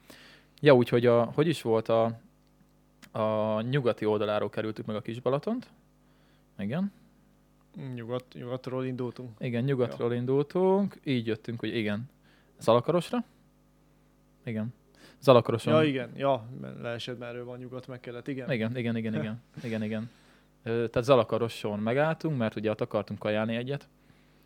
Ja, 0.60 0.74
úgyhogy 0.74 1.06
a, 1.06 1.24
hogy 1.24 1.46
is 1.46 1.62
volt 1.62 1.88
a, 1.88 2.20
a 3.12 3.60
nyugati 3.60 4.04
oldaláról 4.04 4.48
kerültük 4.48 4.86
meg 4.86 4.96
a 4.96 5.00
kis 5.00 5.20
Balatont. 5.20 5.70
Igen. 6.58 6.92
Nyugat, 7.94 8.24
nyugatról 8.32 8.84
indultunk. 8.84 9.30
Igen, 9.38 9.64
nyugatról 9.64 10.12
indultunk, 10.12 10.96
így 11.04 11.26
jöttünk, 11.26 11.60
hogy 11.60 11.76
igen. 11.76 12.10
Zalakarosra? 12.58 13.24
Igen. 14.44 14.74
Zalakaroson. 15.20 15.72
Ja, 15.74 15.82
igen. 15.82 16.10
Ja, 16.16 16.44
leesett, 16.82 17.18
mert 17.18 17.32
erről 17.32 17.44
van 17.44 17.58
nyugat 17.58 17.86
meg 17.86 18.00
kellett. 18.00 18.28
Igen. 18.28 18.50
Igen, 18.50 18.76
igen, 18.76 18.96
igen, 18.96 19.14
igen, 19.14 19.42
igen, 19.64 19.82
igen. 19.82 20.10
Tehát 20.62 21.04
Zalakaroson 21.04 21.78
megálltunk, 21.78 22.38
mert 22.38 22.56
ugye 22.56 22.70
ott 22.70 22.80
akartunk 22.80 23.20
kajálni 23.20 23.56
egyet. 23.56 23.88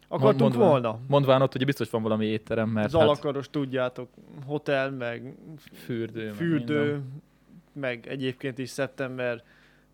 Akartunk 0.09 0.41
mondván- 0.41 0.69
volna. 0.69 0.99
Mondván 1.07 1.43
ott 1.43 1.55
ugye 1.55 1.65
biztos 1.65 1.91
van 1.91 2.03
valami 2.03 2.27
étterem, 2.27 2.69
mert 2.69 2.93
hát 2.93 3.01
Zalakaros, 3.01 3.51
tudjátok, 3.51 4.09
hotel, 4.47 4.91
meg 4.91 5.35
fürdő. 5.73 6.25
meg 6.25 6.35
fürdő, 6.35 6.79
minden. 6.83 7.23
meg 7.73 8.07
egyébként 8.07 8.59
is 8.59 8.71
szeptember 8.71 9.43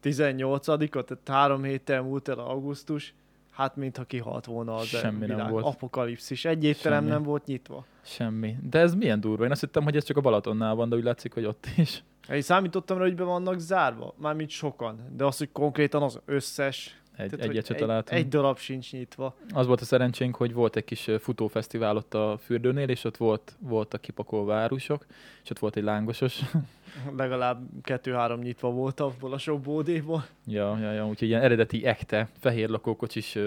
18-a, 0.02 1.02
tehát 1.02 1.28
három 1.28 1.62
héttel 1.62 2.02
múlt 2.02 2.28
el 2.28 2.38
augusztus, 2.38 3.14
hát 3.50 3.76
mintha 3.76 4.04
kihalt 4.04 4.44
volna 4.44 4.74
az 4.74 4.86
Semmi 4.86 5.18
nem 5.26 5.36
világ. 5.36 5.50
volt. 5.50 5.64
Apokalipszis. 5.64 6.44
Egy 6.44 6.64
étterem 6.64 6.98
Semmi. 6.98 7.10
nem 7.10 7.22
volt 7.22 7.46
nyitva. 7.46 7.84
Semmi. 8.02 8.56
De 8.62 8.78
ez 8.78 8.94
milyen 8.94 9.20
durva. 9.20 9.44
Én 9.44 9.50
azt 9.50 9.60
hittem, 9.60 9.82
hogy 9.82 9.96
ez 9.96 10.04
csak 10.04 10.16
a 10.16 10.20
Balatonnál 10.20 10.74
van, 10.74 10.88
de 10.88 10.96
úgy 10.96 11.04
látszik, 11.04 11.34
hogy 11.34 11.44
ott 11.44 11.66
is. 11.76 12.04
Én 12.32 12.40
számítottam 12.42 12.96
rá, 12.98 13.02
hogy 13.04 13.14
be 13.14 13.24
vannak 13.24 13.58
zárva, 13.58 14.14
mármint 14.18 14.50
sokan, 14.50 15.00
de 15.16 15.24
az, 15.24 15.38
hogy 15.38 15.52
konkrétan 15.52 16.02
az 16.02 16.20
összes, 16.24 16.99
Egy, 17.22 17.30
tehát, 17.30 17.46
egyet 17.46 17.66
se 17.66 17.74
egy, 17.74 17.80
találtunk. 17.80 18.20
egy 18.20 18.28
darab 18.28 18.59
sincs 18.59 18.92
nyitva. 18.92 19.35
Az 19.54 19.66
volt 19.66 19.80
a 19.80 19.85
szerencsénk, 19.85 20.37
hogy 20.37 20.52
volt 20.52 20.76
egy 20.76 20.85
kis 20.85 21.09
futófesztivál 21.18 21.96
ott 21.96 22.14
a 22.14 22.38
fürdőnél, 22.44 22.88
és 22.88 23.04
ott 23.04 23.16
volt, 23.16 23.56
voltak 23.59 24.00
kipakolva 24.00 24.54
árusok, 24.54 25.06
és 25.44 25.50
ott 25.50 25.59
volt 25.59 25.76
egy 25.76 25.83
lángosos. 25.85 26.40
Legalább 27.16 27.62
kettő-három 27.83 28.40
nyitva 28.40 28.70
volt 28.70 29.00
abból 29.00 29.33
a 29.33 29.38
sok 29.38 29.61
bódéból. 29.61 30.26
ja, 30.46 30.78
ja, 30.80 30.92
ja, 30.92 31.06
úgyhogy 31.06 31.28
ilyen 31.28 31.42
eredeti 31.42 31.87
ekte, 31.87 32.28
fehér 32.38 32.68
lakókocsis 32.68 33.38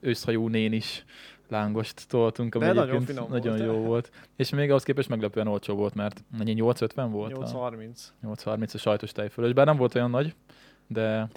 őszhajú 0.00 0.48
nén 0.48 0.72
is 0.72 1.04
lángost 1.48 2.08
toltunk, 2.08 2.54
ami 2.54 2.64
De 2.64 2.72
nagyon 2.72 3.00
finom 3.02 3.30
nagyon 3.30 3.56
volt. 3.56 3.68
jó 3.68 3.78
volt. 3.82 4.10
És 4.36 4.50
még 4.50 4.68
ahhoz 4.68 4.82
képest 4.82 5.08
meglepően 5.08 5.46
olcsó 5.46 5.74
volt, 5.74 5.94
mert 5.94 6.24
mennyi 6.38 6.52
850 6.52 7.10
volt? 7.10 7.32
a- 7.32 7.34
830. 7.36 8.12
830 8.22 8.74
a 8.74 8.78
sajtos 8.78 9.12
tejfölös, 9.12 9.52
bár 9.52 9.66
nem 9.66 9.76
volt 9.76 9.94
olyan 9.94 10.10
nagy, 10.10 10.34
de 10.86 11.28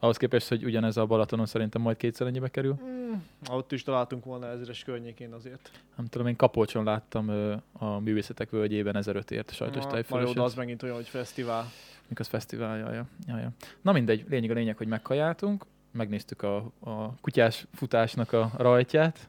ahhoz 0.00 0.16
képest, 0.16 0.48
hogy 0.48 0.64
ugyanez 0.64 0.96
a 0.96 1.06
Balatonon 1.06 1.46
szerintem 1.46 1.82
majd 1.82 1.96
kétszer 1.96 2.26
ennyibe 2.26 2.48
kerül. 2.48 2.78
Mm, 2.84 3.12
ott 3.50 3.72
is 3.72 3.82
találtunk 3.82 4.24
volna 4.24 4.46
ezres 4.46 4.82
környékén 4.84 5.32
azért. 5.32 5.70
Nem 5.96 6.06
tudom, 6.06 6.26
én 6.26 6.36
Kapolcson 6.36 6.84
láttam 6.84 7.28
ö, 7.28 7.54
a 7.72 7.98
művészetek 7.98 8.50
völgyében 8.50 8.96
1005 8.96 9.30
ért 9.30 9.50
a 9.50 9.52
sajtos 9.52 9.84
Na, 9.84 9.90
tejfölös. 9.90 10.24
Majd 10.24 10.38
az 10.38 10.54
megint 10.54 10.82
olyan, 10.82 10.94
hogy 10.94 11.08
fesztivál. 11.08 11.64
Mik 12.08 12.20
az 12.20 12.26
fesztivál, 12.26 12.78
ja, 12.78 12.92
ja, 12.92 13.06
ja, 13.26 13.38
ja. 13.38 13.50
Na 13.80 13.92
mindegy, 13.92 14.24
lényeg 14.28 14.50
a 14.50 14.54
lényeg, 14.54 14.76
hogy 14.76 14.86
megkajáltunk, 14.86 15.64
megnéztük 15.90 16.42
a, 16.42 16.56
a 16.80 17.14
kutyás 17.20 17.66
futásnak 17.74 18.32
a 18.32 18.50
rajtját, 18.56 19.28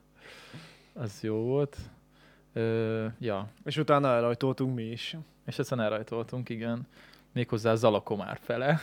az 0.93 1.19
jó 1.21 1.35
volt. 1.35 1.77
Ö, 2.53 3.05
ja, 3.19 3.47
És 3.63 3.77
utána 3.77 4.07
elrajtoltunk 4.07 4.75
mi 4.75 4.83
is. 4.83 5.17
és 5.45 5.59
aztán 5.59 5.79
elrajtoltunk, 5.79 6.49
igen. 6.49 6.87
Méghozzá 7.33 7.75
Zalakomár 7.75 8.39
fele. 8.41 8.79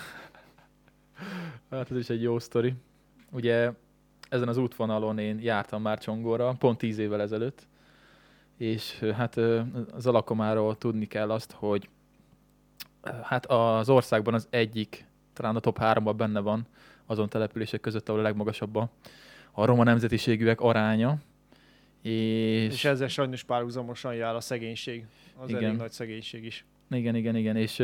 Hát 1.70 1.90
ez 1.90 1.96
is 1.96 2.08
egy 2.10 2.22
jó 2.22 2.38
sztori. 2.38 2.74
Ugye 3.30 3.72
ezen 4.28 4.48
az 4.48 4.56
útvonalon 4.56 5.18
én 5.18 5.38
jártam 5.40 5.82
már 5.82 5.98
Csongorra, 5.98 6.54
pont 6.58 6.78
tíz 6.78 6.98
évvel 6.98 7.20
ezelőtt, 7.20 7.66
és 8.56 8.98
hát 8.98 9.36
ö, 9.36 9.60
Zalakomáról 9.96 10.76
tudni 10.76 11.06
kell 11.06 11.30
azt, 11.30 11.52
hogy 11.52 11.88
hát 13.22 13.46
az 13.46 13.88
országban 13.88 14.34
az 14.34 14.46
egyik, 14.50 15.06
talán 15.32 15.56
a 15.56 15.60
top 15.60 15.78
3-ban 15.80 16.14
benne 16.16 16.40
van 16.40 16.66
azon 17.06 17.28
települések 17.28 17.80
között, 17.80 18.08
ahol 18.08 18.20
a 18.20 18.22
legmagasabb 18.22 18.76
a, 18.76 18.90
a 19.52 19.64
roma 19.64 19.84
nemzetiségűek 19.84 20.60
aránya. 20.60 21.18
És, 22.02 22.72
És 22.72 22.84
ezzel 22.84 23.08
sajnos 23.08 23.42
párhuzamosan 23.42 24.14
jár 24.14 24.34
a 24.34 24.40
szegénység. 24.40 25.04
Az 25.36 25.48
Igen. 25.48 25.64
elég 25.64 25.76
nagy 25.76 25.90
szegénység 25.90 26.44
is. 26.44 26.64
Igen, 26.90 27.14
igen, 27.14 27.36
igen. 27.36 27.56
És, 27.56 27.82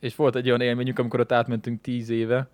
és 0.00 0.16
volt 0.16 0.36
egy 0.36 0.48
olyan 0.48 0.60
élményünk, 0.60 0.98
amikor 0.98 1.20
ott 1.20 1.32
átmentünk 1.32 1.80
tíz 1.80 2.08
éve, 2.08 2.48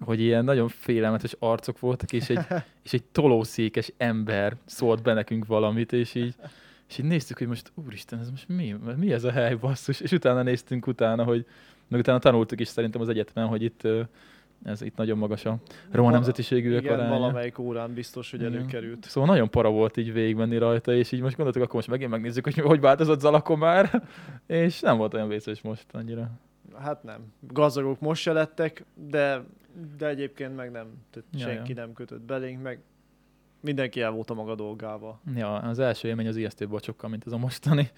hogy 0.00 0.20
ilyen 0.20 0.44
nagyon 0.44 0.68
félelmetes 0.68 1.36
arcok 1.38 1.78
voltak, 1.80 2.12
és 2.12 2.30
egy, 2.30 2.46
és 2.84 2.92
egy 2.92 3.04
tolószékes 3.12 3.92
ember 3.96 4.56
szólt 4.64 5.02
be 5.02 5.12
nekünk 5.12 5.46
valamit, 5.46 5.92
és 5.92 6.14
így, 6.14 6.34
És 6.88 6.98
így 6.98 7.06
néztük, 7.06 7.38
hogy 7.38 7.46
most 7.46 7.72
úristen, 7.86 8.18
ez 8.18 8.30
most 8.30 8.48
mi, 8.48 8.76
mi 8.96 9.12
ez 9.12 9.24
a 9.24 9.30
hely 9.30 9.54
basszus, 9.54 10.00
és 10.00 10.12
utána 10.12 10.42
néztünk 10.42 10.86
utána, 10.86 11.24
hogy 11.24 11.46
meg 11.88 12.00
utána 12.00 12.18
tanultuk 12.18 12.60
is 12.60 12.68
szerintem 12.68 13.00
az 13.00 13.08
egyetemen, 13.08 13.48
hogy 13.48 13.62
itt 13.62 13.86
ez 14.64 14.82
itt 14.82 14.96
nagyon 14.96 15.18
magas 15.18 15.44
a 15.44 15.56
roma 15.90 16.10
nemzetiségűek 16.10 16.82
Igen, 16.82 16.94
aránya. 16.94 17.18
valamelyik 17.18 17.58
órán 17.58 17.94
biztos, 17.94 18.30
hogy 18.30 18.44
előkerült. 18.44 19.04
Szóval 19.04 19.28
nagyon 19.30 19.50
para 19.50 19.70
volt 19.70 19.96
így 19.96 20.12
végigmenni 20.12 20.58
rajta, 20.58 20.92
és 20.94 21.12
így 21.12 21.20
most 21.20 21.36
gondoltuk, 21.36 21.62
akkor 21.62 21.74
most 21.74 21.88
megint 21.88 22.10
megnézzük, 22.10 22.44
hogy 22.44 22.58
hogy 22.58 22.80
változott 22.80 23.20
Zalakon 23.20 23.58
már, 23.58 24.02
és 24.46 24.80
nem 24.80 24.96
volt 24.96 25.14
olyan 25.14 25.28
vészes 25.28 25.60
most 25.60 25.86
annyira. 25.92 26.30
Hát 26.78 27.02
nem. 27.02 27.32
Gazdagok 27.40 28.00
most 28.00 28.22
se 28.22 28.32
lettek, 28.32 28.84
de, 28.94 29.44
de 29.96 30.06
egyébként 30.06 30.56
meg 30.56 30.70
nem. 30.70 30.86
Tehát 31.10 31.28
Ja, 31.32 31.38
senki 31.38 31.72
nem 31.72 31.92
kötött 31.92 32.20
belénk, 32.20 32.62
meg 32.62 32.80
mindenki 33.60 34.00
el 34.00 34.10
volt 34.10 34.30
a 34.30 34.34
maga 34.34 34.54
dolgával. 34.54 35.20
Ja, 35.34 35.54
az 35.54 35.78
első 35.78 36.08
élmény 36.08 36.26
az 36.26 36.36
ijesztőbb 36.36 36.82
sokkal, 36.82 37.10
mint 37.10 37.26
ez 37.26 37.32
a 37.32 37.38
mostani. 37.38 37.90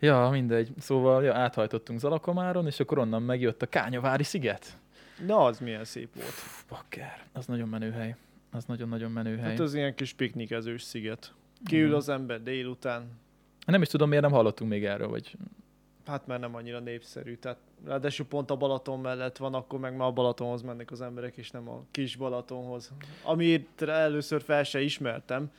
Ja, 0.00 0.28
mindegy. 0.32 0.72
Szóval 0.78 1.24
ja, 1.24 1.34
áthajtottunk 1.34 1.98
Zalakomáron, 1.98 2.66
és 2.66 2.80
akkor 2.80 2.98
onnan 2.98 3.22
megjött 3.22 3.62
a 3.62 3.66
Kányavári 3.66 4.22
sziget. 4.22 4.78
Na, 5.26 5.44
az 5.44 5.58
milyen 5.58 5.84
szép 5.84 6.14
volt. 6.14 6.28
Pff, 6.28 6.62
bakker, 6.68 7.24
az 7.32 7.46
nagyon 7.46 7.68
menő 7.68 7.90
hely. 7.90 8.16
Az 8.50 8.64
nagyon-nagyon 8.64 9.10
menő 9.10 9.36
hely. 9.36 9.50
Hát 9.50 9.60
az 9.60 9.74
ilyen 9.74 9.94
kis 9.94 10.12
piknikezős 10.12 10.82
sziget. 10.82 11.34
Kiül 11.64 11.84
Igen. 11.84 11.96
az 11.96 12.08
ember 12.08 12.42
délután, 12.42 13.08
Nem 13.66 13.82
is 13.82 13.88
tudom, 13.88 14.08
miért 14.08 14.22
nem 14.22 14.32
hallottunk 14.32 14.70
még 14.70 14.84
erről, 14.84 15.08
vagy 15.08 15.36
hát 16.06 16.26
mert 16.26 16.40
nem 16.40 16.54
annyira 16.54 16.78
népszerű. 16.78 17.36
Tehát 17.36 17.58
ráadásul 17.84 18.26
pont 18.26 18.50
a 18.50 18.56
Balaton 18.56 19.00
mellett 19.00 19.36
van, 19.36 19.54
akkor 19.54 19.78
meg 19.78 19.96
már 19.96 20.08
a 20.08 20.12
Balatonhoz 20.12 20.62
mennek 20.62 20.90
az 20.90 21.00
emberek, 21.00 21.36
és 21.36 21.50
nem 21.50 21.68
a 21.68 21.82
kis 21.90 22.16
Balatonhoz. 22.16 22.92
Amit 23.22 23.82
először 23.82 24.42
fel 24.42 24.64
se 24.64 24.80
ismertem. 24.80 25.50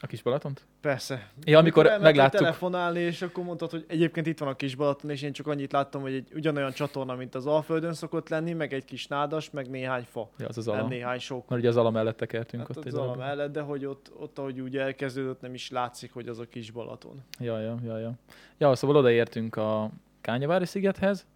A 0.00 0.06
kis 0.06 0.22
Balatont? 0.22 0.66
Persze. 0.80 1.30
Ja, 1.44 1.58
amikor 1.58 1.84
elmentél 1.84 2.06
megláttuk. 2.06 2.40
telefonálni, 2.40 3.00
és 3.00 3.22
akkor 3.22 3.44
mondtad, 3.44 3.70
hogy 3.70 3.84
egyébként 3.88 4.26
itt 4.26 4.38
van 4.38 4.48
a 4.48 4.54
kis 4.54 4.74
Balaton, 4.74 5.10
és 5.10 5.22
én 5.22 5.32
csak 5.32 5.46
annyit 5.46 5.72
láttam, 5.72 6.00
hogy 6.00 6.12
egy 6.12 6.30
ugyanolyan 6.34 6.72
csatorna, 6.72 7.14
mint 7.14 7.34
az 7.34 7.46
Alföldön 7.46 7.94
szokott 7.94 8.28
lenni, 8.28 8.52
meg 8.52 8.72
egy 8.72 8.84
kis 8.84 9.06
nádas, 9.06 9.50
meg 9.50 9.70
néhány 9.70 10.06
fa. 10.10 10.30
Ja, 10.38 10.46
az 10.46 10.58
az 10.58 10.68
ala. 10.68 10.88
néhány 10.88 11.18
sok. 11.18 11.48
Mert 11.48 11.60
ugye 11.60 11.70
az 11.70 11.76
ala 11.76 11.90
mellett 11.90 12.16
tekertünk 12.16 12.66
Hát 12.66 12.76
ott 12.76 12.84
az 12.84 12.94
ala 12.94 13.14
mellett, 13.14 13.52
de 13.52 13.60
hogy 13.60 13.84
ott, 13.84 14.12
ott, 14.18 14.38
ahogy 14.38 14.60
úgy 14.60 14.76
elkezdődött, 14.76 15.40
nem 15.40 15.54
is 15.54 15.70
látszik, 15.70 16.12
hogy 16.12 16.28
az 16.28 16.38
a 16.38 16.44
kis 16.44 16.70
Balaton. 16.70 17.22
Ja, 17.38 17.60
ja, 17.60 17.78
ja, 17.84 17.98
ja. 17.98 18.12
Ja, 18.58 18.74
szóval 18.74 18.96
odaértünk 18.96 19.56
a 19.56 19.90
Kányavári 20.20 20.66
szigethez, 20.66 21.26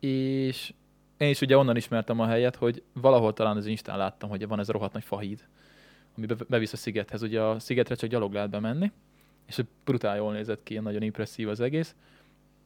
és 0.00 0.72
én 1.16 1.28
is 1.28 1.40
ugye 1.40 1.56
onnan 1.56 1.76
ismertem 1.76 2.20
a 2.20 2.26
helyet, 2.26 2.56
hogy 2.56 2.82
valahol 2.92 3.32
talán 3.32 3.56
az 3.56 3.66
Instán 3.66 3.98
láttam, 3.98 4.28
hogy 4.28 4.48
van 4.48 4.58
ez 4.58 4.68
a 4.68 4.72
rohadt 4.72 4.92
nagy 4.92 5.04
fahíd, 5.04 5.44
ami 6.16 6.26
be- 6.26 6.44
bevisz 6.48 6.72
a 6.72 6.76
szigethez. 6.76 7.22
Ugye 7.22 7.40
a 7.40 7.58
szigetre 7.58 7.94
csak 7.94 8.10
gyalog 8.10 8.32
lehet 8.32 8.50
bemenni, 8.50 8.92
és 9.46 9.62
brutál 9.84 10.16
jól 10.16 10.32
nézett 10.32 10.62
ki, 10.62 10.78
nagyon 10.78 11.02
impresszív 11.02 11.48
az 11.48 11.60
egész. 11.60 11.94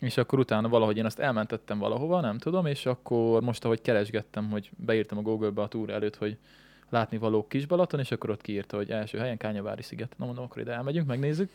És 0.00 0.16
akkor 0.16 0.38
utána 0.38 0.68
valahogy 0.68 0.96
én 0.96 1.04
azt 1.04 1.18
elmentettem 1.18 1.78
valahova, 1.78 2.20
nem 2.20 2.38
tudom, 2.38 2.66
és 2.66 2.86
akkor 2.86 3.42
most, 3.42 3.64
ahogy 3.64 3.80
keresgettem, 3.80 4.50
hogy 4.50 4.70
beírtam 4.76 5.18
a 5.18 5.22
Google-be 5.22 5.62
a 5.62 5.68
túra 5.68 5.92
előtt, 5.92 6.16
hogy 6.16 6.36
látni 6.88 7.18
való 7.18 7.46
Kisbalaton, 7.46 8.00
és 8.00 8.10
akkor 8.10 8.30
ott 8.30 8.40
kiírta, 8.40 8.76
hogy 8.76 8.90
első 8.90 9.18
helyen 9.18 9.36
Kányavári 9.36 9.82
sziget. 9.82 10.14
Na 10.18 10.24
mondom, 10.24 10.44
akkor 10.44 10.62
ide 10.62 10.72
elmegyünk, 10.72 11.06
megnézzük. 11.06 11.50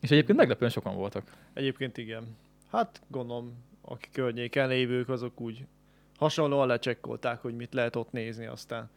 És 0.00 0.10
egyébként 0.10 0.38
meglepően 0.38 0.70
sokan 0.70 0.94
voltak. 0.94 1.32
Egyébként 1.52 1.96
igen. 1.96 2.36
Hát 2.70 3.02
gondolom, 3.06 3.52
aki 3.82 4.08
környéken 4.12 4.68
lévők, 4.68 5.08
azok 5.08 5.40
úgy 5.40 5.64
hasonlóan 6.16 6.66
lecsekkolták, 6.66 7.40
hogy 7.40 7.56
mit 7.56 7.74
lehet 7.74 7.96
ott 7.96 8.12
nézni, 8.12 8.46
aztán 8.46 8.90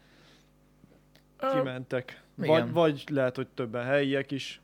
kimentek. 1.50 2.22
Vagy, 2.36 2.72
vagy 2.72 3.04
lehet, 3.12 3.36
hogy 3.36 3.48
többen 3.48 3.84
helyiek 3.86 4.32
is 4.32 4.62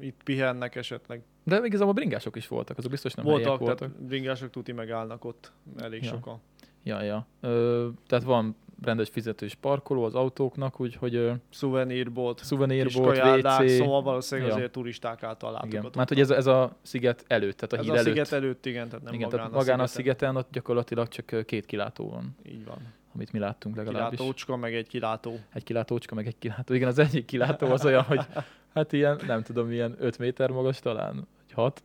itt 0.00 0.20
pihennek 0.24 0.74
esetleg. 0.76 1.22
De 1.44 1.60
igazából 1.64 1.92
bringások 1.92 2.36
is 2.36 2.48
voltak, 2.48 2.78
azok 2.78 2.90
biztos 2.90 3.14
nem 3.14 3.24
voltak, 3.24 3.46
voltak, 3.46 3.66
voltak. 3.66 3.88
tehát 3.88 4.02
bringások 4.06 4.50
tuti 4.50 4.72
megállnak 4.72 5.24
ott 5.24 5.52
elég 5.78 6.02
Ja. 6.02 6.08
sokan. 6.08 6.40
Ja, 6.82 7.02
ja. 7.02 7.26
Ö, 7.40 7.88
tehát 8.06 8.24
van 8.24 8.56
rendes 8.82 9.08
fizetős 9.08 9.54
parkoló 9.54 10.04
az 10.04 10.14
autóknak, 10.14 10.80
úgyhogy 10.80 11.30
Szuvenírbolt, 11.50 12.38
kis 12.38 12.46
szuvenírbolt, 12.46 13.18
WC. 13.18 13.70
szóval 13.76 14.02
valószínűleg 14.02 14.48
Ja. 14.50 14.56
azért 14.56 14.72
turisták 14.72 15.22
által 15.22 15.50
Igen. 15.50 15.62
látogatott. 15.62 15.96
Mert 15.96 16.08
hogy 16.08 16.20
ez, 16.20 16.30
a- 16.30 16.36
ez 16.36 16.46
a 16.46 16.76
sziget 16.82 17.24
előtt, 17.26 17.56
tehát 17.56 17.72
a 17.72 17.76
ez 17.76 17.82
híd 17.82 17.90
a 17.90 17.96
előtt. 17.96 18.08
sziget 18.08 18.32
előtt, 18.32 18.66
igen, 18.66 18.88
tehát 18.88 19.04
nem 19.04 19.14
igen, 19.14 19.28
magán, 19.28 19.46
tehát 19.46 19.56
magán 19.60 19.80
a 19.80 19.86
szigeten. 19.86 20.16
szigeten 20.18 20.36
ott 20.36 20.48
gyakorlatilag 20.52 21.08
csak 21.08 21.46
két 21.46 21.66
kilátó 21.66 22.08
van, 22.10 22.36
Így 22.48 22.64
van. 22.64 22.78
Amit 23.18 23.32
mi 23.32 23.38
láttunk 23.38 23.76
legalábbis. 23.76 24.18
Kilátócska, 24.18 24.56
meg 24.56 24.74
egy 24.74 24.86
kilátó. 24.86 25.38
Egy 25.52 25.64
kilátócska, 25.64 26.14
meg 26.14 26.26
egy 26.26 26.38
kilátó. 26.38 26.74
Igen, 26.74 26.88
az 26.88 26.98
egyik 26.98 27.24
kilátó 27.24 27.66
az 27.66 27.84
olyan, 27.84 28.02
hogy 28.02 28.26
hát 28.74 28.92
ilyen, 28.92 29.20
nem 29.26 29.42
tudom, 29.42 29.66
milyen 29.66 29.96
5 29.98 30.18
méter 30.18 30.50
magas 30.50 30.78
talán, 30.78 31.14
vagy 31.14 31.52
6. 31.52 31.82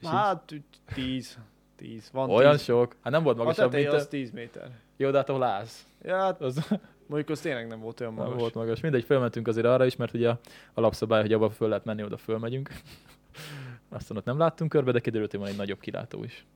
És 0.00 0.06
így, 0.06 0.08
Hát, 0.10 0.52
úgy 0.52 0.62
10. 0.94 1.38
10. 1.76 2.10
Van 2.12 2.30
olyan 2.30 2.52
10. 2.52 2.62
sok. 2.62 2.96
Hát 3.02 3.12
nem 3.12 3.22
volt 3.22 3.36
A 3.36 3.38
magasabb, 3.38 3.64
teteje 3.70 3.82
mint 3.88 3.94
a... 4.00 4.02
az 4.02 4.08
10 4.08 4.30
méter. 4.30 4.70
Jó, 4.96 5.10
de 5.10 5.16
hát 5.16 5.28
ahol 5.28 5.42
állsz. 5.42 5.86
Ja, 6.02 6.16
hát 6.16 6.40
Az 6.40 6.66
mondjuk 7.06 7.30
az 7.30 7.40
tényleg 7.40 7.66
nem 7.66 7.80
volt 7.80 8.00
olyan 8.00 8.14
nem 8.14 8.24
magas. 8.24 8.40
volt 8.40 8.54
magas. 8.54 8.80
Mindegy, 8.80 9.04
fölmentünk 9.04 9.48
azért 9.48 9.66
arra 9.66 9.86
is, 9.86 9.96
mert 9.96 10.14
ugye 10.14 10.28
a 10.28 10.38
alapszabály, 10.74 11.20
hogy 11.20 11.32
abba 11.32 11.50
föl 11.50 11.68
lehet 11.68 11.84
menni, 11.84 12.02
oda 12.02 12.16
fölmegyünk. 12.16 12.70
Aztán 13.88 14.16
ott 14.16 14.24
nem 14.24 14.38
láttunk 14.38 14.70
körbe, 14.70 14.92
de 14.92 15.00
kiderült, 15.00 15.30
hogy 15.30 15.40
van 15.40 15.48
egy 15.48 15.56
nagyobb 15.56 15.80
kilátó 15.80 16.24
is. 16.24 16.46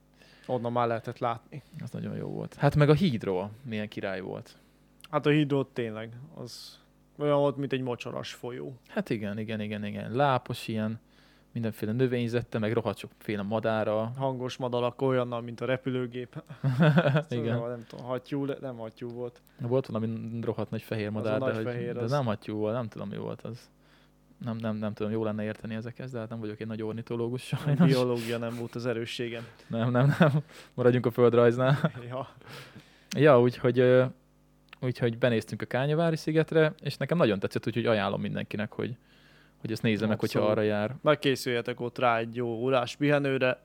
Onnan 0.51 0.71
már 0.71 0.87
lehetett 0.87 1.17
látni. 1.19 1.63
Az 1.83 1.89
nagyon 1.91 2.15
jó 2.15 2.27
volt. 2.27 2.55
Hát 2.55 2.75
meg 2.75 2.89
a 2.89 2.93
hídról 2.93 3.49
milyen 3.63 3.87
király 3.87 4.21
volt. 4.21 4.57
Hát 5.09 5.25
a 5.25 5.29
hídról 5.29 5.67
tényleg, 5.73 6.13
az 6.35 6.79
olyan 7.17 7.37
volt, 7.37 7.57
mint 7.57 7.73
egy 7.73 7.81
mocsaras 7.81 8.33
folyó. 8.33 8.73
Hát 8.87 9.09
igen, 9.09 9.37
igen, 9.39 9.59
igen, 9.61 9.85
igen. 9.85 10.11
Lápos 10.11 10.67
ilyen, 10.67 10.99
mindenféle 11.51 11.91
növényzette, 11.91 12.59
meg 12.59 12.73
rohadt 12.73 12.97
sokféle 12.97 13.41
madára. 13.41 14.11
Hangos 14.17 14.57
madarak 14.57 15.01
olyannal, 15.01 15.41
mint 15.41 15.61
a 15.61 15.65
repülőgép. 15.65 16.43
igen. 17.29 17.53
Szóval 17.55 17.69
nem 17.69 17.85
tudom, 17.87 18.05
hattyú, 18.05 18.45
nem 18.45 18.77
hattyú 18.77 19.09
volt. 19.09 19.41
Volt 19.59 19.85
valami 19.85 20.39
rohadt 20.41 20.69
nagy 20.69 20.81
fehér 20.81 21.09
madár, 21.09 21.39
nagy 21.39 21.49
de, 21.49 21.55
hogy, 21.55 21.63
fehér, 21.63 21.93
de 21.93 21.99
az- 21.99 22.11
nem 22.11 22.25
hattyú 22.25 22.55
volt, 22.57 22.73
nem 22.73 22.87
tudom 22.87 23.09
mi 23.09 23.17
volt 23.17 23.41
az. 23.41 23.69
Nem, 24.43 24.57
nem, 24.57 24.75
nem 24.75 24.93
tudom, 24.93 25.11
jó 25.11 25.23
lenne 25.23 25.43
érteni 25.43 25.75
ezekhez, 25.75 26.11
de 26.11 26.19
hát 26.19 26.29
nem 26.29 26.39
vagyok 26.39 26.59
egy 26.59 26.67
nagy 26.67 26.81
ornitológus 26.81 27.41
sajnos. 27.41 27.87
Biológia 27.87 28.37
nem 28.37 28.55
volt 28.59 28.75
az 28.75 28.85
erősségem. 28.85 29.47
Nem, 29.67 29.91
nem, 29.91 30.15
nem. 30.19 30.31
Maradjunk 30.73 31.05
a 31.05 31.11
földrajznál. 31.11 31.91
Ja. 32.09 32.35
Ja, 33.17 33.41
úgyhogy, 33.41 34.03
úgyhogy 34.79 35.17
benéztünk 35.17 35.61
a 35.61 35.65
Kányavári 35.65 36.15
szigetre, 36.15 36.73
és 36.81 36.97
nekem 36.97 37.17
nagyon 37.17 37.39
tetszett, 37.39 37.67
úgyhogy 37.67 37.85
ajánlom 37.85 38.21
mindenkinek, 38.21 38.71
hogy, 38.71 38.95
hogy 39.57 39.71
ezt 39.71 39.81
nézze 39.81 40.07
meg, 40.07 40.19
hogyha 40.19 40.39
arra 40.39 40.61
jár. 40.61 40.95
Megkészüljetek 41.01 41.79
ott 41.79 41.97
rá 41.97 42.17
egy 42.17 42.35
jó 42.35 42.47
órás 42.47 42.95
pihenőre, 42.95 43.61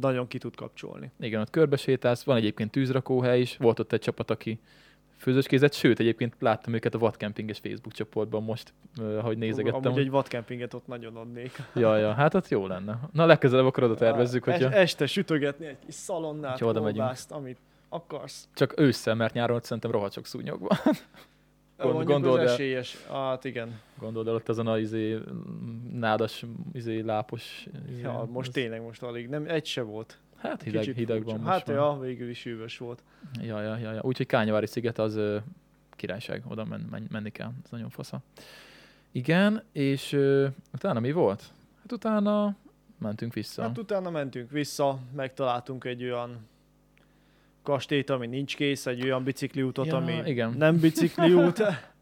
nagyon 0.00 0.26
ki 0.26 0.38
tud 0.38 0.56
kapcsolni. 0.56 1.10
Igen, 1.20 1.40
ott 1.40 1.50
körbesétálsz, 1.50 2.22
van 2.22 2.36
egyébként 2.36 2.70
tűzrakóhely 2.70 3.40
is, 3.40 3.56
volt 3.56 3.78
ott 3.78 3.92
egy 3.92 4.00
csapat, 4.00 4.30
aki 4.30 4.60
főzőskézett, 5.24 5.72
sőt, 5.72 6.00
egyébként 6.00 6.34
láttam 6.38 6.74
őket 6.74 6.94
a 6.94 6.98
vadkempinges 6.98 7.58
Facebook 7.58 7.92
csoportban 7.94 8.42
most, 8.42 8.72
ö, 9.00 9.18
ahogy 9.18 9.38
nézegettem. 9.38 9.80
Amúgy 9.84 9.98
egy 10.00 10.10
vadkempinget 10.10 10.74
ott 10.74 10.86
nagyon 10.86 11.16
adnék. 11.16 11.52
Ja, 11.74 11.96
ja, 11.96 12.12
hát 12.12 12.34
ott 12.34 12.48
jó 12.48 12.66
lenne. 12.66 12.98
Na, 13.12 13.26
legközelebb 13.26 13.66
akkor 13.66 13.82
oda 13.82 13.94
tervezzük, 13.94 14.46
Es- 14.46 14.60
hogyha 14.62 14.74
Este 14.76 15.06
sütögetni 15.06 15.66
egy 15.66 15.78
kis 15.86 15.94
szalonnát, 15.94 16.60
oda 16.62 16.80
kolbászt, 16.80 17.30
amit 17.32 17.58
akarsz. 17.88 18.48
csak 18.54 18.80
ősszel, 18.80 19.14
mert 19.14 19.34
nyáron 19.34 19.60
szerintem 19.60 19.90
rohadt 19.90 20.12
sok 20.12 20.26
szúnyog 20.26 20.60
van. 20.60 20.78
Gond- 21.76 22.06
gondold 22.06 22.40
az 22.40 22.46
el. 22.46 22.52
esélyes. 22.52 22.96
Hát 23.10 23.44
igen. 23.44 23.80
Gondold 23.98 24.28
el 24.28 24.34
ott 24.34 24.48
azon 24.48 24.66
a 24.66 24.78
izé, 24.78 25.18
nádas, 25.92 26.44
izé, 26.72 27.00
lápos. 27.00 27.66
Izé, 27.90 28.00
Ja, 28.02 28.28
most 28.32 28.48
az- 28.48 28.54
tényleg 28.54 28.82
most 28.82 29.02
alig. 29.02 29.28
Nem, 29.28 29.44
egy 29.48 29.66
se 29.66 29.82
volt. 29.82 30.18
Hát 30.48 30.62
hideg, 30.62 30.80
Kicsit 30.80 30.96
hideg 30.96 31.16
furcsa. 31.22 31.30
van 31.36 31.40
most 31.40 31.52
Hát 31.58 31.66
már. 31.66 31.76
ja, 31.76 31.98
végül 32.00 32.28
is 32.28 32.42
hűvös 32.44 32.78
volt. 32.78 33.02
Ja, 33.42 33.60
ja, 33.62 33.76
ja, 33.76 33.92
ja. 33.92 34.00
Úgyhogy 34.02 34.26
Kányavári 34.26 34.66
sziget 34.66 34.98
az 34.98 35.16
ö, 35.16 35.36
királyság, 35.90 36.42
oda 36.48 36.64
men, 36.64 36.86
men, 36.90 37.06
menni 37.10 37.30
kell, 37.30 37.50
ez 37.64 37.70
nagyon 37.70 37.90
fasza. 37.90 38.18
Igen, 39.12 39.62
és 39.72 40.12
ö, 40.12 40.46
utána 40.74 41.00
mi 41.00 41.12
volt? 41.12 41.42
Hát 41.82 41.92
utána 41.92 42.56
mentünk 42.98 43.32
vissza. 43.34 43.62
Hát 43.62 43.78
utána 43.78 44.10
mentünk 44.10 44.50
vissza, 44.50 44.98
megtaláltunk 45.16 45.84
egy 45.84 46.02
olyan 46.04 46.46
kastélyt, 47.62 48.10
ami 48.10 48.26
nincs 48.26 48.56
kész, 48.56 48.86
egy 48.86 49.02
olyan 49.04 49.24
bicikliútot, 49.24 49.86
Ja, 49.86 49.96
ami 49.96 50.22
igen. 50.24 50.54
nem 50.58 50.78
bicikliút, 50.80 51.62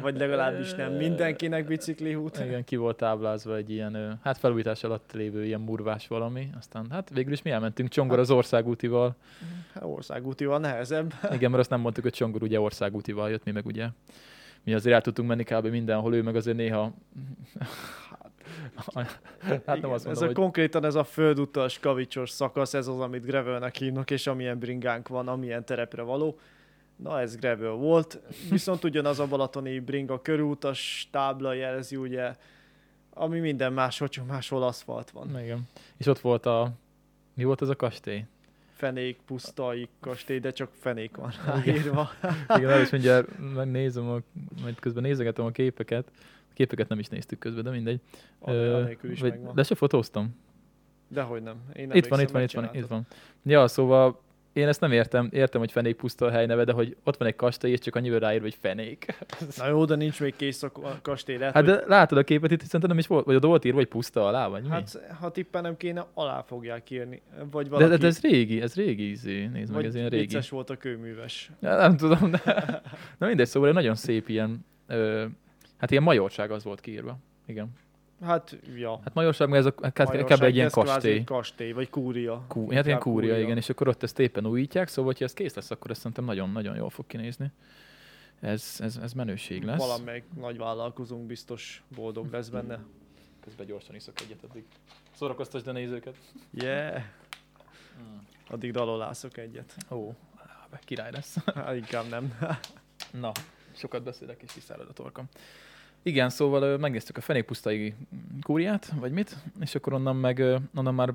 vagy 0.00 0.18
legalábbis 0.18 0.74
nem 0.74 0.92
mindenkinek 0.92 1.66
bicikliút. 1.66 2.38
Igen, 2.38 2.64
ki 2.64 2.76
volt 2.76 2.96
táblázva 2.96 3.56
egy 3.56 3.70
ilyen, 3.70 4.18
hát 4.22 4.38
felújítás 4.38 4.84
alatt 4.84 5.12
lévő 5.12 5.44
ilyen 5.44 5.60
murvás 5.60 6.06
valami, 6.06 6.50
aztán 6.58 6.86
hát 6.90 7.10
végül 7.10 7.32
is 7.32 7.42
mi 7.42 7.50
elmentünk 7.50 7.88
Csongor 7.88 8.18
az 8.18 8.30
országútival. 8.30 9.16
Hát 9.74 9.84
országútival 9.84 10.58
nehezebb. 10.58 11.12
Igen, 11.32 11.50
mert 11.50 11.62
azt 11.62 11.70
nem 11.70 11.80
mondtuk, 11.80 12.04
hogy 12.04 12.12
Csongor 12.12 12.42
ugye 12.42 12.60
országútival 12.60 13.30
jött, 13.30 13.44
mi 13.44 13.50
meg 13.50 13.66
ugye 13.66 13.88
mi 14.64 14.74
azért 14.74 14.94
el 14.94 15.00
tudtunk 15.00 15.28
menni 15.28 15.44
kb. 15.44 15.66
mindenhol, 15.66 16.14
ő 16.14 16.22
meg 16.22 16.36
azért 16.36 16.56
néha... 16.56 16.92
hát 18.94 19.20
nem 19.66 19.76
Igen, 19.76 19.90
azt 19.90 19.94
ez 19.94 20.04
mondom, 20.04 20.22
a 20.22 20.26
hogy... 20.26 20.34
konkrétan 20.34 20.84
ez 20.84 20.94
a 20.94 21.04
földutas 21.04 21.78
kavicsos 21.78 22.30
szakasz, 22.30 22.74
ez 22.74 22.86
az, 22.86 23.00
amit 23.00 23.24
gravelnek 23.24 23.76
hívnak, 23.76 24.10
és 24.10 24.26
amilyen 24.26 24.58
bringánk 24.58 25.08
van, 25.08 25.28
amilyen 25.28 25.64
terepre 25.64 26.02
való. 26.02 26.38
Na, 27.02 27.20
ez 27.20 27.36
gravel 27.36 27.70
volt. 27.70 28.20
Viszont 28.50 28.84
ugyanaz 28.84 29.18
a 29.20 29.26
balatoni 29.26 29.78
bringa 29.80 30.22
körútas 30.22 31.08
tábla 31.10 31.52
jelzi 31.52 31.96
ugye 31.96 32.36
Ami 33.10 33.38
minden 33.38 33.72
máshol, 33.72 34.08
csak 34.08 34.26
máshol 34.26 34.62
aszfalt 34.62 35.10
van. 35.10 35.40
Igen. 35.42 35.68
És 35.96 36.06
ott 36.06 36.18
volt 36.18 36.46
a... 36.46 36.72
Mi 37.34 37.44
volt 37.44 37.62
ez 37.62 37.68
a 37.68 37.76
kastély? 37.76 38.24
Fenék, 38.72 39.18
pusztai 39.26 39.88
kastély, 40.00 40.38
de 40.38 40.50
csak 40.50 40.70
fenék 40.78 41.16
van 41.16 41.32
Igen. 41.42 41.74
ráírva. 41.74 42.10
Igen, 42.56 42.70
el 42.70 42.80
is 42.80 42.90
mindjárt 42.90 43.28
megnézem, 43.54 44.08
a, 44.08 44.18
majd 44.62 44.80
közben 44.80 45.02
nézegetem 45.02 45.44
a 45.44 45.50
képeket. 45.50 46.10
A 46.50 46.52
képeket 46.52 46.88
nem 46.88 46.98
is 46.98 47.06
néztük 47.08 47.38
közben, 47.38 47.64
de 47.64 47.70
mindegy. 47.70 48.00
Anélkül 48.38 49.10
is 49.10 49.20
vagy- 49.20 49.30
megvan. 49.30 49.54
De 49.54 49.62
se 49.62 49.74
fotóztam. 49.74 50.36
Dehogy 51.08 51.42
nem. 51.42 51.56
Én 51.72 51.86
nem 51.86 51.96
Itt 51.96 52.06
van, 52.06 52.20
itt 52.20 52.30
van, 52.30 52.42
itt 52.42 52.50
van, 52.52 52.68
itt 52.72 52.86
van. 52.86 53.06
Ja, 53.42 53.68
szóval 53.68 54.20
én 54.52 54.68
ezt 54.68 54.80
nem 54.80 54.92
értem, 54.92 55.28
értem, 55.32 55.60
hogy 55.60 55.72
fenék 55.72 55.96
puszta 55.96 56.26
a 56.26 56.30
helyneve, 56.30 56.64
de 56.64 56.72
hogy 56.72 56.96
ott 57.04 57.16
van 57.16 57.28
egy 57.28 57.36
kastély, 57.36 57.70
és 57.72 57.78
csak 57.78 57.94
annyival 57.96 58.18
ráírva, 58.18 58.44
hogy 58.44 58.56
fenék. 58.60 59.06
Na 59.56 59.66
jó, 59.68 59.84
de 59.84 59.94
nincs 59.94 60.20
még 60.20 60.36
kész 60.36 60.62
a 60.62 60.70
a 60.74 60.98
kastély. 61.02 61.36
Lehet, 61.36 61.54
Hát 61.54 61.64
hogy- 61.64 61.74
de 61.74 61.82
látod 61.86 62.18
a 62.18 62.22
képet 62.24 62.50
itt, 62.50 62.60
szerintem 62.62 62.88
nem 62.90 62.98
is 62.98 63.06
volt, 63.06 63.24
vagy 63.24 63.34
oda 63.34 63.46
volt 63.46 63.64
írva, 63.64 63.78
hogy 63.78 63.86
puszta 63.88 64.26
alá, 64.26 64.48
vagy 64.48 64.62
mi? 64.62 64.68
Hát, 64.68 64.98
ha 65.20 65.30
tippen 65.30 65.62
nem 65.62 65.76
kéne, 65.76 66.06
alá 66.14 66.42
fogják 66.42 66.90
írni. 66.90 67.22
Vagy 67.50 67.68
valaki, 67.68 67.88
de, 67.90 67.96
de, 67.96 68.06
ez 68.06 68.20
régi, 68.20 68.60
ez 68.60 68.74
régi 68.74 69.10
izé, 69.10 69.46
nézd 69.46 69.54
meg, 69.54 69.76
vagy 69.76 69.84
ez 69.84 69.94
ilyen 69.94 70.08
régi. 70.08 70.22
vicces 70.22 70.48
volt 70.50 70.70
a 70.70 70.76
kőműves. 70.76 71.50
Ja, 71.60 71.76
nem 71.76 71.96
tudom, 71.96 72.30
de 72.30 72.40
na 73.18 73.26
mindegy, 73.26 73.46
szóval 73.46 73.72
nagyon 73.72 73.94
szép 73.94 74.28
ilyen, 74.28 74.64
ö, 74.86 75.24
hát 75.78 75.90
ilyen 75.90 76.02
majorság 76.02 76.50
az 76.50 76.64
volt 76.64 76.80
kiírva. 76.80 77.18
Igen. 77.46 77.68
Hát, 78.22 78.56
ja. 78.76 79.00
Hát 79.04 79.14
majorság, 79.14 79.52
ez 79.52 79.66
a, 79.66 79.74
hát. 79.82 80.06
Majorság, 80.06 80.42
egy 80.42 80.54
ilyen 80.54 80.70
kastély. 80.70 81.12
egy 81.12 81.24
kastély, 81.24 81.72
vagy 81.72 81.90
kúria. 81.90 82.44
Kú, 82.48 82.60
hát 82.60 82.70
ilyen 82.70 82.84
Inkább 82.84 83.00
kúria, 83.00 83.40
igen, 83.40 83.56
és 83.56 83.68
akkor 83.68 83.88
ott 83.88 84.02
ezt 84.02 84.18
éppen 84.18 84.46
újítják, 84.46 84.88
szóval, 84.88 85.14
ha 85.18 85.24
ez 85.24 85.32
kész 85.32 85.54
lesz, 85.54 85.70
akkor 85.70 85.90
ez 85.90 85.96
szerintem 85.96 86.24
nagyon-nagyon 86.24 86.76
jól 86.76 86.90
fog 86.90 87.06
kinézni. 87.06 87.50
Ez, 88.40 88.76
ez, 88.78 88.96
ez 88.96 89.12
menőség 89.12 89.62
lesz. 89.62 89.78
Valamelyik 89.78 90.24
nagy 90.36 90.58
vállalkozónk 90.58 91.26
biztos 91.26 91.82
boldog 91.94 92.32
lesz 92.32 92.48
benne. 92.48 92.78
Közben 93.44 93.66
gyorsan 93.66 93.94
iszok 93.94 94.20
egyet 94.20 94.44
addig. 94.48 94.64
Szórakoztasd 95.12 95.66
a 95.66 95.72
nézőket. 95.72 96.16
Yeah. 96.52 97.02
Addig 98.48 98.72
dalolászok 98.72 99.36
egyet. 99.36 99.76
Ó, 99.90 100.12
király 100.84 101.10
lesz. 101.10 101.36
Hát 101.54 101.76
inkább 101.76 102.08
nem. 102.08 102.38
Na, 103.20 103.32
sokat 103.72 104.02
beszélek 104.02 104.42
és 104.42 104.52
kiszárad 104.52 104.88
a 104.88 104.92
torkam. 104.92 105.28
Igen, 106.02 106.30
szóval 106.30 106.78
megnéztük 106.78 107.16
a 107.16 107.20
fenékpusztai 107.20 107.94
kúriát, 108.42 108.92
vagy 108.94 109.12
mit, 109.12 109.36
és 109.60 109.74
akkor 109.74 109.92
onnan 109.92 110.16
meg, 110.16 110.38
onnan 110.74 110.94
már 110.94 111.14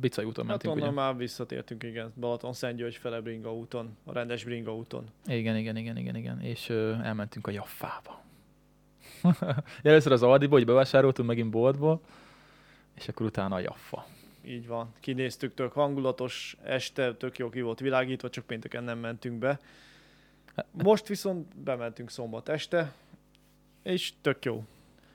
Bicai 0.00 0.24
úton 0.24 0.46
Hát 0.46 0.52
mentünk, 0.52 0.74
onnan 0.74 0.88
ugye? 0.88 1.00
már 1.00 1.16
visszatértünk, 1.16 1.82
igen. 1.82 2.12
Balaton 2.16 2.52
Szentgyörgy 2.52 2.96
fele 2.96 3.20
Bringa 3.20 3.54
úton, 3.54 3.96
a 4.04 4.12
rendes 4.12 4.44
Bringa 4.44 4.74
úton. 4.74 5.04
Igen, 5.26 5.56
igen, 5.56 5.76
igen, 5.76 5.96
igen, 5.96 6.16
igen. 6.16 6.40
És 6.40 6.68
ö, 6.68 6.94
elmentünk 7.02 7.46
a 7.46 7.50
Jaffába. 7.50 8.22
Először 9.82 10.12
az 10.12 10.22
Aldiba, 10.22 10.54
hogy 10.54 10.66
bevásároltunk 10.66 11.28
megint 11.28 11.50
boltból, 11.50 12.00
és 12.94 13.08
akkor 13.08 13.26
utána 13.26 13.54
a 13.54 13.58
Jaffa. 13.58 14.06
Így 14.44 14.66
van. 14.66 14.94
Kinéztük, 15.00 15.54
tök 15.54 15.72
hangulatos 15.72 16.56
este, 16.62 17.14
tök 17.14 17.38
jó 17.38 17.48
ki 17.48 17.60
volt 17.60 17.80
világítva, 17.80 18.30
csak 18.30 18.44
pénteken 18.46 18.84
nem 18.84 18.98
mentünk 18.98 19.38
be. 19.38 19.60
Most 20.70 21.06
viszont 21.06 21.56
bementünk 21.56 22.10
szombat 22.10 22.48
este, 22.48 22.92
és 23.82 24.12
tök 24.20 24.44
jó. 24.44 24.64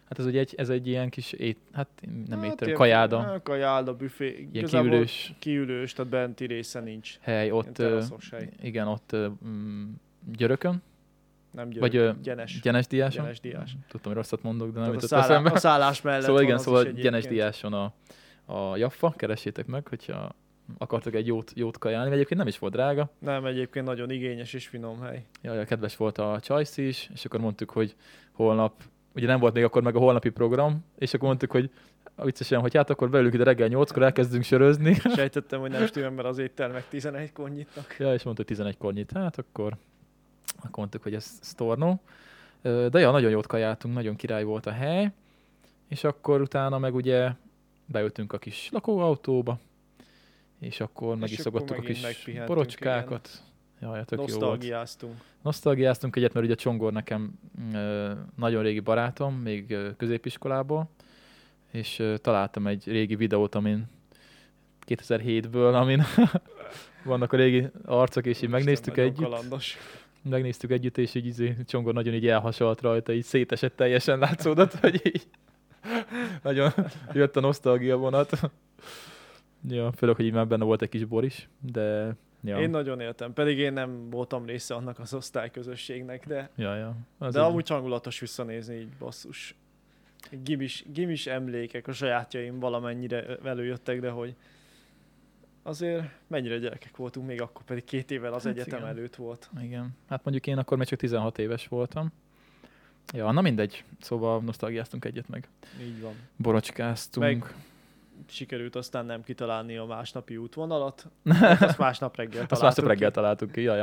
Hát 0.10 0.20
ez 0.20 0.26
ugye 0.26 0.40
egy, 0.40 0.54
ez 0.58 0.70
egy 0.70 0.88
ilyen 0.88 1.10
kis 1.10 1.32
ét, 1.32 1.58
hát 1.74 1.88
nem 2.28 2.40
Hát 2.42 2.62
étel, 2.62 2.74
kajáda, 2.74 3.20
hát 3.22 3.44
Kajáda, 3.44 3.96
büfé. 3.96 4.26
ilyen 4.28 4.50
Igazából 4.54 4.90
kiülős 4.90 5.34
Kiülős, 5.40 5.94
tehát 5.94 6.12
benti 6.12 6.46
része 6.46 6.80
nincs. 6.80 7.18
hely, 7.22 7.52
Ott, 7.52 7.82
hely. 8.32 8.50
igen, 8.62 8.88
ott 8.88 9.16
mm, 9.48 9.92
Györökön, 10.38 10.82
Nem 11.52 11.70
gyerek, 11.70 11.82
vagy 11.82 11.96
ö, 11.96 12.12
gyenes. 12.24 12.60
Gyenes 12.62 12.88
Diáson. 12.88 13.22
Gyenes 13.24 13.40
Diás. 13.40 13.72
Tudtam, 13.88 14.12
hogy 14.12 14.22
rosszat 14.22 14.44
mondok, 14.44 14.74
de 14.74 14.80
nem 14.80 14.94
jutott 14.94 15.10
szállá, 15.10 15.24
eszembe. 15.24 15.52
a 15.52 15.58
szállás 15.58 16.02
mellett 16.02 16.24
Szóval 16.24 16.42
igen, 16.42 16.58
szóval 16.58 16.84
Gyenes. 16.84 17.26
Diáson 17.28 17.74
a, 17.74 17.94
a 18.46 18.78
Jaffa, 18.78 19.10
keressétek 19.18 19.66
meg, 19.66 19.88
hogyha 19.88 20.36
akartok 20.78 21.14
egy 21.14 21.28
jót, 21.28 21.52
jót 21.56 21.78
kajálni, 21.78 22.12
egyébként 22.12 22.40
nem 22.40 22.48
is 22.48 22.60
volt 22.60 22.74
drága. 22.74 23.10
Nem, 23.20 23.46
egyébként 23.46 23.86
nagyon 23.86 24.10
igényes 24.10 24.54
és 24.54 24.68
finom 24.68 25.02
hely. 25.02 25.24
Jaj, 25.42 25.66
kedves 25.66 25.96
volt 25.96 26.18
a 26.18 26.40
Csajci 26.42 26.88
is, 26.88 27.10
és 27.14 27.26
akkor 27.26 27.40
mondtuk, 27.40 27.70
hogy 27.70 27.96
holnap, 28.32 28.84
ugye 29.16 29.28
nem 29.28 29.40
volt 29.40 29.54
még 29.54 29.64
akkor 29.64 29.82
meg 29.82 29.96
a 29.96 30.00
holnapi 30.00 30.30
program, 30.30 30.86
és 30.98 31.14
akkor 31.14 31.28
mondtuk, 31.28 31.52
hogy 31.52 31.70
viccesen, 32.16 32.60
hogy 32.60 32.76
hát 32.76 32.90
akkor 32.90 33.10
beülünk 33.10 33.34
ide 33.34 33.44
reggel 33.44 33.70
8-kor, 33.72 34.04
elkezdünk 34.04 34.44
sörözni. 34.44 34.94
Sejtettem, 35.16 35.60
hogy 35.60 35.72
nem 35.72 35.86
stimmel, 35.86 36.10
mert 36.10 36.28
az 36.28 36.38
éttermek 36.38 36.88
11-kor 36.92 37.50
nyitnak. 37.50 37.96
ja, 38.00 38.14
és 38.14 38.24
mondta, 38.24 38.44
hogy 38.48 38.58
11-kor 38.58 38.94
nyit, 38.94 39.12
hát 39.12 39.38
akkor, 39.38 39.78
akkor 40.58 40.78
mondtuk, 40.78 41.04
hogy 41.04 41.14
ez 41.14 41.38
sztornó. 41.42 42.02
De 42.62 43.00
ja, 43.00 43.12
nagyon 43.12 43.30
jót 43.30 43.48
kajáltunk, 43.48 43.94
nagyon 43.94 44.16
király 44.16 44.44
volt 44.44 44.66
a 44.66 44.72
hely, 44.72 45.12
és 45.88 46.04
akkor 46.04 46.42
utána 46.42 46.78
meg 46.78 46.96
ugye 46.96 47.32
beültünk 47.86 48.34
a 48.34 48.38
kis 48.38 48.70
lakóautóba, 48.72 49.60
és 50.60 50.80
akkor 50.80 51.16
meg 51.16 51.32
És 51.32 51.38
is 51.38 51.46
akkor 51.46 51.78
a 51.78 51.80
kis 51.80 52.28
borocskákat. 52.46 53.44
Jaj, 53.82 54.06
tök 54.06 54.20
jó 54.20 54.40
volt. 54.40 54.66
Nosztalgiáztunk. 55.42 56.16
Egyet, 56.16 56.34
mert 56.34 56.46
ugye 56.46 56.56
Csongor 56.56 56.92
nekem 56.92 57.40
ö, 57.74 58.12
nagyon 58.36 58.64
régi 58.64 58.80
barátom, 58.80 59.36
még 59.36 59.72
ö, 59.72 59.90
középiskolából, 59.98 60.90
és 61.72 62.00
ö, 62.00 62.18
találtam 62.18 62.68
egy 62.68 62.84
régi 62.86 63.16
videót, 63.16 63.56
amin 63.56 63.86
2007-ből, 64.88 65.74
amin 65.74 66.04
vannak 67.04 67.34
a 67.34 67.38
régi 67.38 67.68
arcok, 67.86 68.26
és 68.26 68.42
így 68.42 68.50
megnéztük 68.50 68.98
együtt, 68.98 69.24
Kalandos. 69.24 69.78
megnéztük 70.22 70.72
együtt, 70.72 70.98
és 70.98 71.16
így 71.16 71.26
izé, 71.26 71.56
Csongor 71.66 71.94
nagyon 71.94 72.14
így 72.14 72.28
elhasalt 72.28 72.82
rajta, 72.82 73.14
így 73.14 73.24
szétesett 73.24 73.76
teljesen 73.76 74.20
látszódott, 74.20 74.74
hogy 74.80 75.02
így 75.04 75.28
nagyon 76.44 76.72
jött 77.14 77.36
a 77.36 77.40
nosztalgia 77.40 77.98
vonat. 77.98 78.40
Ja, 79.68 79.92
főleg, 79.92 80.16
hogy 80.16 80.26
így 80.26 80.34
már 80.34 80.48
benne 80.48 80.64
volt 80.64 80.82
egy 80.82 80.90
kis 80.90 81.06
bor 81.06 81.24
is, 81.24 81.50
de 81.72 82.16
ja, 82.44 82.60
Én 82.60 82.70
nagyon 82.70 83.00
éltem, 83.00 83.34
pedig 83.34 83.58
én 83.58 83.74
nem 83.74 84.10
voltam 84.10 84.46
része 84.46 84.74
annak 84.76 85.00
az 85.00 85.14
osztályközösségnek, 85.14 86.28
de, 86.28 86.50
ja, 86.56 86.76
ja. 86.76 86.96
Az 87.18 87.34
de 87.34 87.40
így- 87.40 87.46
amúgy 87.46 87.68
hangulatos 87.70 88.20
visszanézni 88.20 88.76
így 88.76 88.90
basszus. 89.00 89.56
Gimis, 90.44 90.84
gimis 90.94 91.28
emlékek 91.28 91.88
a 91.88 91.92
sajátjaim 91.94 92.60
valamennyire 92.60 93.38
előjöttek, 93.44 94.00
de 94.00 94.10
hogy 94.10 94.36
azért 95.64 96.04
mennyire 96.28 96.58
gyerekek 96.58 96.98
voltunk 96.98 97.28
még 97.28 97.42
akkor, 97.42 97.64
pedig 97.66 97.84
két 97.84 98.12
évvel 98.12 98.34
az 98.34 98.44
Hát 98.44 98.54
egyetem 98.54 98.80
igen. 98.80 98.90
előtt 98.90 99.16
volt. 99.16 99.50
Igen. 99.62 99.90
Hát 100.10 100.24
mondjuk 100.24 100.48
én 100.48 100.58
akkor 100.58 100.78
még 100.78 100.88
csak 100.88 101.00
16 101.00 101.38
éves 101.40 101.68
voltam. 101.68 102.12
Ja, 103.14 103.32
na 103.32 103.42
mindegy. 103.42 103.84
Szóval 104.00 104.42
nosztalgiáztunk 104.42 105.06
egyet 105.06 105.30
meg. 105.30 105.48
Így 105.82 106.02
van. 106.02 106.14
Borocskáztunk. 106.38 107.26
Meg- 107.26 107.54
Sikerült 108.28 108.76
aztán 108.76 109.06
nem 109.06 109.24
kitalálni 109.24 109.78
a 109.78 109.86
másnapi 109.86 110.38
útvonalat. 110.38 111.08
Azt 111.60 111.78
másnap 111.78 112.16
reggel 112.16 112.46
Azt 112.50 112.62
másnap 112.62 112.74
találtuk 112.74 112.88
reggel 112.88 113.12
találtuk 113.12 113.52
ki, 113.52 113.62
ja, 113.62 113.76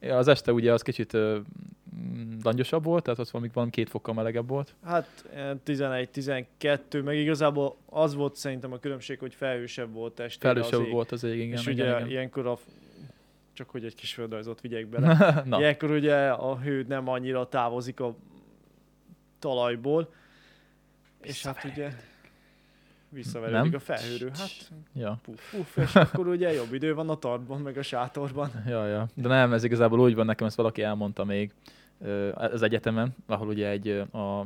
ja. 0.00 0.16
Az 0.16 0.28
este 0.28 0.52
ugye 0.52 0.72
az 0.72 0.82
kicsit 0.82 1.16
mm, 1.16 2.38
langyosabb 2.42 2.84
volt, 2.84 3.04
tehát 3.04 3.18
ott 3.18 3.30
valami, 3.30 3.50
valami 3.52 3.72
két 3.72 3.88
fokkal 3.88 4.14
melegebb 4.14 4.48
volt. 4.48 4.74
Hát 4.84 5.24
ilyen 5.32 5.60
11-12, 5.66 7.04
meg 7.04 7.16
igazából 7.16 7.76
az 7.86 8.14
volt 8.14 8.36
szerintem 8.36 8.72
a 8.72 8.78
különbség, 8.78 9.18
hogy 9.18 9.34
felhősebb 9.34 9.92
volt 9.92 10.20
estére 10.20 10.60
az 10.60 10.66
Felősebb 10.66 10.86
ég. 10.86 10.92
volt 10.92 11.12
az 11.12 11.24
ég, 11.24 11.38
igen. 11.38 11.52
és 11.58 11.66
igen, 11.66 11.86
ugye 11.86 11.96
igen. 11.96 12.08
ilyenkor 12.10 12.46
a 12.46 12.58
csak 13.52 13.70
hogy 13.70 13.84
egy 13.84 13.94
kis 13.94 14.14
földrajzot 14.14 14.60
vigyek 14.60 14.86
bele. 14.92 15.42
na, 15.46 15.58
Ilyenkor 15.58 15.90
ugye 15.90 16.28
a 16.28 16.58
hő 16.58 16.84
nem 16.88 17.08
annyira 17.08 17.48
távozik 17.48 18.00
a 18.00 18.14
talajból, 19.38 20.12
és 21.22 21.42
hát 21.42 21.64
ugye 21.64 21.92
visszaverődik 23.10 23.74
a 23.74 23.78
felhőről. 23.78 24.30
Hát 24.38 24.70
ja. 24.94 25.18
puf, 25.22 25.50
puf, 25.50 25.76
és 25.76 25.94
akkor 25.94 26.28
ugye 26.28 26.52
jobb 26.52 26.72
idő 26.72 26.94
van 26.94 27.08
a 27.08 27.14
tartban, 27.14 27.60
meg 27.60 27.76
a 27.76 27.82
sátorban. 27.82 28.50
Ja, 28.66 28.86
ja. 28.86 29.08
De 29.14 29.28
nem, 29.28 29.52
ez 29.52 29.64
igazából 29.64 30.00
úgy 30.00 30.14
van, 30.14 30.26
nekem 30.26 30.46
ezt 30.46 30.56
valaki 30.56 30.82
elmondta 30.82 31.24
még 31.24 31.52
az 32.34 32.62
egyetemen, 32.62 33.14
ahol 33.26 33.48
ugye 33.48 33.68
egy 33.68 34.02
a, 34.10 34.40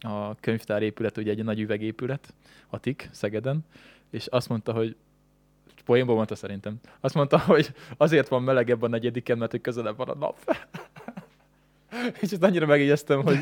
a 0.00 0.34
könyvtár 0.40 0.82
épület, 0.82 1.16
ugye 1.16 1.30
egy 1.30 1.44
nagy 1.44 1.60
üvegépület, 1.60 2.34
a 2.68 2.78
TIK, 2.78 3.08
Szegeden, 3.12 3.64
és 4.10 4.26
azt 4.26 4.48
mondta, 4.48 4.72
hogy 4.72 4.96
poénból 5.84 6.14
mondta 6.14 6.34
szerintem. 6.34 6.80
Azt 7.00 7.14
mondta, 7.14 7.38
hogy 7.38 7.74
azért 7.96 8.28
van 8.28 8.42
melegebb 8.42 8.82
a 8.82 8.88
negyediken, 8.88 9.38
mert 9.38 9.50
hogy 9.50 9.60
közelebb 9.60 9.96
van 9.96 10.08
a 10.08 10.14
nap. 10.14 10.38
és 12.20 12.30
ezt 12.30 12.42
annyira 12.42 12.66
megjegyeztem, 12.66 13.22
hogy 13.22 13.38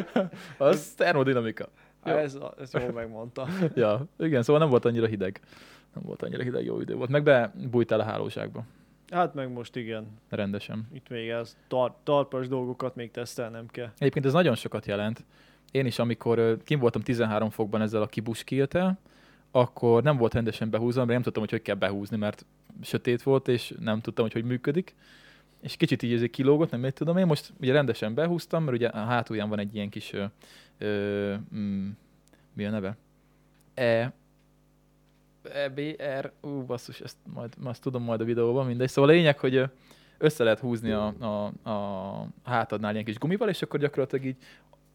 az 0.56 0.92
termodinamika. 0.96 1.68
Jó. 2.04 2.12
Ez, 2.12 2.38
ez 2.60 2.72
jól 2.72 2.92
megmondta. 2.92 3.46
Ja, 3.74 4.06
igen, 4.18 4.42
szóval 4.42 4.60
nem 4.60 4.70
volt 4.70 4.84
annyira 4.84 5.06
hideg. 5.06 5.40
Nem 5.94 6.02
volt 6.06 6.22
annyira 6.22 6.42
hideg, 6.42 6.64
jó 6.64 6.80
idő 6.80 6.94
volt. 6.94 7.10
Meg 7.10 7.22
bebújtál 7.22 8.00
a 8.00 8.04
hálózsákba. 8.04 8.64
Hát 9.10 9.34
meg 9.34 9.52
most 9.52 9.76
igen, 9.76 10.06
Rendesen. 10.28 10.88
itt 10.92 11.08
még 11.08 11.28
ez 11.28 11.56
tar- 11.68 11.94
talpas 12.02 12.48
dolgokat 12.48 12.94
még 12.94 13.10
tesztelnem 13.10 13.66
kell. 13.66 13.90
Egyébként 13.98 14.24
ez 14.26 14.32
nagyon 14.32 14.54
sokat 14.54 14.86
jelent. 14.86 15.24
Én 15.70 15.86
is, 15.86 15.98
amikor 15.98 16.56
kim 16.64 16.78
voltam 16.78 17.02
13 17.02 17.50
fokban 17.50 17.80
ezzel 17.80 18.02
a 18.02 18.06
kibuskiltel, 18.06 18.98
akkor 19.50 20.02
nem 20.02 20.16
volt 20.16 20.34
rendesen 20.34 20.70
behúzva, 20.70 21.00
mert 21.00 21.12
nem 21.12 21.22
tudtam, 21.22 21.42
hogy 21.42 21.50
hogy 21.50 21.62
kell 21.62 21.74
behúzni, 21.74 22.16
mert 22.16 22.44
sötét 22.82 23.22
volt, 23.22 23.48
és 23.48 23.74
nem 23.80 24.00
tudtam, 24.00 24.24
hogy 24.24 24.32
hogy 24.34 24.44
működik. 24.44 24.94
És 25.62 25.76
kicsit 25.76 26.02
így 26.02 26.30
kilógott, 26.30 26.70
nem 26.70 26.80
mit 26.80 26.94
tudom 26.94 27.16
én. 27.16 27.26
Most 27.26 27.52
ugye 27.60 27.72
rendesen 27.72 28.14
behúztam, 28.14 28.64
mert 28.64 28.76
ugye 28.76 28.88
a 28.88 29.04
hátulján 29.04 29.48
van 29.48 29.58
egy 29.58 29.74
ilyen 29.74 29.88
kis 29.88 30.12
ö, 30.12 30.24
ö, 30.78 31.34
mm, 31.54 31.88
mi 32.52 32.64
a 32.64 32.70
neve? 32.70 32.96
E, 33.74 34.12
EBR, 35.42 36.32
ú, 36.40 36.64
basszus, 36.64 37.00
ezt 37.00 37.16
majd, 37.34 37.52
azt 37.64 37.82
tudom 37.82 38.02
majd 38.02 38.20
a 38.20 38.24
videóban, 38.24 38.66
mindegy. 38.66 38.88
Szóval 38.88 39.10
a 39.10 39.12
lényeg, 39.12 39.38
hogy 39.38 39.64
össze 40.18 40.44
lehet 40.44 40.58
húzni 40.58 40.90
a, 40.90 41.06
a, 41.06 41.70
a 41.70 42.26
hátadnál 42.44 42.92
ilyen 42.92 43.04
kis 43.04 43.18
gumival, 43.18 43.48
és 43.48 43.62
akkor 43.62 43.80
gyakorlatilag 43.80 44.24
így 44.24 44.36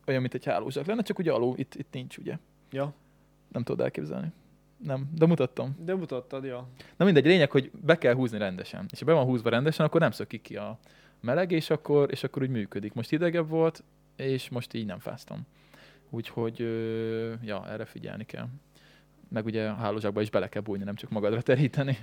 olyan, 0.06 0.22
mint 0.22 0.34
egy 0.34 0.46
hálózsák 0.46 0.86
lenne, 0.86 1.02
csak 1.02 1.20
ugye 1.20 1.32
alul, 1.32 1.58
itt, 1.58 1.76
itt 1.76 1.94
nincs, 1.94 2.18
ugye. 2.18 2.38
Ja, 2.72 2.94
Nem 3.52 3.64
tudod 3.64 3.86
elképzelni. 3.86 4.32
Nem, 4.78 5.10
de 5.16 5.26
mutattam. 5.26 5.76
de 5.80 5.96
mutattad, 5.96 6.44
ja. 6.44 6.68
Na 6.98 7.06
mindegy, 7.06 7.26
lényeg, 7.26 7.52
hogy 7.52 7.72
be 7.86 7.98
kell 7.98 8.14
húzni 8.14 8.38
rendesen. 8.38 8.86
És 8.92 9.00
ha 9.00 9.06
be 9.06 9.14
van 9.14 9.26
húzva 9.26 9.50
rendesen, 9.50 9.86
akkor 9.86 10.00
nem 10.02 10.12
szökik 10.12 10.42
ki 10.42 10.56
a 10.56 10.78
meleg, 11.22 11.52
és 11.52 11.70
akkor, 11.70 12.12
és 12.12 12.24
akkor 12.24 12.42
úgy 12.42 12.50
működik. 12.50 12.94
Most 12.94 13.10
hidegebb 13.10 13.50
volt, 13.50 13.84
és 14.16 14.50
most 14.50 14.74
így 14.74 14.86
nem 14.86 15.00
fáztam. 15.00 15.42
Úgyhogy, 16.10 16.60
ja, 17.44 17.68
erre 17.70 17.86
figyelni 17.86 18.26
kell. 18.26 18.48
Meg 19.30 19.46
ugye 19.46 19.68
a 19.70 19.74
hálózsákba 19.74 20.22
is 20.22 20.30
bele 20.30 20.50
kell 20.50 20.62
bújni, 20.62 20.84
nem 20.84 20.96
csak 20.96 21.10
magadra 21.10 21.42
teríteni. 21.42 21.98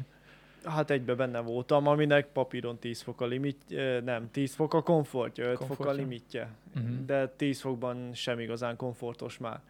Hát 0.65 0.91
egybe 0.91 1.15
benne 1.15 1.41
voltam, 1.41 1.87
aminek 1.87 2.27
papíron 2.27 2.79
10 2.79 3.01
fok 3.03 3.21
a 3.21 3.27
limit, 3.27 3.59
nem, 4.05 4.31
10 4.31 4.55
fok 4.55 4.75
a 4.75 4.83
komfortja, 4.83 5.45
5 5.45 5.51
fok 5.57 5.63
a 5.63 5.67
Komfortja. 5.67 5.93
limitje. 6.03 6.49
Mhm. 6.75 7.05
De 7.07 7.29
10 7.29 7.61
fokban 7.61 8.11
sem 8.15 8.39
igazán 8.39 8.77
komfortos 8.77 9.39
már. 9.39 9.61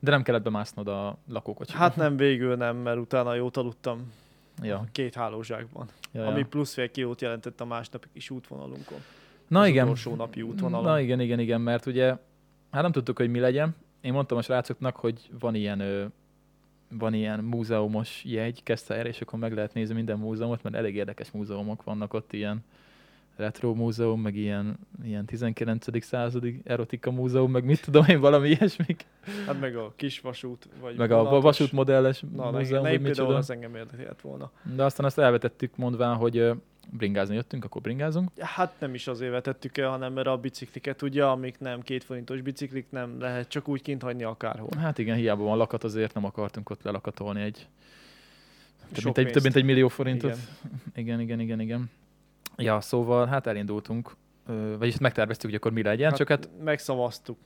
De 0.00 0.10
nem 0.10 0.22
kellett 0.22 0.42
bemásznod 0.42 0.88
a 0.88 1.18
lakókocsiba. 1.28 1.78
Hát 1.78 1.96
nem, 1.96 2.16
végül 2.26 2.56
nem, 2.56 2.76
mert 2.76 2.98
utána 2.98 3.34
jót 3.34 3.56
aludtam 3.56 4.12
Ja, 4.62 4.84
két 4.92 5.14
hálózsákban. 5.14 5.88
ja, 6.12 6.26
Ami 6.26 6.38
ja. 6.38 6.46
plusz 6.46 6.74
fél 6.74 6.90
kilót 6.90 7.20
jelentett 7.20 7.60
a 7.60 7.64
másnapi 7.64 8.08
kis 8.12 8.30
útvonalunkon. 8.30 8.98
Na 9.48 9.60
az 9.60 9.68
igen. 9.68 9.84
utolsó 9.84 10.14
napi 10.14 10.42
útvonalon. 10.42 10.86
Na 10.86 11.00
igen, 11.00 11.20
igen, 11.20 11.38
igen, 11.38 11.60
mert 11.60 11.86
ugye 11.86 12.16
hát 12.70 12.82
nem 12.82 12.92
tudtuk, 12.92 13.16
hogy 13.16 13.30
mi 13.30 13.38
legyen. 13.38 13.74
Én 14.00 14.12
mondtam 14.12 14.38
a 14.38 14.42
srácoknak, 14.42 14.96
hogy 14.96 15.30
van 15.40 15.54
ilyen, 15.54 16.12
van 16.88 17.14
ilyen 17.14 17.40
múzeumos 17.40 18.24
jegy, 18.24 18.62
kezdte 18.62 18.94
erre, 18.94 19.08
és 19.08 19.20
akkor 19.20 19.38
meg 19.38 19.54
lehet 19.54 19.74
nézni 19.74 19.94
minden 19.94 20.18
múzeumot, 20.18 20.62
mert 20.62 20.74
elég 20.74 20.94
érdekes 20.94 21.30
múzeumok 21.30 21.82
vannak 21.84 22.14
ott, 22.14 22.32
ilyen 22.32 22.64
retro 23.40 23.74
múzeum, 23.74 24.20
meg 24.20 24.36
ilyen, 24.36 24.78
ilyen 25.04 25.24
19. 25.24 26.04
századi 26.04 26.60
erotika 26.64 27.10
múzeum, 27.10 27.50
meg 27.50 27.64
mit 27.64 27.82
tudom 27.82 28.04
én, 28.04 28.20
valami 28.20 28.48
ilyesmik. 28.48 29.06
Hát 29.46 29.60
meg 29.60 29.76
a 29.76 29.92
kis 29.96 30.20
vasút, 30.20 30.68
vagy 30.80 30.96
Meg 30.96 31.10
a 31.10 31.16
vonatos. 31.16 31.42
vasútmodelles 31.42 32.24
Na, 32.34 32.50
múzeum, 32.50 32.82
ne, 32.82 32.90
ne, 32.90 32.98
például 32.98 33.34
az 33.34 33.50
engem 33.50 33.74
érdekelt 33.74 34.20
volna. 34.20 34.50
De 34.76 34.84
aztán 34.84 35.06
azt 35.06 35.18
elvetettük 35.18 35.76
mondván, 35.76 36.16
hogy 36.16 36.52
bringázni 36.92 37.34
jöttünk, 37.34 37.64
akkor 37.64 37.82
bringázunk. 37.82 38.30
Hát 38.38 38.74
nem 38.78 38.94
is 38.94 39.06
azért 39.06 39.30
vetettük 39.30 39.78
el, 39.78 39.88
hanem 39.88 40.12
mert 40.12 40.26
a 40.26 40.36
bicikliket, 40.36 41.02
ugye, 41.02 41.24
amik 41.24 41.58
nem 41.58 41.80
két 41.82 42.04
forintos 42.04 42.40
biciklik, 42.40 42.86
nem 42.90 43.20
lehet 43.20 43.48
csak 43.48 43.68
úgy 43.68 43.82
kint 43.82 44.02
hagyni 44.02 44.22
akárhol. 44.22 44.68
Hát 44.78 44.98
igen, 44.98 45.16
hiába 45.16 45.44
van 45.44 45.56
lakat, 45.56 45.84
azért 45.84 46.14
nem 46.14 46.24
akartunk 46.24 46.70
ott 46.70 46.82
lelakatolni 46.82 47.42
egy 47.42 47.68
több, 48.92 49.04
mint 49.04 49.18
egy, 49.18 49.30
több 49.30 49.42
mint 49.42 49.56
egy 49.56 49.64
millió 49.64 49.88
forintot. 49.88 50.30
Igen. 50.30 50.80
Igen, 50.94 51.20
igen, 51.20 51.40
igen, 51.40 51.60
igen. 51.60 51.90
Ja, 52.56 52.80
szóval 52.80 53.26
hát 53.26 53.46
elindultunk, 53.46 54.16
vagyis 54.78 54.98
megterveztük, 54.98 55.50
hogy 55.50 55.58
akkor 55.58 55.72
mi 55.72 55.82
legyen, 55.82 56.08
hát, 56.08 56.18
csak 56.18 56.28
hát 56.28 56.48
Megszavaztuk 56.64 57.38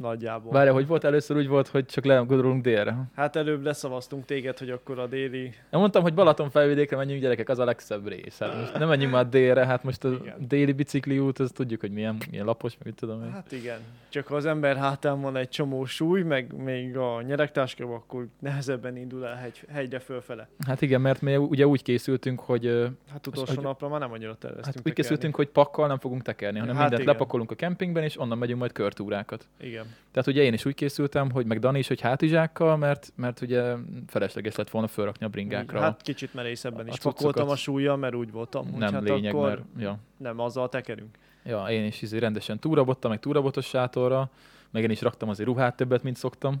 nagyjából. 0.00 0.52
várja, 0.52 0.72
hogy 0.72 0.86
volt 0.86 1.04
először 1.04 1.36
úgy 1.36 1.48
volt, 1.48 1.68
hogy 1.68 1.86
csak 1.86 2.04
legondolunk 2.04 2.62
délre. 2.62 2.96
Hát 3.14 3.36
előbb 3.36 3.62
leszavaztunk 3.64 4.24
téged, 4.24 4.58
hogy 4.58 4.70
akkor 4.70 4.98
a 4.98 5.06
déli... 5.06 5.42
Én 5.44 5.52
mondtam, 5.70 6.02
hogy 6.02 6.14
Balaton 6.14 6.50
felvidékre 6.50 6.96
menjünk 6.96 7.22
gyerekek, 7.22 7.48
az 7.48 7.58
a 7.58 7.64
legszebb 7.64 8.08
rész. 8.08 8.38
Hát 8.38 8.54
most 8.60 8.78
nem 8.78 8.88
menjünk 8.88 9.12
már 9.12 9.28
délre, 9.28 9.66
hát 9.66 9.84
most 9.84 10.04
a 10.04 10.08
Igen. 10.08 10.34
déli 10.48 10.72
bicikli 10.72 11.18
út, 11.18 11.38
az 11.38 11.50
tudjuk, 11.54 11.80
hogy 11.80 11.90
milyen, 11.92 12.16
milyen 12.30 12.44
lapos, 12.46 12.72
meg 12.78 12.86
mit 12.86 12.94
tudom 12.94 13.22
én. 13.24 13.30
Hát 13.30 13.52
igen. 13.52 13.78
Csak 14.08 14.26
ha 14.26 14.34
az 14.34 14.46
ember 14.46 14.76
hátán 14.76 15.20
van 15.20 15.36
egy 15.36 15.48
csomó 15.48 15.84
súly, 15.84 16.22
meg 16.22 16.52
még 16.62 16.96
a 16.96 17.22
nyeregtáskában, 17.22 17.94
akkor 17.94 18.26
nehezebben 18.38 18.96
indul 18.96 19.26
el 19.26 19.34
hegy, 19.34 19.62
hegyre 19.72 19.98
fölfele. 19.98 20.48
Hát 20.66 20.80
igen, 20.82 21.00
mert 21.00 21.20
mi 21.20 21.36
ugye 21.36 21.66
úgy 21.66 21.82
készültünk, 21.82 22.40
hogy 22.40 22.88
Hát 23.12 23.26
utolsó 23.26 23.54
hogy- 23.54 23.64
napra 23.64 23.88
már 23.88 24.00
nem 24.00 24.12
annyira 24.12 24.34
terveztünk 24.34 24.64
hát 24.64 24.76
úgy 24.76 24.82
tekerni. 24.82 25.00
készültünk, 25.02 25.34
hogy 25.34 25.48
pakkal 25.48 25.86
nem 25.86 25.98
fogunk 25.98 26.22
tekerni, 26.22 26.58
hanem 26.58 26.74
Hát 26.74 26.82
mindent 26.82 27.02
igen. 27.02 27.14
lepakolunk 27.14 27.50
a 27.50 27.54
kempingben, 27.54 28.02
és 28.02 28.18
onnan 28.20 28.38
megyünk 28.38 28.58
majd 28.58 28.72
körtúrákat. 28.72 29.46
Igen. 29.60 29.84
Tehát 30.10 30.28
ugye 30.28 30.42
én 30.42 30.52
is 30.52 30.64
úgy 30.64 30.74
készültem, 30.74 31.30
hogy 31.30 31.46
meg 31.46 31.58
Dani 31.58 31.78
is, 31.78 31.88
hogy 31.88 32.00
hátizsákkal, 32.00 32.76
mert, 32.76 33.12
mert 33.16 33.40
ugye 33.40 33.74
felesleges 34.06 34.54
lett 34.56 34.70
volna 34.70 34.88
fölrakni 34.88 35.26
a 35.26 35.28
bringákra. 35.28 35.80
Hát 35.80 36.02
kicsit 36.02 36.34
merészebben 36.34 36.84
a 36.84 36.88
is 36.88 36.94
cuccokat. 36.94 37.16
pakoltam 37.16 37.48
a 37.48 37.56
súlyjal, 37.56 37.96
mert 37.96 38.14
úgy 38.14 38.30
voltam, 38.32 38.70
hogy 38.70 38.78
nem 38.78 38.92
hát 38.92 39.02
lényeg, 39.02 39.34
akkor 39.34 39.48
mert 39.48 39.62
ja, 39.78 39.98
nem 40.16 40.38
azzal 40.40 40.68
tekerünk. 40.68 41.16
ja, 41.44 41.66
én 41.68 41.84
is 41.84 42.02
izé 42.02 42.18
rendesen 42.18 42.58
túrabotta, 42.58 43.08
meg 43.08 43.20
túrabotos 43.20 43.66
sátorra, 43.66 44.30
meg 44.70 44.82
én 44.82 44.90
is 44.90 45.00
raktam 45.02 45.28
azért 45.28 45.48
ruhát 45.48 45.76
többet, 45.76 46.02
mint 46.02 46.16
szoktam, 46.16 46.56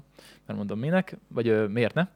mert 0.46 0.58
mondom 0.58 0.78
minek, 0.78 1.16
vagy 1.28 1.48
ö, 1.48 1.66
miért 1.66 1.94
ne. 1.94 2.06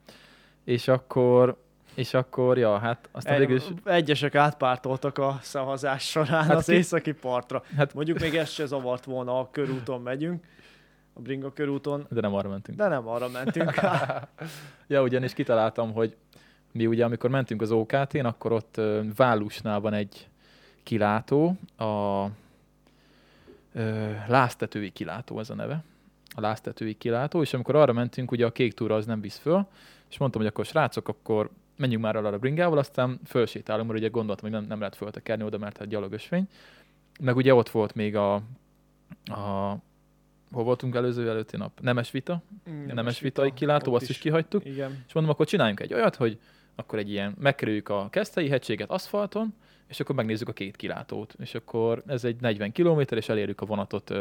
És 0.63 0.87
akkor, 0.87 1.57
és 1.93 2.13
akkor, 2.13 2.57
ja, 2.57 2.77
hát 2.77 3.09
aztán 3.11 3.39
végül 3.39 3.55
is, 3.55 3.63
Egyesek 3.83 4.35
átpártoltak 4.35 5.17
a 5.17 5.39
szavazás 5.41 6.03
során 6.09 6.43
hát 6.43 6.55
az 6.55 6.65
ki- 6.65 6.73
északi 6.73 7.11
partra. 7.11 7.63
Hát- 7.77 7.93
Mondjuk 7.93 8.19
még 8.19 8.35
ez 8.35 8.49
se 8.49 8.65
zavart 8.65 9.05
volna, 9.05 9.39
a 9.39 9.49
körúton 9.51 10.01
megyünk, 10.01 10.43
a 11.17 11.21
Bringa 11.21 11.53
körúton, 11.53 12.05
de 12.09 12.21
nem 12.21 12.33
arra 12.33 12.49
mentünk. 12.49 12.77
de 12.77 12.87
nem 12.87 13.07
arra 13.07 13.29
mentünk. 13.29 13.73
Ja, 14.87 15.01
ugyanis 15.01 15.33
kitaláltam, 15.33 15.93
hogy 15.93 16.15
mi 16.71 16.85
ugye, 16.85 17.05
amikor 17.05 17.29
mentünk 17.29 17.61
az 17.61 17.71
OKT-n, 17.71 18.25
akkor 18.25 18.51
ott 18.51 18.81
Válusnál 19.15 19.79
van 19.79 19.93
egy 19.93 20.27
kilátó, 20.83 21.57
a 21.77 22.25
ö, 23.73 24.11
Láztetői 24.27 24.89
kilátó 24.89 25.39
ez 25.39 25.49
a 25.49 25.55
neve. 25.55 25.83
A 26.35 26.41
Láztetői 26.41 26.93
kilátó, 26.93 27.41
és 27.41 27.53
amikor 27.53 27.75
arra 27.75 27.93
mentünk, 27.93 28.31
ugye 28.31 28.45
a 28.45 28.51
kék 28.51 28.73
túra 28.73 28.95
az 28.95 29.05
nem 29.05 29.21
visz 29.21 29.37
föl, 29.37 29.67
és 30.09 30.17
mondtam, 30.17 30.41
hogy 30.41 30.49
akkor 30.49 30.65
srácok, 30.65 31.07
akkor 31.07 31.49
menjünk 31.77 32.03
már 32.03 32.15
arra 32.15 32.27
a 32.27 32.37
bringával, 32.37 32.77
aztán 32.77 33.19
fölsétálunk, 33.25 33.87
mert 33.87 33.99
ugye 33.99 34.09
gondoltam, 34.09 34.49
hogy 34.49 34.59
nem, 34.59 34.67
nem 34.67 34.79
lehet 34.79 34.95
föltekerni 34.95 35.43
oda, 35.43 35.57
mert 35.57 35.77
hát 35.77 35.87
gyalogösvény. 35.87 36.47
Meg 37.19 37.35
ugye 37.35 37.53
ott 37.53 37.69
volt 37.69 37.95
még 37.95 38.15
a, 38.15 38.33
a 39.25 39.75
hol 40.55 40.63
voltunk 40.63 40.95
előző 40.95 41.29
előtti 41.29 41.57
nap? 41.57 41.79
Nemes 41.81 42.11
vita, 42.11 42.43
Mm, 42.69 42.85
nemes 42.85 43.19
vitai 43.19 43.53
kilátó, 43.53 43.93
ott 43.93 44.01
azt 44.01 44.09
is 44.09 44.17
kihagytuk. 44.17 44.65
Igen. 44.65 45.03
És 45.07 45.13
mondom, 45.13 45.33
akkor 45.33 45.45
csináljunk 45.45 45.79
egy 45.79 45.93
olyat, 45.93 46.15
hogy 46.15 46.39
akkor 46.75 46.99
egy 46.99 47.09
ilyen, 47.09 47.35
megkerüljük 47.39 47.89
a 47.89 48.07
Keszthelyi 48.09 48.49
hegységet 48.49 48.89
aszfalton, 48.89 49.53
és 49.87 49.99
akkor 49.99 50.15
megnézzük 50.15 50.47
a 50.47 50.53
két 50.53 50.75
kilátót. 50.75 51.35
És 51.39 51.55
akkor 51.55 52.03
ez 52.07 52.23
egy 52.23 52.41
40 52.41 52.71
km, 52.71 52.99
és 53.09 53.29
elérjük 53.29 53.61
a 53.61 53.65
vonatot 53.65 54.13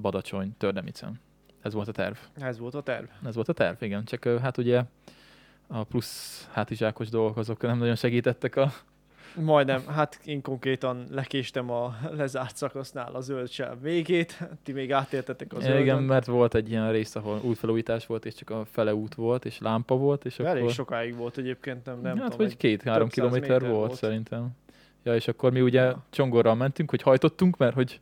Badacsony, 0.00 0.56
Tördemicen. 0.56 1.20
Ez 1.62 1.72
volt 1.72 1.88
a 1.88 1.92
terv. 1.92 2.16
Ez 2.34 2.58
volt 2.58 2.74
a 2.74 2.82
terv. 2.82 3.06
Ez 3.26 3.34
volt 3.34 3.48
a 3.48 3.52
terv, 3.52 3.82
igen. 3.82 4.04
Csak 4.04 4.24
hát 4.40 4.58
ugye 4.58 4.82
a 5.66 5.84
plusz 5.84 6.48
hátizsákos 6.52 7.08
dolgok 7.08 7.36
azok 7.36 7.62
nem 7.62 7.78
nagyon 7.78 7.96
segítettek 7.96 8.56
a... 8.56 8.72
Majdnem, 9.40 9.86
hát 9.86 10.20
én 10.24 10.42
konkrétan 10.42 11.04
lekéstem 11.10 11.70
a 11.70 11.94
lezárt 12.10 12.56
szakasznál 12.56 13.14
a 13.14 13.20
zöld 13.20 13.48
sáv 13.50 13.80
végét, 13.80 14.38
ti 14.62 14.72
még 14.72 14.92
átértetek 14.92 15.52
a 15.52 15.60
zöldön. 15.60 15.80
igen, 15.80 16.02
mert 16.02 16.26
volt 16.26 16.54
egy 16.54 16.70
ilyen 16.70 16.92
rész, 16.92 17.14
ahol 17.16 17.40
útfelújítás 17.42 18.06
volt, 18.06 18.24
és 18.24 18.34
csak 18.34 18.50
a 18.50 18.64
fele 18.70 18.94
út 18.94 19.14
volt, 19.14 19.44
és 19.44 19.58
lámpa 19.58 19.96
volt, 19.96 20.24
és 20.24 20.38
Elég 20.38 20.62
akkor... 20.62 20.74
sokáig 20.74 21.16
volt 21.16 21.36
egyébként, 21.38 21.84
nem, 21.84 22.00
nem 22.00 22.18
hát, 22.18 22.30
tudom. 22.30 22.46
egy- 22.46 22.56
két-három 22.56 23.08
kilométer 23.08 23.48
méter 23.60 23.70
volt, 23.70 23.86
volt. 23.86 23.98
szerintem. 23.98 24.48
Ja, 25.02 25.14
és 25.14 25.28
akkor 25.28 25.52
mi 25.52 25.60
ugye 25.60 25.80
Ja. 25.82 26.04
csongorral 26.10 26.54
mentünk, 26.54 26.90
hogy 26.90 27.02
hajtottunk, 27.02 27.56
mert 27.56 27.74
hogy 27.74 28.00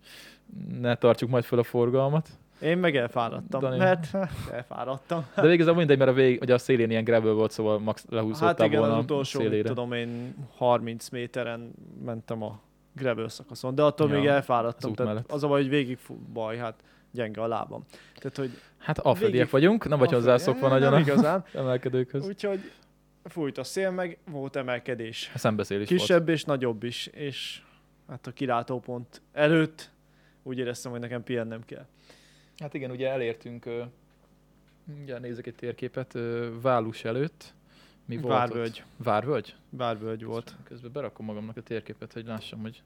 ne 0.81 0.95
tartsuk 0.97 1.29
majd 1.29 1.45
fel 1.45 1.59
a 1.59 1.63
forgalmat. 1.63 2.29
Én 2.63 2.79
meg 2.79 2.97
elfáradtam, 2.97 3.61
Dani. 3.61 3.77
mert 3.79 4.15
elfáradtam. 4.53 5.27
De 5.35 5.43
végül 5.43 5.75
mindegy, 5.75 5.99
mert 5.99 6.11
a, 6.11 6.15
vég, 6.15 6.39
vagy 6.39 6.51
a 6.51 6.59
szélén 6.59 6.91
ilyen 6.91 7.05
gravel 7.05 7.33
volt, 7.33 7.51
szóval 7.51 7.79
max 7.79 8.05
lehúzottál 8.09 8.49
Hát 8.49 8.61
igen, 8.61 8.79
volna 8.81 8.97
az 8.97 9.03
utolsó, 9.03 9.41
szélére. 9.41 9.69
tudom 9.69 9.93
én, 9.93 10.35
30 10.57 11.09
méteren 11.09 11.73
mentem 12.05 12.43
a 12.43 12.61
gravel 12.97 13.29
szakaszon, 13.29 13.75
de 13.75 13.83
attól 13.83 14.09
Ja, 14.09 14.15
még 14.19 14.29
az 14.29 14.35
elfáradtam. 14.35 14.91
út 14.91 14.97
Tehát 14.97 15.13
mellett. 15.13 15.31
az 15.33 15.45
a 15.45 15.49
baj, 15.49 15.61
hogy 15.61 15.71
végig 15.71 15.99
baj, 16.33 16.57
hát 16.57 16.75
gyenge 17.11 17.41
a 17.43 17.47
lábam. 17.47 17.85
Tehát, 18.15 18.37
hogy 18.37 18.51
Hát 18.79 18.99
alföldiek 18.99 19.33
végig- 19.33 19.51
vagyunk, 19.51 19.89
nem 19.89 19.99
vagy 19.99 20.13
hozzászokva 20.13 20.69
nagyon 20.69 20.99
igazán. 21.01 21.45
emelkedőkhöz. 21.55 22.27
Úgyhogy 22.27 22.61
fújt 23.25 23.59
a 23.59 23.65
szél, 23.65 23.91
meg 23.91 24.19
volt 24.31 24.57
emelkedés. 24.57 25.31
A 25.35 25.39
szembeszélés 25.39 25.89
volt. 25.89 26.01
Kisebb 26.01 26.29
és 26.29 26.45
nagyobb 26.45 26.83
is, 26.83 27.07
és 27.07 27.63
hát 28.09 28.27
a 28.27 28.31
kilátópont 28.31 29.23
előtt 29.33 29.91
úgy 30.43 30.59
éreztem, 30.59 30.91
hogy 30.91 31.01
nekem 31.01 31.23
pihennem 31.23 31.65
kell. 31.65 31.87
Hát 32.63 32.75
igen, 32.75 32.91
ugye 32.91 33.09
elértünk, 33.09 33.71
ugye 35.03 35.19
nézek 35.19 35.47
egy 35.47 35.55
térképet, 35.55 36.19
Válus 36.61 37.05
előtt. 37.05 37.55
Mi 38.05 38.17
volt 38.17 38.35
Várvölgy. 38.35 38.85
Ott? 38.85 39.05
Várvölgy? 39.05 39.55
Várvölgy 39.71 40.25
volt. 40.25 40.57
Közben 40.65 40.93
berakom 40.93 41.27
magamnak 41.27 41.57
a 41.57 41.63
térképet, 41.63 42.13
hogy 42.13 42.27
lássam, 42.27 42.61
hogy 42.61 42.83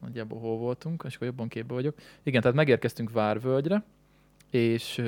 nagyjából 0.00 0.40
hol 0.40 0.58
voltunk, 0.58 1.02
és 1.06 1.14
akkor 1.14 1.26
jobban 1.26 1.48
képbe 1.48 1.74
vagyok. 1.74 1.98
Igen, 2.22 2.40
tehát 2.40 2.56
megérkeztünk 2.56 3.10
Várvölgyre, 3.10 3.84
és, 4.50 5.02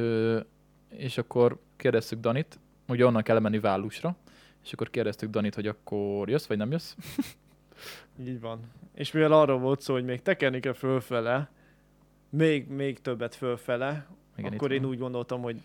és 0.89 1.19
akkor 1.19 1.59
kérdeztük 1.77 2.21
Danit, 2.21 2.59
ugye 2.89 3.07
onnan 3.07 3.23
kell 3.23 3.39
menni 3.39 3.59
Válusra, 3.59 4.17
és 4.65 4.73
akkor 4.73 4.91
kérdeztük 4.91 5.31
Danit, 5.31 5.55
hogy 5.55 5.67
akkor 5.67 6.29
jössz, 6.29 6.47
vagy 6.47 6.57
nem 6.57 6.71
jössz? 6.71 6.95
Így 8.27 8.41
van. 8.41 8.61
És 8.95 9.13
mivel 9.13 9.33
arról 9.33 9.59
volt 9.59 9.81
szó, 9.81 9.93
hogy 9.93 10.05
még 10.05 10.23
tekerni 10.23 10.61
kell 10.61 10.73
fölfele, 10.73 11.51
még, 12.37 12.69
még 12.69 13.01
többet 13.01 13.35
fölfele, 13.35 14.07
Igen, 14.37 14.53
akkor 14.53 14.73
én 14.73 14.81
van. 14.81 14.91
úgy 14.91 14.99
gondoltam, 14.99 15.43
hogy 15.43 15.61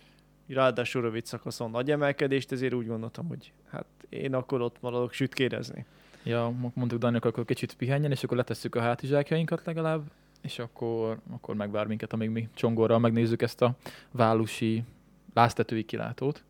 ráadásul 0.48 1.02
rövid 1.02 1.26
szakaszon 1.26 1.72
nagy 1.72 1.92
emelkedést, 1.92 2.52
ezért 2.52 2.74
úgy 2.74 2.88
gondoltam, 2.88 3.28
hogy 3.28 3.52
hát 3.70 3.86
én 4.10 4.34
akkor 4.34 4.62
ott 4.62 4.76
maradok 4.80 5.14
sütkérezni. 5.14 5.86
Ja, 6.24 6.54
mondtuk 6.74 7.00
Daniel, 7.00 7.22
akkor 7.24 7.46
kicsit 7.46 7.76
pihenjen, 7.76 8.12
és 8.12 8.24
akkor 8.24 8.38
letesszük 8.38 8.76
a 8.76 8.82
hátizsákjainkat 8.82 9.62
legalább, 9.66 10.02
és 10.42 10.60
akkor, 10.60 11.18
akkor 11.32 11.56
megvár 11.56 11.88
minket, 11.88 12.14
amíg 12.14 12.30
mi 12.30 12.50
csongorral 12.54 13.00
megnézzük 13.00 13.42
ezt 13.42 13.62
a 13.62 13.76
válusi 14.12 14.84
láztetői 15.34 15.84
kilátót. 15.84 16.44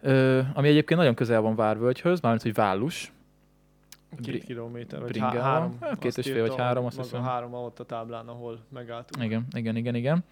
Ö, 0.00 0.40
ami 0.54 0.68
egyébként 0.68 1.00
nagyon 1.00 1.14
közel 1.14 1.40
van 1.40 1.54
Várvölgyhöz, 1.54 2.20
mármint, 2.20 2.42
hogy 2.42 2.54
Vállus. 2.54 3.12
Két 4.22 4.44
kilométer, 4.44 5.00
vagy 5.00 5.08
Bringával. 5.08 5.40
há- 5.40 5.52
három. 5.52 5.76
Hát 5.80 5.98
két 5.98 6.18
és 6.18 6.26
fél, 6.30 6.46
vagy 6.46 6.56
három, 6.56 6.84
azt 6.84 6.96
hiszem. 6.96 7.22
három 7.22 7.54
ott 7.54 7.80
a 7.80 7.84
táblán, 7.84 8.28
ahol 8.28 8.58
megálltunk. 8.68 9.24
Igen, 9.24 9.46
igen, 9.50 9.76
igen, 9.76 9.94
igen. 9.94 10.24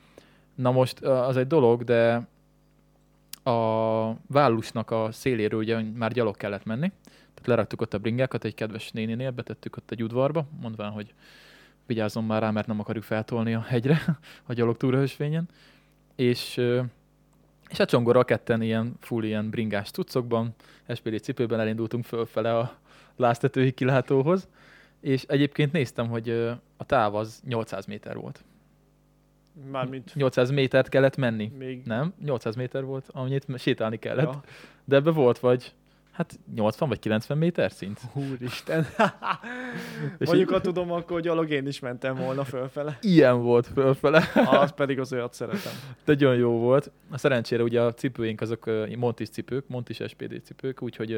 Na 0.55 0.71
most 0.71 1.01
az 1.01 1.37
egy 1.37 1.47
dolog, 1.47 1.83
de 1.85 2.27
a 3.45 4.17
Vállusnak 4.27 4.91
a 4.91 5.09
széléről 5.13 5.61
ugye 5.61 5.83
már 5.95 6.13
gyalog 6.13 6.37
kellett 6.37 6.65
menni. 6.65 6.93
Tehát 7.05 7.47
leraktuk 7.47 7.81
ott 7.81 7.95
a 7.95 7.99
bringákat 7.99 8.45
egy 8.45 8.55
kedves 8.55 8.91
néninél, 8.91 9.31
betettük 9.31 9.77
ott 9.77 9.91
egy 9.91 10.03
udvarba, 10.03 10.47
mondván, 10.61 10.91
hogy 10.91 11.15
vigyázzon 11.87 12.25
már 12.25 12.43
rá, 12.43 12.51
mert 12.51 12.67
nem 12.67 12.81
akarjuk 12.81 13.05
feltolni 13.05 13.55
a 13.55 13.61
hegyre 13.61 14.01
a 14.47 14.53
gyalog 14.53 14.77
túraösvényen. 14.77 15.49
És, 16.17 16.57
és 17.69 17.79
a 17.79 17.85
csongorral 17.85 18.25
ketten 18.25 18.63
ilyen 18.63 18.95
full 19.01 19.25
ilyen 19.25 19.51
bringás 19.51 19.91
cuccokban, 19.91 20.55
SPD 20.95 21.21
cipőben 21.21 21.61
elindultunk 21.61 22.05
fölfele 22.05 22.59
a 22.59 22.77
láztetői 23.17 23.73
kilátóhoz, 23.73 24.49
és 25.01 25.25
egyébként 25.29 25.73
néztem, 25.73 26.09
hogy 26.09 26.29
a 26.77 26.85
táv 26.87 27.15
az 27.15 27.43
800 27.47 27.87
méter 27.87 28.17
volt. 28.17 28.45
Mármint 29.71 30.15
800 30.15 30.51
métert 30.51 30.89
kellett 30.89 31.17
menni. 31.17 31.53
még... 31.59 31.83
Nem, 31.85 32.15
800 32.25 32.57
méter 32.57 32.85
volt, 32.85 33.09
amennyit 33.13 33.47
sétálni 33.57 33.99
kellett. 33.99 34.33
Ja. 34.33 34.43
De 34.85 34.97
ebbe 34.97 35.11
volt 35.11 35.39
vagy, 35.39 35.73
hát 36.15 36.39
80 36.55 36.89
vagy 36.89 36.99
90 36.99 37.39
méter 37.39 37.73
szint. 37.73 38.01
Úristen. 38.13 38.87
Mondjuk, 40.19 40.51
ha 40.51 40.61
tudom, 40.61 40.91
akkor 40.91 41.21
gyalog 41.21 41.51
én 41.51 41.67
is 41.67 41.79
mentem 41.79 42.17
volna 42.17 42.45
fölfele. 42.45 42.99
Ilyen 43.01 43.43
volt 43.43 43.67
fölfele. 43.67 44.25
Az 44.63 44.73
pedig 44.73 44.99
az 44.99 45.13
olyat 45.13 45.35
szeretem. 45.35 45.73
Nagyon 46.05 46.37
jó 46.37 46.51
volt. 46.51 46.91
Szerencsére 47.15 47.63
ugye 47.63 47.81
a 47.81 47.95
cipőink 47.95 48.41
azok 48.41 48.71
Montis 48.97 49.29
cipők, 49.29 49.69
Montis 49.69 50.01
SPD 50.07 50.43
cipők, 50.45 50.83
úgyhogy 50.83 51.13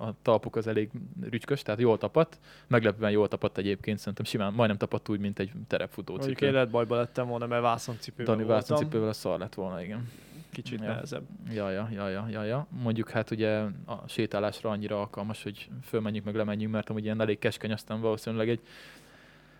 a 0.00 0.14
talpuk 0.22 0.56
az 0.56 0.66
elég 0.66 0.90
rücskös, 1.30 1.62
tehát 1.62 1.80
jól 1.80 1.98
tapadt. 1.98 2.38
Meglepően 2.66 3.10
jól 3.10 3.28
tapadt 3.28 3.58
egyébként, 3.58 3.98
szerintem 3.98 4.24
simán 4.24 4.52
majdnem 4.52 4.78
tapadt 4.78 5.08
úgy, 5.08 5.20
mint 5.20 5.38
egy 5.38 5.50
terepfutó 5.66 6.12
Mondjuk 6.12 6.34
cipő. 6.34 6.46
én 6.46 6.52
lehet 6.52 6.70
bajba 6.70 6.96
lettem 6.96 7.26
volna, 7.26 7.46
mert 7.46 7.62
vászoncipőben 7.62 8.34
Dani 8.34 8.46
voltam. 8.46 8.68
Vászon 8.68 8.76
cipővel 8.76 9.08
a 9.08 9.12
szar 9.12 9.38
lett 9.38 9.54
volna, 9.54 9.82
igen. 9.82 10.08
Kicsit 10.54 10.80
Ja. 10.80 10.86
nehezebb. 10.86 11.24
Ja, 11.50 11.70
ja, 11.70 11.88
ja, 11.92 12.08
ja, 12.08 12.26
ja, 12.30 12.42
ja. 12.42 12.66
Mondjuk 12.82 13.10
hát 13.10 13.30
ugye 13.30 13.58
a 13.86 14.08
sétálásra 14.08 14.70
annyira 14.70 14.98
alkalmas, 15.00 15.42
hogy 15.42 15.68
fölmenjünk 15.82 16.24
meg 16.24 16.34
lemenjünk, 16.34 16.72
mert 16.72 16.90
amúgy 16.90 17.04
ilyen 17.04 17.20
elég 17.20 17.38
keskeny, 17.38 17.72
aztán 17.72 18.00
valószínűleg 18.00 18.48
egy, 18.48 18.60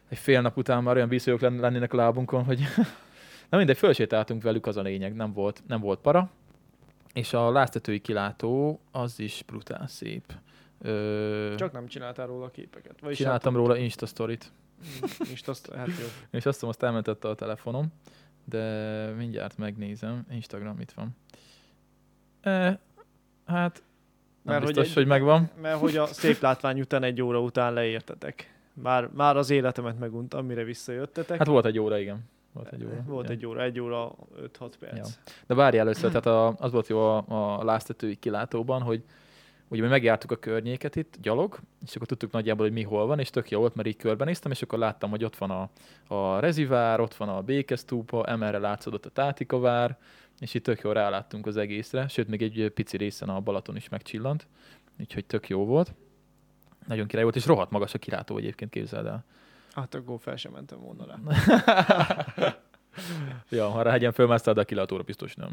egy 0.08 0.18
fél 0.18 0.40
nap 0.40 0.56
után 0.56 0.82
már 0.82 0.96
olyan 0.96 1.20
len- 1.24 1.60
lennének 1.60 1.92
a 1.92 1.96
lábunkon, 1.96 2.44
hogy 2.44 2.60
na 3.50 3.56
mindegy, 3.56 3.76
fölsétáltunk 3.78 4.42
velük, 4.42 4.66
az 4.66 4.76
a 4.76 4.82
lényeg, 4.82 5.14
nem 5.14 5.32
volt, 5.32 5.62
nem 5.66 5.80
volt 5.80 6.00
para. 6.00 6.30
És 7.12 7.32
a 7.32 7.50
láztetői 7.50 8.00
kilátó 8.00 8.80
az 8.90 9.20
is 9.20 9.42
brutál 9.46 9.86
szép. 9.86 10.32
Ö, 10.80 11.54
Csak 11.56 11.72
nem 11.72 11.86
csináltál 11.86 12.26
róla 12.26 12.50
képeket. 12.50 13.00
Vagyis 13.00 13.16
csináltam 13.18 13.56
róla 13.56 13.76
Insta 13.76 14.06
sztorit, 14.06 14.52
hát- 15.00 15.28
Most 15.28 15.48
azt, 15.48 15.72
hát 15.72 15.86
jó. 15.86 16.06
és 16.38 16.46
azt 16.46 16.54
hiszem, 16.54 16.68
azt 16.68 16.82
elmentette 16.82 17.28
a 17.28 17.34
telefonom, 17.34 17.86
de 18.44 19.06
mindjárt 19.16 19.58
megnézem. 19.58 20.26
Instagram 20.30 20.80
itt 20.80 20.92
van. 20.92 21.16
E, 22.40 22.78
hát 23.46 23.82
nem 24.42 24.54
Mert 24.54 24.64
hogy 24.64 24.74
biztos, 24.74 24.88
egy- 24.88 24.94
hogy 24.94 25.06
megvan. 25.06 25.50
Mert 25.60 25.78
hogy 25.78 25.96
a 25.96 26.06
szép 26.22 26.40
látvány 26.40 26.80
után 26.80 27.02
egy 27.02 27.22
óra 27.22 27.40
után 27.40 27.72
leértetek. 27.72 28.52
Már, 28.72 29.08
már 29.12 29.36
az 29.36 29.50
életemet 29.50 29.98
meguntam, 29.98 30.46
mire 30.46 30.64
visszajöttetek. 30.64 31.38
Hát 31.38 31.46
volt 31.46 31.64
egy 31.64 31.78
óra, 31.78 31.98
igen. 31.98 32.24
Volt 32.52 32.72
egy 32.72 32.84
óra. 32.84 33.02
Volt 33.06 33.28
ja. 33.28 33.34
egy 33.34 33.46
óra, 33.46 33.62
egy 33.62 33.80
óra, 33.80 34.14
5-6 34.58 34.72
perc. 34.78 34.96
Ja. 34.96 35.04
De 35.46 35.54
várj 35.54 35.78
először, 35.78 36.08
tehát 36.08 36.26
a, 36.26 36.54
az 36.58 36.72
volt 36.72 36.86
jó 36.88 36.98
a, 36.98 37.24
a 37.58 37.64
láztetői 37.64 38.16
kilátóban, 38.16 38.82
hogy 38.82 39.04
ugye 39.74 39.82
mi 39.82 39.88
megjártuk 39.88 40.30
a 40.30 40.36
környéket 40.36 40.96
itt, 40.96 41.16
gyalog, 41.20 41.58
és 41.86 41.94
akkor 41.94 42.06
tudtuk 42.06 42.30
nagyjából, 42.30 42.66
hogy 42.66 42.74
mi 42.74 42.82
hol 42.82 43.06
van, 43.06 43.18
és 43.18 43.30
tök 43.30 43.50
jó 43.50 43.58
volt, 43.58 43.74
mert 43.74 43.88
így 43.88 43.96
körbenéztem, 43.96 44.50
és 44.50 44.62
akkor 44.62 44.78
láttam, 44.78 45.10
hogy 45.10 45.24
ott 45.24 45.36
van 45.36 45.50
a, 45.50 45.70
a 46.14 46.38
Rezivár, 46.38 47.00
ott 47.00 47.14
van 47.14 47.28
a 47.28 47.42
Békesztúpa, 47.42 48.26
emerre 48.26 48.58
látszódott 48.58 49.06
a 49.06 49.10
Tátikavár, 49.10 49.98
és 50.38 50.54
itt 50.54 50.64
tök 50.64 50.80
jó 50.80 50.92
ráláttunk 50.92 51.46
az 51.46 51.56
egészre, 51.56 52.08
sőt, 52.08 52.28
még 52.28 52.42
egy 52.42 52.70
pici 52.74 52.96
részen 52.96 53.28
a 53.28 53.40
Balaton 53.40 53.76
is 53.76 53.88
megcsillant, 53.88 54.46
úgyhogy 55.00 55.24
tök 55.24 55.48
jó 55.48 55.64
volt. 55.64 55.94
Nagyon 56.86 57.06
király 57.06 57.22
volt, 57.22 57.36
és 57.36 57.46
rohadt 57.46 57.70
magas 57.70 57.94
a 57.94 57.98
kilátó 57.98 58.36
egyébként, 58.36 58.70
képzeld 58.70 59.06
el. 59.06 59.24
Hát 59.70 59.94
akkor 59.94 60.20
fel 60.20 60.36
sem 60.36 60.52
mentem 60.52 60.78
volna 60.80 61.06
rá. 61.06 61.16
Ja, 63.48 63.68
ha 63.68 63.82
ráhegyen 63.82 64.12
fölmásztál, 64.12 64.54
de 64.54 64.60
a 64.60 64.64
kilátóra 64.64 65.02
biztos 65.02 65.34
nem. 65.34 65.50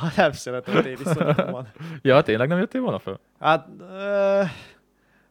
Ha 0.00 0.08
nem 0.16 0.32
szeretem, 0.32 1.50
van. 1.50 1.68
Ja, 2.02 2.22
tényleg 2.22 2.48
nem 2.48 2.58
jöttél 2.58 2.80
volna 2.80 2.98
fel? 2.98 3.20
Hát 3.40 3.68
ö, 3.90 4.42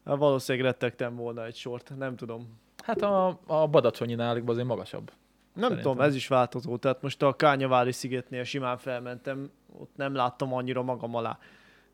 valószínűleg 0.04 0.68
rettegtem 0.68 1.16
volna 1.16 1.46
egy 1.46 1.56
sort, 1.56 1.92
nem 1.98 2.16
tudom. 2.16 2.60
Hát 2.84 3.02
a, 3.02 3.40
a 3.46 3.68
Badacsonyi 3.68 4.16
azért 4.46 4.68
magasabb. 4.68 5.12
Nem 5.54 5.70
Szerintem. 5.70 5.92
tudom, 5.92 6.08
ez 6.08 6.16
is 6.16 6.28
változó. 6.28 6.78
Tehát 6.78 7.02
most 7.02 7.22
a 7.24 7.34
Kányavári 7.34 7.92
szigetnél 7.92 8.44
simán 8.44 8.78
felmentem, 8.78 9.52
ott 9.80 9.92
nem 9.96 10.16
láttam 10.16 10.54
annyira 10.54 10.82
magam 10.82 11.16
alá. 11.16 11.40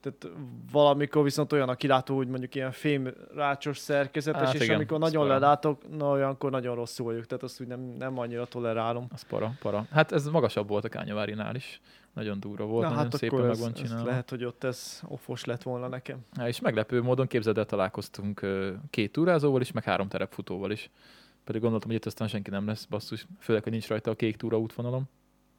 Tehát 0.03 0.37
valamikor 0.71 1.23
viszont 1.23 1.51
olyan 1.53 1.69
a 1.69 1.75
kilátó, 1.75 2.15
hogy 2.15 2.27
mondjuk 2.27 2.55
ilyen 2.55 2.71
fém 2.71 3.07
rácsos 3.35 3.77
szerkezetes, 3.77 4.41
Hát 4.41 4.53
és 4.53 4.61
igen, 4.61 4.75
amikor 4.75 4.99
nagyon 4.99 5.21
para. 5.27 5.33
lelátok, 5.33 5.97
na 5.97 6.09
olyankor 6.09 6.51
nagyon 6.51 6.75
rosszul 6.75 7.05
vagyok, 7.05 7.25
tehát 7.25 7.43
azt 7.43 7.61
úgy 7.61 7.67
nem, 7.67 7.79
nem 7.79 8.19
annyira 8.19 8.45
tolerálom. 8.45 9.07
Az 9.13 9.21
para, 9.21 9.51
para. 9.61 9.85
Hát 9.91 10.11
ez 10.11 10.27
magasabb 10.27 10.67
volt 10.67 10.83
a 10.83 10.89
Kányavárinál 10.89 11.55
is. 11.55 11.81
Nagyon 12.13 12.39
durva 12.39 12.65
volt, 12.65 12.83
Na 12.83 12.89
nagyon 12.89 13.03
hát 13.03 13.17
szépen 13.17 13.39
meg 13.39 13.57
van 13.57 13.73
csinálva. 13.73 14.05
lehet, 14.09 14.29
hogy 14.29 14.45
ott 14.45 14.63
ez 14.63 15.01
offos 15.07 15.45
lett 15.45 15.63
volna 15.63 15.87
nekem. 15.87 16.17
Ja, 16.37 16.47
és 16.47 16.59
meglepő 16.59 17.01
módon 17.01 17.27
képzeld 17.27 17.57
el, 17.57 17.65
találkoztunk 17.65 18.45
két 18.89 19.11
túrázóval 19.11 19.61
is, 19.61 19.71
meg 19.71 19.83
három 19.83 20.07
terepfutóval 20.07 20.71
is. 20.71 20.89
Pedig 21.43 21.61
gondoltam, 21.61 21.89
hogy 21.89 21.97
itt 21.97 22.05
aztán 22.05 22.27
senki 22.27 22.49
nem 22.49 22.67
lesz, 22.67 22.85
basszus. 22.85 23.27
Főleg, 23.39 23.63
hogy 23.63 23.71
nincs 23.71 23.87
rajta 23.87 24.11
a 24.11 24.15
kék 24.15 24.35
túra 24.35 24.59
útvonalom. 24.59 25.03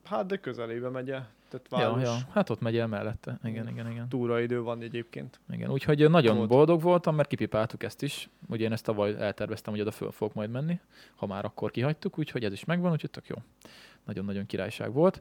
Hát 0.05 0.27
de 0.27 0.37
közelébe 0.37 0.89
megy 0.89 1.11
el. 1.11 1.29
Tehát 1.49 1.85
Ja, 1.85 1.95
város 1.95 2.03
ja, 2.03 2.29
hát 2.33 2.51
ott 2.51 2.61
megy 2.61 2.77
el 2.77 2.87
mellette. 2.87 3.39
Igen, 3.45 3.69
igen, 3.69 3.91
igen. 3.91 4.09
túraidő 4.09 4.63
van 4.63 4.83
egyébként. 4.83 5.41
igen. 5.51 5.71
Úgyhogy 5.71 6.11
nagyon 6.11 6.37
Volt. 6.37 6.49
boldog 6.49 6.83
voltam, 6.83 7.15
mert 7.15 7.29
kipipáltuk 7.29 7.83
ezt 7.83 8.03
is. 8.03 8.29
Ugye 8.49 8.65
én 8.65 8.73
ezt 8.73 8.85
tavaly 8.85 9.15
elterveztem, 9.19 9.73
hogy 9.73 9.83
oda 9.83 9.91
föl 9.91 10.11
fogok 10.11 10.35
majd 10.35 10.51
menni, 10.51 10.81
ha 11.15 11.27
már 11.27 11.45
akkor 11.45 11.71
kihagytuk, 11.71 12.19
úgyhogy 12.19 12.45
ez 12.45 12.53
is 12.53 12.65
megvan, 12.65 12.93
úgyhogy 12.93 13.11
tök 13.11 13.27
jó. 13.27 13.37
Nagyon-nagyon 14.05 14.47
királyság 14.47 14.93
volt. 14.93 15.21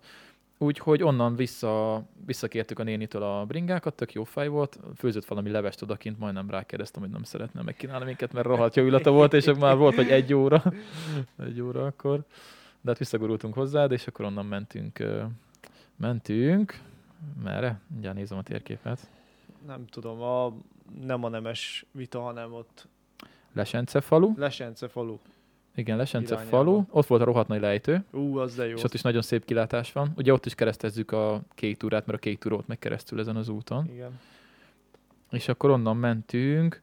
Úgyhogy 0.58 1.04
onnan 1.04 1.36
vissza, 1.36 2.04
visszakértük 2.26 2.80
a 2.80 2.84
nénitől 2.84 3.24
a 3.24 3.46
bringákat, 3.46 3.94
tök 3.94 4.14
jó 4.14 4.24
fej 4.24 4.48
volt, 4.48 4.80
főzött 4.98 5.26
valami 5.26 5.50
levest 5.50 5.82
odakint, 5.82 6.20
majdnem 6.20 6.50
rákérdeztem, 6.50 7.02
hogy 7.02 7.12
nem 7.12 7.24
szeretne 7.24 7.62
megkínálni 7.62 8.06
minket, 8.06 8.34
mert 8.34 8.46
rohadt 8.46 8.76
jó 8.76 8.86
illata 8.86 9.12
volt, 9.12 9.34
és 9.34 9.46
már 9.60 9.78
volt, 9.78 9.96
hogy 9.96 10.10
egy 10.10 10.34
óra, 10.34 10.64
egy 11.48 11.62
óra 11.62 11.86
akkor. 11.86 12.24
De 12.84 12.90
hát 12.90 12.98
visszagurultunk 12.98 13.54
hozzá, 13.54 13.86
és 13.86 14.08
akkor 14.08 14.26
onnan 14.26 14.46
mentünk, 14.46 15.04
mentünk, 15.96 16.80
merre? 17.44 17.80
Mindjárt 17.88 18.16
nézem 18.16 18.38
a 18.38 18.44
térképet. 18.44 19.10
Nem 19.68 19.86
tudom, 19.86 20.22
a, 20.22 20.54
nem 21.06 21.24
a 21.24 21.30
nemes 21.30 21.86
vita, 21.92 22.20
hanem 22.22 22.54
ott 22.54 22.88
Lesence 23.54 24.02
falu, 24.02 24.34
Lesence 24.38 24.88
falu. 24.88 25.18
igen, 25.76 25.98
Lesence 25.98 26.34
Irányába. 26.34 26.58
falu, 26.58 26.84
ott 26.90 27.08
volt 27.08 27.22
a 27.22 27.26
rohadt 27.26 27.48
nagy 27.48 27.62
lejtő, 27.62 28.04
Ú, 28.12 28.38
az 28.38 28.56
de 28.56 28.68
jó. 28.68 28.76
és 28.76 28.84
ott 28.84 28.94
is 28.94 29.02
nagyon 29.02 29.22
szép 29.22 29.46
kilátás 29.46 29.92
van. 29.92 30.12
Ugye 30.16 30.34
ott 30.34 30.46
is 30.46 30.56
keresztezzük 30.56 31.12
a 31.12 31.42
kék 31.56 31.78
túrát, 31.78 32.06
mert 32.06 32.18
a 32.18 32.22
kék 32.22 32.40
túra 32.40 32.56
ott 32.56 32.68
meg 32.68 32.80
keresztül 32.80 33.20
ezen 33.20 33.36
az 33.36 33.50
úton. 33.50 33.90
Igen. 33.94 34.20
És 35.32 35.48
akkor 35.48 35.70
onnan 35.70 35.98
mentünk, 35.98 36.82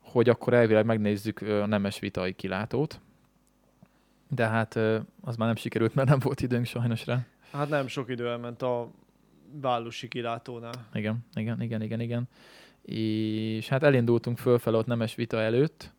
hogy 0.00 0.28
akkor 0.28 0.52
elvileg 0.54 0.84
megnézzük 0.86 1.40
a 1.40 1.66
nemes 1.66 1.98
vitai 1.98 2.32
kilátót. 2.32 3.00
De 4.34 4.46
hát 4.46 4.74
az 5.20 5.36
már 5.36 5.46
nem 5.46 5.56
sikerült, 5.56 5.94
mert 5.94 6.08
nem 6.08 6.18
volt 6.18 6.40
időnk 6.40 6.66
sajnos 6.66 7.06
rá. 7.06 7.26
Hát 7.52 7.68
nem 7.68 7.86
sok 7.86 8.10
idő 8.10 8.28
elment 8.28 8.62
a 8.62 8.90
Vállusi 9.60 10.08
kilátónál. 10.08 10.72
Igen, 10.94 11.26
igen, 11.34 11.62
igen, 11.62 11.82
igen, 11.82 12.00
igen. 12.00 12.28
És 12.82 13.68
hát 13.68 13.82
elindultunk 13.82 14.38
fölfele 14.38 14.76
ott 14.76 14.86
nemes 14.86 15.14
vita 15.14 15.40
előtt, 15.40 15.92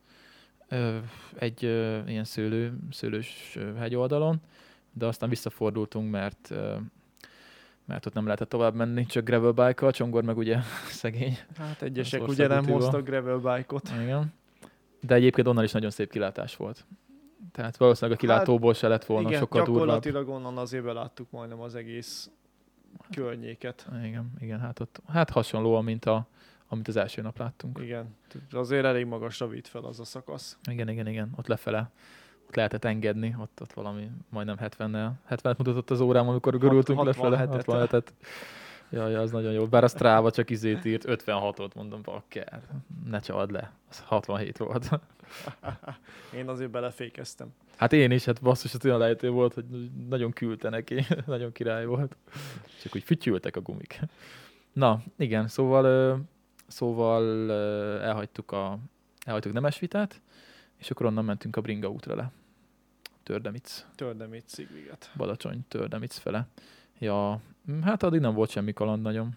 egy 1.35 1.63
ilyen 2.07 2.23
szőlő, 2.23 2.77
szőlős 2.91 3.57
hegyoldalon, 3.77 4.41
de 4.93 5.05
aztán 5.05 5.29
visszafordultunk, 5.29 6.11
mert 6.11 6.53
mert 7.85 8.05
ott 8.05 8.13
nem 8.13 8.25
lehetett 8.25 8.49
tovább 8.49 8.75
menni, 8.75 9.05
csak 9.05 9.23
gravel 9.23 9.51
bike 9.51 9.91
Csongor 9.91 10.23
meg 10.23 10.37
ugye 10.37 10.57
szegény. 11.01 11.37
Hát 11.57 11.81
egyesek 11.81 12.27
ugye 12.27 12.47
nem 12.47 12.65
hoztak 12.65 13.03
gravel 13.03 13.37
bike-ot. 13.37 13.91
Igen. 14.01 14.33
De 14.99 15.15
egyébként 15.15 15.47
onnan 15.47 15.63
is 15.63 15.71
nagyon 15.71 15.89
szép 15.89 16.11
kilátás 16.11 16.55
volt. 16.55 16.85
Tehát 17.51 17.77
valószínűleg 17.77 18.17
a 18.17 18.21
kilátóból 18.21 18.73
se 18.73 18.87
lett 18.87 19.05
volna 19.05 19.27
Igen, 19.27 19.39
sokkal 19.39 19.63
durvább. 19.63 19.85
gyakorlatilag 19.85 20.29
onnan 20.29 20.57
azért 20.57 20.83
beláttuk 20.83 21.31
majdnem 21.31 21.59
az 21.59 21.75
egész 21.75 22.29
környéket. 23.15 23.87
Igen, 24.03 24.31
igen, 24.39 24.59
hát 24.59 24.79
ott, 24.79 25.01
hát 25.07 25.29
hasonlóan, 25.29 25.83
mint 25.83 26.05
a, 26.05 26.27
amit 26.67 26.87
az 26.87 26.95
első 26.95 27.21
nap 27.21 27.37
láttunk. 27.37 27.79
Igen, 27.81 28.15
azért 28.51 28.85
elég 28.85 29.05
magasra 29.05 29.47
vitt 29.47 29.67
fel 29.67 29.83
az 29.83 29.99
a 29.99 30.03
szakasz. 30.03 30.57
Igen, 30.69 30.89
igen, 30.89 31.07
igen, 31.07 31.31
ott 31.35 31.47
lefele 31.47 31.91
ott 32.53 32.55
lehetett 32.59 32.85
engedni, 32.85 33.35
ott, 33.39 33.61
ott 33.61 33.73
valami 33.73 34.11
majdnem 34.29 34.57
70-nel, 34.59 35.11
70 35.25 35.55
mutatott 35.57 35.89
az 35.89 35.99
órám, 35.99 36.29
amikor 36.29 36.57
gurultunk 36.57 36.99
Hat- 36.99 37.07
lefele, 37.07 37.47
67-et. 37.49 38.03
67-et. 38.93 39.11
Ja, 39.11 39.19
az 39.19 39.31
nagyon 39.31 39.51
jó. 39.51 39.67
Bár 39.67 39.83
a 39.83 39.87
Strava 39.87 40.31
csak 40.31 40.49
izét 40.49 40.85
írt, 40.85 41.03
56-ot 41.07 41.75
mondom, 41.75 42.01
bakker, 42.01 42.61
ne 43.05 43.19
csald 43.19 43.51
le, 43.51 43.71
az 43.89 43.99
67 43.99 44.57
volt. 44.57 44.89
Én 46.37 46.49
azért 46.49 46.69
belefékeztem. 46.69 47.53
Hát 47.75 47.93
én 47.93 48.11
is, 48.11 48.25
hát 48.25 48.41
basszus, 48.41 48.73
az 48.73 48.85
olyan 48.85 48.99
lehető 48.99 49.29
volt, 49.29 49.53
hogy 49.53 49.65
nagyon 50.09 50.31
küldte 50.31 50.69
neki, 50.69 51.05
nagyon 51.25 51.51
király 51.51 51.85
volt. 51.85 52.15
Csak 52.81 52.95
úgy 52.95 53.03
fütyültek 53.03 53.55
a 53.55 53.61
gumik. 53.61 53.99
Na, 54.73 55.03
igen, 55.17 55.47
szóval, 55.47 56.19
szóval 56.67 57.51
elhagytuk 58.01 58.51
a 58.51 58.77
elhagytuk 59.25 59.53
Nemesvitát, 59.53 60.21
és 60.77 60.91
akkor 60.91 61.05
onnan 61.05 61.25
mentünk 61.25 61.55
a 61.55 61.61
Bringa 61.61 61.89
útra 61.89 62.15
le. 62.15 62.31
Tördemic, 63.23 63.85
Tördemét 63.95 64.49
Szigviget. 64.49 65.11
Badacsony, 65.15 65.65
Tördemic 65.67 66.17
fele. 66.17 66.47
Ja, 66.99 67.41
hát 67.83 68.03
addig 68.03 68.19
nem 68.19 68.33
volt 68.33 68.49
semmi 68.49 68.73
kaland 68.73 69.01
nagyon. 69.01 69.29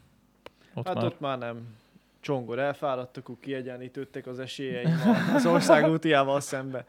Ott 0.75 0.87
Hát 0.87 0.95
már. 0.95 1.05
ott 1.05 1.21
már 1.21 1.39
nem. 1.39 1.75
Csongor 2.21 2.59
elfáradtak, 2.59 3.23
akkor 3.25 3.37
kiegyenlítődtek 3.41 4.27
az 4.27 4.39
esélyeim 4.39 5.01
az 5.35 5.47
ország 5.47 5.91
útjával 5.91 6.41
szembe. 6.41 6.85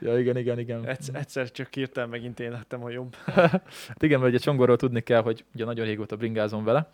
Ja, 0.00 0.18
igen, 0.18 0.36
igen, 0.36 0.58
igen. 0.58 0.86
Egyszer, 0.86 1.14
egyszer 1.14 1.50
csak 1.50 1.74
hirtelen 1.74 2.08
megint 2.08 2.40
én 2.40 2.50
lettem 2.50 2.84
a 2.84 2.90
jobb. 2.90 3.14
Hát 3.88 4.02
igen, 4.02 4.20
mert 4.20 4.32
ugye 4.32 4.42
Csongorról 4.42 4.76
tudni 4.76 5.00
kell, 5.00 5.22
hogy 5.22 5.44
ugye 5.54 5.64
nagyon 5.64 5.86
régóta 5.86 6.16
bringázom 6.16 6.64
vele, 6.64 6.90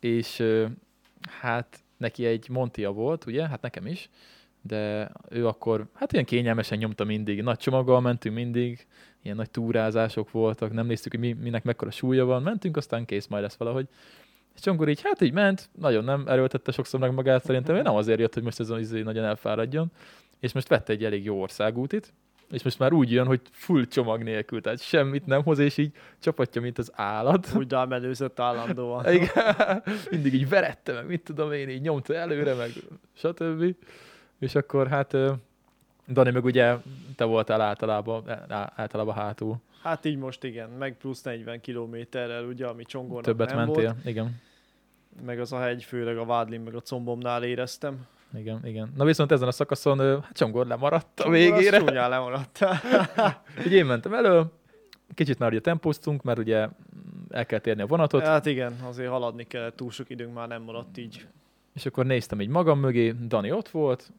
és 0.00 0.42
hát 1.40 1.80
neki 1.96 2.26
egy 2.26 2.48
Montia 2.48 2.90
volt, 2.92 3.26
ugye, 3.26 3.48
hát 3.48 3.62
nekem 3.62 3.86
is, 3.86 4.08
de 4.62 5.10
ő 5.28 5.46
akkor, 5.46 5.86
hát 5.94 6.12
ilyen 6.12 6.24
kényelmesen 6.24 6.78
nyomta 6.78 7.04
mindig, 7.04 7.42
nagy 7.42 7.58
csomaggal 7.58 8.00
mentünk 8.00 8.34
mindig, 8.34 8.86
ilyen 9.22 9.36
nagy 9.36 9.50
túrázások 9.50 10.30
voltak, 10.30 10.72
nem 10.72 10.86
néztük, 10.86 11.12
hogy 11.12 11.20
mi, 11.20 11.32
minek 11.32 11.64
mekkora 11.64 11.90
súlya 11.90 12.24
van, 12.24 12.42
mentünk, 12.42 12.76
aztán 12.76 13.04
kész 13.04 13.26
majd 13.26 13.42
lesz 13.42 13.56
valahogy. 13.56 13.88
És 14.54 14.60
Csongor 14.60 14.88
így, 14.88 15.02
hát 15.02 15.20
így 15.20 15.32
ment, 15.32 15.70
nagyon 15.78 16.04
nem 16.04 16.24
erőltette 16.28 16.72
sokszor 16.72 17.00
meg 17.00 17.14
magát, 17.14 17.44
szerintem 17.44 17.76
ő 17.76 17.82
nem 17.82 17.94
azért 17.94 18.20
jött, 18.20 18.34
hogy 18.34 18.42
most 18.42 18.60
ez 18.60 18.70
izé 18.70 19.02
nagyon 19.02 19.24
elfáradjon, 19.24 19.92
és 20.40 20.52
most 20.52 20.68
vette 20.68 20.92
egy 20.92 21.04
elég 21.04 21.24
jó 21.24 21.40
országútit, 21.40 22.12
és 22.50 22.62
most 22.62 22.78
már 22.78 22.92
úgy 22.92 23.10
jön, 23.10 23.26
hogy 23.26 23.40
full 23.50 23.84
csomag 23.84 24.22
nélkül, 24.22 24.60
tehát 24.60 24.80
semmit 24.80 25.26
nem 25.26 25.42
hoz, 25.42 25.58
és 25.58 25.76
így 25.76 25.92
csapatja, 26.18 26.60
mint 26.60 26.78
az 26.78 26.92
állat. 26.94 27.48
Úgy 27.56 27.70
rámelőzött 27.70 28.40
állandóan. 28.40 29.12
Igen, 29.12 29.82
mindig 30.10 30.34
így 30.34 30.48
verette, 30.48 30.92
meg 30.92 31.06
mit 31.06 31.22
tudom 31.22 31.52
én, 31.52 31.68
így 31.68 31.80
nyomta 31.80 32.14
előre, 32.14 32.54
meg 32.54 32.70
stb. 33.12 33.74
És 34.42 34.54
akkor 34.54 34.88
hát 34.88 35.16
Dani 36.08 36.30
meg 36.30 36.44
ugye 36.44 36.76
te 37.16 37.24
voltál 37.24 37.60
általában, 37.60 38.28
á- 38.48 38.72
általában 38.76 39.14
hátul. 39.14 39.56
Hát 39.82 40.04
így 40.04 40.16
most 40.16 40.44
igen, 40.44 40.68
meg 40.70 40.96
plusz 40.96 41.22
40 41.22 41.60
kilométerrel, 41.60 42.44
ugye, 42.44 42.66
ami 42.66 42.84
Csongornak 42.84 43.24
Többet 43.24 43.48
nem 43.48 43.56
mentél. 43.56 43.82
volt. 43.92 44.04
Igen, 44.06 44.40
Meg 45.26 45.40
az 45.40 45.52
a 45.52 45.60
hegy, 45.60 45.84
főleg 45.84 46.16
a 46.16 46.24
Vádlin, 46.24 46.60
meg 46.60 46.74
a 46.74 46.80
combomnál 46.80 47.44
éreztem. 47.44 48.06
igen, 48.34 48.60
igen. 48.66 48.92
Na 48.96 49.04
viszont 49.04 49.32
ezen 49.32 49.48
a 49.48 49.52
szakaszon 49.52 49.98
hát 50.22 50.32
Csongor 50.36 50.66
lemaradt 50.66 51.20
a 51.20 51.30
végére. 51.30 51.78
Csúnyán 51.78 52.10
lemaradt. 52.10 52.58
Így 53.66 53.72
én 53.72 53.84
mentem 53.86 54.14
elő, 54.14 54.42
kicsit 55.14 55.38
már 55.38 55.50
ugye 55.50 55.60
tempóztunk, 55.60 56.22
mert 56.22 56.38
ugye 56.38 56.68
el 57.30 57.46
kell 57.46 57.58
térni 57.58 57.82
a 57.82 57.86
vonatot, 57.86 58.22
hát 58.22 58.46
igen, 58.46 58.72
azért 58.82 59.10
haladni 59.10 59.46
kellett, 59.46 59.76
túl 59.76 59.90
sok 59.90 60.10
időnk 60.10 60.34
már 60.34 60.48
nem 60.48 60.62
maradt 60.62 60.98
így. 60.98 61.26
és 61.74 61.86
akkor 61.86 62.06
néztem 62.06 62.40
így 62.40 62.48
magam 62.48 62.78
mögé, 62.80 63.10
Dani 63.28 63.52
ott 63.52 63.68
volt, 63.68 64.10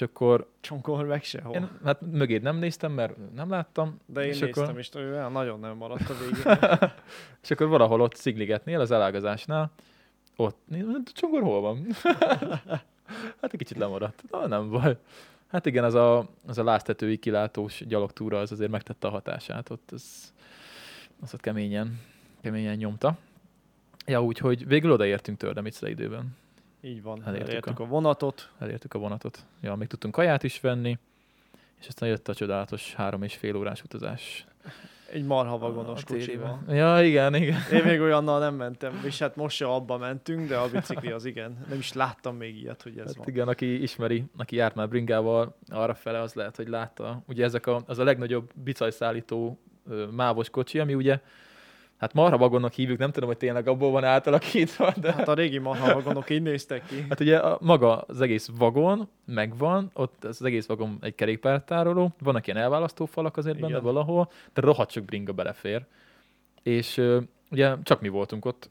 akkor 0.00 0.50
Csongor 0.60 1.04
meg 1.06 1.22
sehol. 1.24 1.54
én 1.54 1.68
hát 1.84 2.00
mögéd 2.00 2.42
nem 2.42 2.56
néztem, 2.56 2.92
mert 2.92 3.34
nem 3.34 3.50
láttam, 3.50 4.00
De 4.06 4.22
én 4.22 4.28
és 4.28 4.38
néztem, 4.38 4.64
akkor- 4.64 4.78
és 4.78 4.94
olyan 4.94 5.32
nagyon 5.32 5.60
nem 5.60 5.76
maradt 5.76 6.10
a 6.10 6.14
végén. 6.18 6.58
És 7.42 7.50
akkor 7.50 7.66
valahol 7.68 8.00
ott 8.00 8.14
Szigligetnél, 8.14 8.80
az 8.80 8.90
elágazásnál, 8.90 9.70
ott, 10.36 10.58
nézd, 10.64 10.86
Csongor 11.12 11.42
hol 11.42 11.60
van? 11.60 11.86
hát 13.40 13.52
egy 13.52 13.58
kicsit 13.58 13.78
lemaradt. 13.78 14.22
Na, 14.30 14.46
nem 14.46 14.70
baj. 14.70 14.96
Hát 15.46 15.66
igen, 15.66 15.84
az 15.84 15.94
a, 15.94 16.28
az 16.46 16.58
a 16.58 16.64
láztetői 16.64 17.16
kilátós 17.18 17.82
gyalogtúra 17.86 18.38
az 18.38 18.52
azért 18.52 18.70
megtette 18.70 19.06
a 19.06 19.10
hatását. 19.10 19.70
Ott 19.70 19.90
az, 19.92 20.32
az 21.20 21.34
ott 21.34 21.40
keményen, 21.40 22.00
keményen 22.40 22.76
nyomta. 22.76 23.16
Ja, 24.06 24.22
úgyhogy 24.22 24.66
végül 24.66 24.92
odaértünk 24.92 25.38
Tördemicre 25.38 25.88
időben. 25.90 26.36
Így 26.84 27.02
van, 27.02 27.22
Elértük 27.26 27.48
elértük 27.48 27.78
a- 27.80 27.82
a 27.82 27.86
vanatot. 27.86 28.50
Elértük 28.58 28.94
a 28.94 28.98
vonatot. 28.98 29.38
Ja, 29.60 29.74
még 29.74 29.88
tudtunk 29.88 30.14
kaját 30.14 30.42
is 30.42 30.60
venni, 30.60 30.98
és 31.80 31.86
aztán 31.86 32.08
jött 32.08 32.28
a 32.28 32.34
csodálatos 32.34 32.94
három 32.94 33.22
és 33.22 33.34
fél 33.36 33.56
órás 33.56 33.82
utazás. 33.82 34.46
Egy 35.12 35.24
marha 35.24 35.58
vagonos 35.58 36.02
a 36.02 36.06
kocsival. 36.06 36.62
Ja, 36.68 37.02
igen, 37.04 37.34
igen. 37.34 37.60
Én 37.72 37.84
még 37.84 38.00
olyannal 38.00 38.38
nem 38.38 38.54
mentem, 38.54 39.02
és 39.04 39.18
hát 39.18 39.36
most 39.36 39.56
se 39.56 39.66
abba 39.66 39.98
mentünk, 39.98 40.48
de 40.48 40.56
a 40.56 40.70
bicikli 40.70 41.10
az 41.10 41.24
igen. 41.24 41.64
Nem 41.68 41.78
is 41.78 41.92
láttam 41.92 42.36
még 42.36 42.56
ilyet, 42.60 42.82
hogy 42.82 42.98
ez 42.98 43.06
Hát 43.06 43.14
van. 43.16 43.28
igen, 43.28 43.48
aki 43.48 43.82
ismeri, 43.82 44.24
aki 44.36 44.56
járt 44.56 44.74
már 44.74 44.88
bringával, 44.88 45.56
arra 45.68 45.94
fele 45.94 46.20
az 46.20 46.34
lehet, 46.34 46.56
hogy 46.56 46.68
látta. 46.68 47.22
Ugye 47.28 47.44
ezek 47.44 47.66
a, 47.66 47.82
az 47.86 47.98
a 47.98 48.04
legnagyobb 48.04 48.50
bicajszállító 48.54 49.58
mávos 50.10 50.50
kocsi, 50.50 50.78
ami 50.78 50.94
ugye, 50.94 51.20
hát 51.98 52.12
marha 52.12 52.36
vagonnak 52.38 52.72
hívjuk, 52.72 52.98
nem 52.98 53.10
tudom, 53.10 53.28
hogy 53.28 53.38
tényleg 53.38 53.68
abból 53.68 53.90
van 53.90 54.04
átalakítva, 54.04 54.92
de 55.00 55.12
Hát 55.12 55.28
a 55.28 55.34
régi 55.34 55.58
marha 55.58 55.94
vagonok 55.94 56.30
így 56.30 56.42
néztek 56.42 56.86
ki. 56.86 57.06
hát 57.08 57.20
ugye 57.20 57.38
a, 57.38 57.58
maga 57.60 58.00
az 58.00 58.20
egész 58.20 58.50
vagon 58.58 59.08
megvan, 59.24 59.90
ott 59.94 60.24
az 60.24 60.42
egész 60.42 60.66
vagon 60.66 60.98
egy 61.00 61.14
kerékpártároló, 61.14 62.12
vannak 62.22 62.46
ilyen 62.46 62.58
elválasztó 62.58 63.04
falak 63.06 63.36
azért 63.36 63.56
benne 63.56 63.68
Igen. 63.68 63.82
valahol, 63.82 64.30
de 64.54 64.60
rohadt 64.60 64.90
sok 64.90 65.04
bringa 65.04 65.32
belefér. 65.32 65.84
És 66.62 67.02
ugye 67.50 67.74
csak 67.82 68.00
mi 68.00 68.08
voltunk 68.08 68.44
ott, 68.44 68.70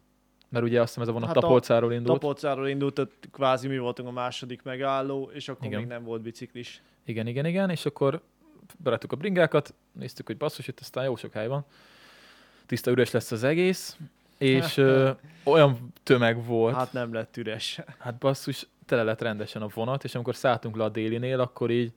mert 0.50 0.66
ugye 0.66 0.80
azt 0.82 0.88
hiszem 0.88 1.04
ez 1.04 1.10
a 1.10 1.12
vonat 1.12 1.28
Hát 1.28 1.38
Tapolcáról 1.38 1.94
indult. 1.94 2.20
Tapolcáról 2.20 2.68
indult, 2.68 2.94
tehát 2.94 3.12
kvázi 3.32 3.68
mi 3.68 3.78
voltunk 3.78 4.08
a 4.08 4.12
második 4.12 4.64
megálló, 4.64 5.30
és 5.34 5.50
akkor 5.50 5.66
Igen. 5.66 5.80
még 5.80 5.88
nem 5.88 6.04
volt 6.04 6.22
biciklis. 6.22 6.82
Igen, 7.06 7.28
igen, 7.28 7.46
igen, 7.46 7.70
és 7.70 7.86
akkor 7.86 8.22
beraktuk 8.78 9.12
a 9.12 9.16
bringákat, 9.16 9.74
néztük, 9.92 10.26
hogy 10.26 10.38
basszus, 10.38 10.68
itt 10.68 10.80
aztán 10.80 11.04
jó 11.04 11.16
sok 11.16 11.34
hely 11.34 11.48
van. 11.48 11.66
Tiszta 12.66 12.92
üres 12.92 13.12
lesz 13.12 13.32
az 13.32 13.44
egész, 13.44 13.98
és 14.38 14.78
ö, 14.78 15.10
olyan 15.44 15.94
tömeg 16.04 16.46
volt, 16.46 16.74
hát, 16.76 16.84
Hát 16.84 16.94
nem 16.94 17.14
lett 17.14 17.38
üres. 17.38 17.80
hát 18.00 18.18
basszus, 18.18 18.68
tele 18.86 19.04
lett 19.04 19.22
rendesen 19.22 19.62
a 19.62 19.68
vonat, 19.74 20.04
és 20.04 20.16
amikor 20.16 20.36
szálltunk 20.36 20.76
le 20.76 20.84
a 20.84 20.90
délinél, 20.90 21.40
akkor 21.40 21.72
így, 21.72 21.92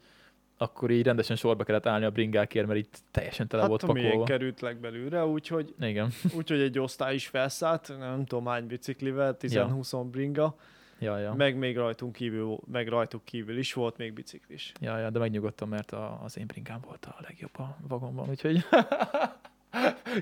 akkor 0.58 0.90
így 0.90 1.04
rendesen 1.04 1.36
sorba 1.36 1.64
kellett 1.64 1.86
állni 1.86 2.04
a 2.04 2.10
bringákért, 2.10 2.66
mert 2.66 2.78
így 2.78 2.88
teljesen 3.10 3.46
tele 3.48 3.60
Hát 3.62 3.70
volt 3.70 3.84
pakolva. 3.84 4.24
került 4.24 4.60
legbelülre, 4.60 5.24
úgyhogy, 5.26 5.74
Igen, 5.80 6.10
úgyhogy 6.38 6.60
egy 6.60 6.78
osztály 6.78 7.14
is 7.14 7.26
felszállt, 7.26 7.92
nem 7.98 8.24
tudom 8.24 8.46
hány 8.46 8.66
biciklivel, 8.66 9.36
10-20 9.40 10.04
bringa, 10.10 10.56
ja, 10.98 11.18
ja. 11.18 11.34
meg 11.34 11.56
még 11.56 11.76
rajtunk 11.76 12.12
kívül, 12.12 12.58
meg 12.72 12.88
rajtuk 12.88 13.24
kívül 13.24 13.58
is 13.58 13.72
volt 13.72 13.96
még 13.96 14.12
biciklis. 14.12 14.72
Ja, 14.80 14.98
ja, 14.98 15.10
de 15.10 15.18
megnyugodtam, 15.18 15.68
mert 15.68 15.92
a, 15.92 16.20
az 16.24 16.38
én 16.38 16.46
bringám 16.46 16.80
volt 16.86 17.04
a 17.04 17.16
legjobb 17.20 17.58
a 17.58 17.76
vagonban, 17.88 18.28
úgyhogy 18.28 18.64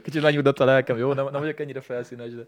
kicsit 0.02 0.22
megnyugodott 0.22 0.58
a 0.60 0.64
lelkem, 0.64 0.96
jó? 0.98 1.12
Nem, 1.12 1.24
nem 1.30 1.40
vagyok 1.40 1.60
ennyire 1.60 1.80
felszínes, 1.80 2.30
de... 2.34 2.46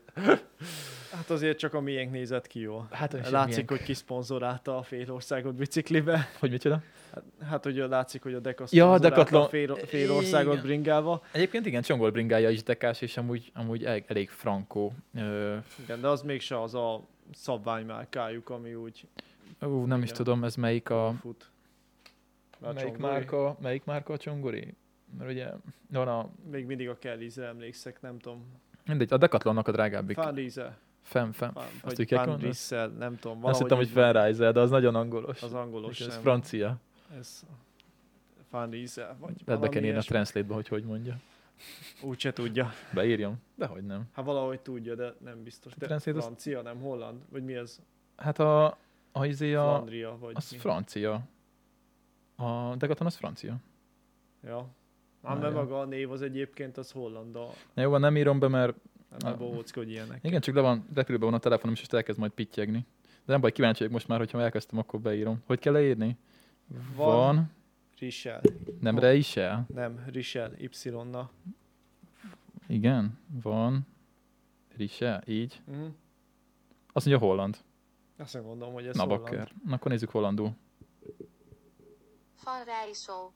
Hát 1.12 1.30
azért 1.30 1.58
csak 1.58 1.74
a 1.74 1.80
miénk 1.80 2.10
nézett 2.12 2.46
ki 2.46 2.60
jól. 2.60 2.88
Hát, 2.90 3.12
Látszik, 3.30 3.48
milyen- 3.54 3.66
hogy 3.68 3.82
kiszponzorálta 3.82 4.76
a 4.78 4.82
fél 4.82 5.12
országot 5.12 5.54
biciklibe. 5.54 6.28
Hogy 6.38 6.50
micsoda? 6.50 6.82
Hát, 7.14 7.22
hát 7.48 7.64
hogy 7.64 7.76
látszik, 7.76 8.22
hogy 8.22 8.34
a 8.34 8.38
Decathlon 8.40 8.86
Ja, 8.86 8.92
a 8.92 8.98
Decathlon. 8.98 9.42
a 9.42 9.48
fél, 9.48 9.74
fél 9.74 10.12
országot 10.12 10.52
Igen. 10.52 10.64
bringával. 10.64 11.22
Egyébként 11.32 11.66
igen, 11.66 11.82
Csongol 11.82 12.10
bringája 12.10 12.50
is 12.50 12.62
dekás, 12.62 13.00
és 13.00 13.16
amúgy, 13.16 13.50
amúgy 13.54 13.84
elég, 13.84 14.04
elég 14.06 14.30
frankó. 14.30 14.92
Ö, 15.14 15.56
Igen, 15.82 16.00
de 16.00 16.08
az 16.08 16.22
mégse 16.22 16.60
az 16.62 16.74
a 16.74 17.00
szabványmárkájuk, 17.34 18.50
ami 18.50 18.74
úgy 18.74 19.06
ú, 19.60 19.84
nem 19.84 19.98
is 19.98 20.04
Igen. 20.04 20.16
tudom, 20.16 20.44
ez 20.44 20.54
melyik 20.54 20.90
a... 20.90 21.14
fut. 21.20 21.50
A 22.60 22.72
Melyik 22.72 22.96
márka, 22.96 23.56
melyik 23.60 23.84
márka 23.84 24.12
a 24.12 24.16
Csongori? 24.16 24.74
Mert 25.18 25.30
ugye 25.30 25.52
van 25.90 26.08
a... 26.08 26.28
Még 26.50 26.66
mindig 26.66 26.88
a 26.88 26.98
Kellizre 26.98 27.46
emlékszek, 27.46 28.00
nem 28.00 28.18
tudom. 28.18 28.44
Mindegy, 28.86 29.12
a 29.12 29.16
Decathlonnak 29.16 29.68
a 29.68 29.72
drágábbik. 29.72 30.16
Fanrize, 30.16 30.78
Fem, 31.02 31.32
fem. 31.32 31.52
Fan, 31.52 31.64
Azt 31.82 32.00
úgy 32.00 32.06
kell 32.06 32.36
nem 32.98 33.16
tudom. 33.18 33.44
Azt 33.44 33.60
hittem, 33.60 33.76
hogy 33.76 33.86
így. 33.86 33.92
Fanriser, 33.92 34.52
de 34.52 34.60
az 34.60 34.70
nagyon 34.70 34.94
angolos. 34.94 35.42
Az 35.42 35.52
angolos 35.54 36.00
ez 36.00 36.16
francia. 36.16 36.76
Ez 37.18 37.44
Fanrize, 38.50 39.16
vagy 39.20 39.34
Lehet 39.44 39.62
be 39.62 39.68
kell 39.68 39.76
írni 39.76 39.88
a 39.88 39.92
ilyesmi. 39.92 40.10
translate-ba, 40.10 40.54
hogy 40.54 40.68
hogy 40.68 40.84
mondja. 40.84 41.16
Úgyse 42.02 42.32
tudja. 42.32 42.72
Beírjam? 42.94 43.36
Dehogy 43.54 43.84
nem. 43.84 44.02
Hát 44.12 44.24
valahogy 44.24 44.60
tudja, 44.60 44.94
de 44.94 45.14
nem 45.24 45.42
biztos. 45.42 45.74
De 45.74 45.86
Translate 45.86 46.18
az- 46.18 46.24
francia, 46.24 46.62
nem 46.62 46.80
holland? 46.80 47.20
Vagy 47.30 47.44
mi 47.44 47.54
ez? 47.54 47.80
Hát 48.16 48.38
a... 48.38 48.76
A 49.12 49.24
izé 49.26 49.54
a... 49.54 49.62
Flandria, 49.62 50.18
vagy 50.18 50.32
Az 50.36 50.50
mi? 50.50 50.58
francia. 50.58 51.20
A 52.36 52.76
Decathlon 52.76 53.08
az 53.08 53.16
francia. 53.16 53.56
Ja. 54.44 54.68
Ám 55.22 55.38
mert 55.38 55.54
maga 55.54 55.80
a 55.80 55.84
név 55.84 56.10
az 56.10 56.22
egyébként 56.22 56.76
az 56.76 56.90
holland. 56.90 57.36
A... 57.36 57.48
Na 57.74 57.82
jó, 57.82 57.90
van, 57.90 58.00
nem 58.00 58.16
írom 58.16 58.38
be, 58.38 58.48
mert 58.48 58.76
Nem 59.18 59.32
Ah. 59.32 59.38
bohóckodj 59.38 59.90
ilyenek. 59.90 60.24
Igen, 60.24 60.40
csak 60.40 60.54
le 60.54 60.60
van, 60.60 60.86
repülőben 60.94 61.28
van 61.28 61.38
a 61.38 61.40
telefonom, 61.42 61.72
és 61.74 61.78
most 61.80 61.94
elkezd 61.94 62.18
majd 62.18 62.32
pittyegni. 62.32 62.86
De 63.02 63.32
nem 63.32 63.40
baj, 63.40 63.52
kíváncsi 63.52 63.78
vagyok 63.78 63.92
most 63.94 64.08
már, 64.08 64.18
hogyha 64.18 64.40
elkezdtem, 64.42 64.78
akkor 64.78 65.00
beírom. 65.00 65.42
Hogy 65.46 65.58
kell 65.58 65.72
leírni? 65.72 66.16
Van. 66.94 67.06
Van. 67.16 67.50
Richel. 67.98 68.40
Nem 68.80 68.94
Van. 68.94 69.02
Reisel? 69.04 69.66
Nem, 69.74 70.04
Richel, 70.12 70.52
Y-na. 70.84 71.30
Igen, 72.68 73.18
van. 73.42 73.86
Risel, 74.76 75.22
így. 75.26 75.60
Mhm. 75.64 75.84
Azt 76.92 77.06
mondja 77.06 77.26
holland. 77.26 77.56
Azt 78.18 78.34
nem 78.34 78.42
mondom, 78.42 78.72
hogy 78.72 78.86
ez 78.86 78.96
Na 78.96 79.02
holland. 79.02 79.22
bakker. 79.22 79.52
Na 79.64 79.74
akkor 79.74 79.90
nézzük 79.90 80.10
hollandul. 80.10 80.52
Van 82.44 82.54
Rijssel. 82.84 83.32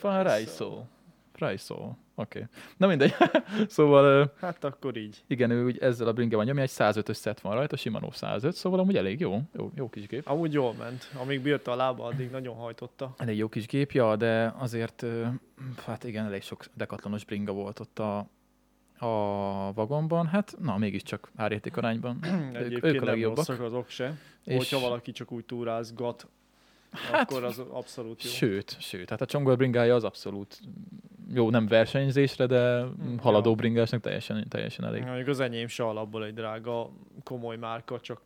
Van 0.00 0.24
Rijssel. 0.24 0.88
Rijssel. 1.34 1.98
Oké. 2.14 2.38
Okay. 2.38 2.50
Na 2.76 2.86
mindegy. 2.86 3.14
szóval 3.68 4.32
Hát 4.40 4.64
akkor 4.64 4.96
így. 4.96 5.24
igen, 5.26 5.50
ő 5.50 5.64
úgy 5.64 5.78
ezzel 5.78 6.06
a 6.06 6.12
bringe 6.12 6.36
van 6.36 6.44
nyomja, 6.44 6.62
egy 6.62 6.70
105-ös 6.72 7.12
szett 7.14 7.40
van 7.40 7.54
rajta, 7.54 7.76
Shimano 7.76 8.10
105, 8.10 8.54
szóval 8.54 8.78
amúgy 8.80 8.96
elég 8.96 9.20
jó, 9.20 9.40
jó, 9.52 9.70
jó 9.74 9.88
kis 9.90 10.06
gép. 10.06 10.28
Amúgy 10.28 10.52
jól 10.52 10.72
ment. 10.72 11.10
Amíg 11.22 11.40
bírta 11.42 11.72
a 11.72 11.76
lába, 11.76 12.04
addig 12.04 12.30
nagyon 12.30 12.54
hajtotta. 12.56 13.14
Elég 13.16 13.36
jó 13.36 13.48
kis 13.48 13.66
gép, 13.66 13.92
ja, 13.92 14.16
de 14.16 14.54
azért, 14.58 15.04
hát 15.86 16.04
igen, 16.04 16.24
elég 16.24 16.42
sok 16.42 16.64
dekatlanos 16.74 17.24
bringa 17.24 17.52
volt 17.52 17.80
ott 17.80 17.98
a, 17.98 18.18
a 19.06 19.72
vagonban. 19.72 20.26
Hát, 20.26 20.56
na, 20.58 20.76
mégiscsak 20.78 21.30
árérték 21.36 21.76
arányban. 21.76 22.18
Egyébként 22.52 22.84
ők 22.94 23.02
a 23.02 23.04
nem 23.04 23.14
legjobbak. 23.14 23.36
rosszak 23.36 23.60
azok 23.60 23.88
se. 23.88 24.18
És- 24.44 24.56
Hogyha 24.56 24.78
valaki 24.88 25.12
csak 25.12 25.32
úgy 25.32 25.44
túrázgat, 25.44 26.26
Hát, 26.92 27.30
akkor 27.30 27.44
az 27.44 27.58
abszolút 27.58 28.22
jó. 28.24 28.30
Sőt, 28.30 28.76
sőt, 28.80 29.10
hát 29.10 29.20
a 29.20 29.26
csongol 29.26 29.56
bringája 29.56 29.94
az 29.94 30.04
abszolút 30.04 30.60
jó, 31.32 31.50
nem 31.50 31.66
versenyzésre, 31.66 32.46
de 32.46 32.80
Hm, 32.82 33.16
haladó 33.16 33.50
ja. 33.50 33.56
bringásnak 33.56 34.00
teljesen, 34.00 34.48
teljesen 34.48 34.84
elég. 34.84 35.02
Mondjuk 35.02 35.28
az 35.28 35.40
enyém 35.40 35.66
se 35.68 35.84
alapból 35.84 36.24
egy 36.24 36.34
drága, 36.34 36.90
komoly 37.24 37.56
márka, 37.56 38.00
csak, 38.00 38.20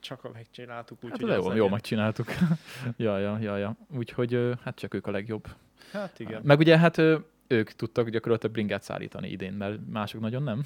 csak 0.00 0.24
a 0.24 0.30
megcsináltuk, 0.32 0.98
Hát 1.02 1.12
úgyhogy 1.12 1.28
de 1.28 1.32
az 1.34 1.38
jó, 1.38 1.42
legyen. 1.42 1.56
jól 1.62 1.70
megcsináltuk. 1.70 2.26
ja, 2.96 3.18
ja, 3.18 3.38
ja, 3.40 3.56
ja. 3.56 3.76
Úgyhogy 3.96 4.50
hát 4.64 4.78
csak 4.78 4.94
ők 4.94 5.06
a 5.06 5.10
legjobb. 5.10 5.46
Hát 5.92 6.18
igen. 6.18 6.40
Meg 6.44 6.58
ugye 6.58 6.78
hát 6.78 7.02
ők 7.46 7.70
tudtak 7.72 8.08
gyakorlatilag 8.08 8.54
bringát 8.54 8.82
szállítani 8.82 9.28
idén, 9.30 9.52
mert 9.52 9.78
mások 9.90 10.20
nagyon 10.20 10.42
nem. 10.42 10.62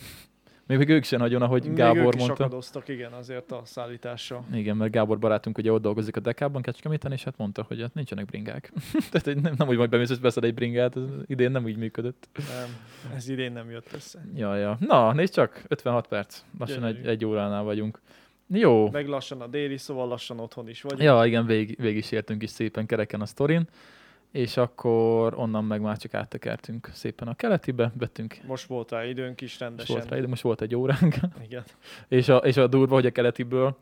Még, 0.66 0.78
még 0.78 0.88
ők 0.88 1.04
sem 1.04 1.18
nagyon, 1.20 1.42
ahogy 1.42 1.64
Még 1.64 1.74
Gábor 1.74 2.04
ők 2.04 2.14
is 2.14 2.20
mondta. 2.20 2.44
akadoztak, 2.44 2.88
igen, 2.88 3.12
azért 3.12 3.52
a 3.52 3.60
szállítással. 3.64 4.44
Igen, 4.52 4.76
mert 4.76 4.92
Gábor 4.92 5.18
barátunk 5.18 5.58
ugye 5.58 5.72
ott 5.72 5.82
dolgozik 5.82 6.16
a 6.16 6.20
dekában 6.20 6.62
Kecskeméten, 6.62 7.12
és 7.12 7.24
hát 7.24 7.36
mondta, 7.36 7.64
hogy 7.68 7.80
hát 7.80 7.94
nincsenek 7.94 8.24
bringák. 8.24 8.72
Tehát 9.10 9.40
nem, 9.42 9.54
nem 9.56 9.68
úgy 9.68 9.76
majd 9.76 9.90
bemész, 9.90 10.10
és 10.10 10.18
veszed 10.20 10.44
egy 10.44 10.54
bringát, 10.54 10.96
ez 10.96 11.02
idén 11.26 11.50
nem 11.50 11.64
úgy 11.64 11.76
működött. 11.76 12.28
Nem, 12.34 12.76
ez 13.16 13.28
idén 13.28 13.52
nem 13.52 13.70
jött 13.70 13.92
össze. 13.92 14.24
Ja, 14.34 14.56
ja. 14.56 14.76
Na, 14.80 15.12
nézd 15.12 15.32
csak, 15.32 15.64
56 15.68 16.06
perc. 16.06 16.40
Lassan 16.58 16.84
egy, 16.84 16.92
Gyönyörű. 16.94 17.10
egy 17.10 17.24
óránál 17.24 17.62
vagyunk. 17.62 18.00
Jó. 18.48 18.90
Meg 18.90 19.08
lassan 19.08 19.40
a 19.40 19.46
déli, 19.46 19.76
szóval 19.76 20.08
lassan 20.08 20.40
otthon 20.40 20.68
is 20.68 20.82
vagy. 20.82 20.98
Ja, 21.02 21.24
igen, 21.26 21.46
végig, 21.46 21.76
végig 21.80 21.96
is 21.98 22.12
értünk 22.12 22.42
is 22.42 22.50
szépen 22.50 22.86
kereken 22.86 23.20
a 23.20 23.26
sztorin, 23.26 23.68
és 24.34 24.56
akkor 24.56 25.34
onnan 25.36 25.64
meg 25.64 25.80
már 25.80 25.96
csak 25.96 26.14
áttekertünk 26.14 26.90
szépen 26.92 27.28
a 27.28 27.34
keletibe, 27.34 27.92
vettünk, 27.98 28.36
Most 28.46 28.66
volt 28.66 28.90
rá 28.90 29.04
időnk 29.04 29.40
is 29.40 29.48
most 29.48 29.60
rendesen. 29.60 29.96
volt, 29.96 30.08
rá, 30.08 30.16
ide, 30.16 30.26
most 30.26 30.42
volt 30.42 30.60
egy 30.60 30.74
óránk, 30.74 31.14
Igen. 31.44 31.64
és 32.08 32.28
a, 32.28 32.36
és 32.36 32.56
a 32.56 32.66
durva, 32.66 32.94
hogy 32.94 33.06
a 33.06 33.10
keletiből, 33.10 33.76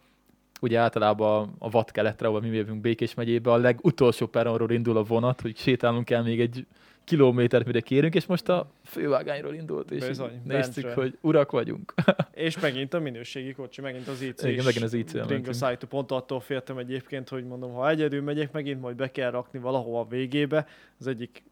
ugye 0.62 0.78
általában 0.78 1.54
a 1.58 1.70
vad 1.70 1.90
keletre, 1.90 2.26
ahol 2.26 2.40
mi 2.40 2.48
jövünk 2.48 2.80
Békés 2.80 3.14
megyébe, 3.14 3.52
a 3.52 3.56
legutolsó 3.56 4.26
peronról 4.26 4.70
indul 4.70 4.96
a 4.96 5.02
vonat, 5.02 5.40
hogy 5.40 5.56
sétálnunk 5.56 6.04
kell 6.04 6.22
még 6.22 6.40
egy 6.40 6.66
kilométert, 7.04 7.66
mire 7.66 7.80
kérünk, 7.80 8.14
és 8.14 8.26
most 8.26 8.48
a 8.48 8.70
fővágányról 8.84 9.54
indult, 9.54 9.90
és 9.90 10.06
Bizony, 10.06 10.40
néztük, 10.44 10.84
bentre. 10.84 11.02
hogy 11.02 11.18
urak 11.20 11.50
vagyunk. 11.50 11.94
És 12.32 12.60
megint 12.60 12.94
a 12.94 13.00
minőségi 13.00 13.52
kocsi, 13.52 13.80
megint 13.80 14.08
az 14.08 14.22
IC 14.22 14.42
Igen, 14.42 14.64
megint 14.64 14.84
az 14.84 14.92
IC-el 14.92 15.26
Ringo. 15.26 15.52
Saito 15.52 15.86
pont 15.86 16.10
attól 16.10 16.40
féltem 16.40 16.78
egyébként, 16.78 17.28
hogy 17.28 17.44
mondom, 17.44 17.72
ha 17.72 17.88
egyedül 17.88 18.22
megyek, 18.22 18.52
megint 18.52 18.80
majd 18.80 18.96
be 18.96 19.10
kell 19.10 19.30
rakni 19.30 19.58
valahova 19.58 20.00
a 20.00 20.06
végébe, 20.08 20.66
az 20.98 21.06
egyik 21.06 21.42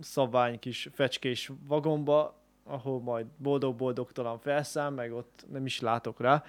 szabvány 0.00 0.58
kis 0.58 0.88
fecskés 0.92 1.50
vagomba, 1.66 2.40
ahol 2.64 3.00
majd 3.00 3.26
boldog-boldogtalan 3.36 4.38
felszáll, 4.38 4.90
meg 4.90 5.12
ott 5.12 5.46
nem 5.52 5.66
is 5.66 5.80
látok 5.80 6.20
rá. 6.20 6.44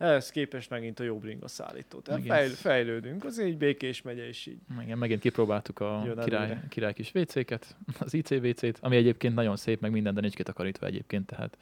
Ehhez 0.00 0.30
képest 0.30 0.70
megint 0.70 1.00
a 1.00 1.02
jobb 1.02 1.24
ringa 1.24 1.48
szállító. 1.48 2.00
Tehát 2.00 2.22
fejl, 2.22 2.48
fejlődünk, 2.48 3.24
az 3.24 3.40
így 3.40 3.56
békés 3.56 4.02
megye 4.02 4.28
is 4.28 4.46
így. 4.46 4.58
Igen, 4.82 4.98
megint 4.98 5.20
kipróbáltuk 5.20 5.80
a 5.80 6.02
Jön 6.04 6.18
király, 6.18 6.44
előre. 6.44 6.66
király 6.68 6.92
kis 6.92 7.10
WC-ket, 7.14 7.76
az 8.00 8.14
ICVC-t, 8.14 8.78
ami 8.80 8.96
egyébként 8.96 9.34
nagyon 9.34 9.56
szép, 9.56 9.80
meg 9.80 9.90
minden, 9.90 10.14
de 10.14 10.20
nincs 10.20 10.34
kitakarítva 10.34 10.86
egyébként, 10.86 11.26
tehát 11.26 11.58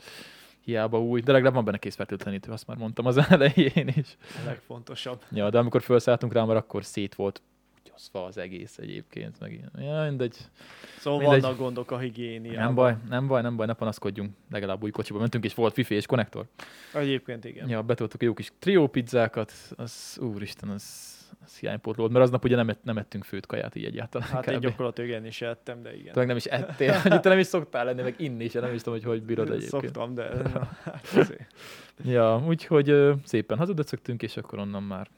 hiába 0.61 1.03
új, 1.03 1.21
de 1.21 1.33
legalább 1.33 1.55
van 1.55 1.65
benne 1.65 1.79
készfertőtlenítő, 1.79 2.51
azt 2.53 2.67
már 2.67 2.77
mondtam 2.77 3.07
az 3.07 3.17
elején 3.29 3.89
is. 3.97 4.17
A 4.21 4.47
legfontosabb. 4.47 5.23
Ja, 5.31 5.51
de 5.51 5.59
amikor 5.59 5.83
felszálltunk 5.83 6.33
rá, 6.33 6.45
már 6.45 6.57
akkor 6.57 6.85
szét 6.85 7.15
volt 7.15 7.43
gyaszva 7.91 8.25
az 8.25 8.39
egész 8.39 8.79
egyébként, 8.79 9.41
meg 9.41 9.53
ilyen. 9.53 9.71
Ja, 9.79 10.09
mindegy. 10.09 10.37
Szóval 10.99 11.19
Mindegy. 11.19 11.41
vannak 11.41 11.59
gondok 11.59 11.91
a 11.91 11.99
higiéniában. 11.99 12.65
Nem 12.65 12.75
baj, 12.75 12.97
nem 13.09 13.27
baj, 13.27 13.43
nem 13.43 13.57
baj, 13.57 13.67
ne 13.67 13.73
panaszkodjunk. 13.73 14.35
Legalább 14.51 14.83
új 14.83 14.91
kocsiba 14.91 15.19
mentünk, 15.19 15.45
és 15.45 15.55
volt 15.55 15.79
wifi 15.79 15.95
és 15.95 16.07
konnektor. 16.07 16.47
Egyébként 16.95 17.45
igen. 17.45 17.69
Ja, 17.69 17.83
betoltuk 17.83 18.23
a 18.23 18.25
jó 18.25 18.35
kis 18.35 18.53
trió 18.59 18.87
pizzákat, 18.87 19.53
az 19.77 20.19
úristen, 20.21 20.69
az, 20.69 21.17
az 21.45 21.59
hiánypótló 21.59 22.01
volt, 22.01 22.13
mert 22.13 22.25
aznap 22.25 22.45
ugye 22.45 22.57
nem, 22.57 22.69
ett, 22.69 22.85
nem 22.85 22.99
ettünk 22.99 23.25
főt 23.25 23.47
kaját 23.47 23.75
így 23.75 23.85
egyáltalán. 23.85 24.29
Hát 24.29 24.47
én 24.47 24.57
kb. 24.57 24.63
gyakorlatilag 24.63 25.11
én 25.11 25.25
is 25.25 25.43
ettem, 25.43 25.83
de 25.83 25.97
igen. 25.97 26.13
Te 26.13 26.25
nem 26.25 26.37
is 26.37 26.45
ettél, 26.45 26.99
hogy 26.99 27.21
te 27.21 27.29
nem 27.29 27.39
is 27.39 27.47
szoktál 27.47 27.85
lenni, 27.85 28.03
meg 28.03 28.15
inni 28.19 28.45
is, 28.45 28.53
nem 28.53 28.75
is 28.75 28.83
tudom, 28.83 28.99
hogy 28.99 29.09
hogy 29.09 29.23
bírod 29.23 29.51
egyébként. 29.51 29.71
Szoktam, 29.71 30.15
de 30.15 30.29
na, 30.35 30.69
hát. 30.85 31.33
Ja, 32.05 32.43
úgyhogy 32.47 33.13
szépen 33.25 33.59
hazudöcögtünk, 33.59 34.23
és 34.23 34.37
akkor 34.37 34.59
onnan 34.59 34.83
már 34.83 35.09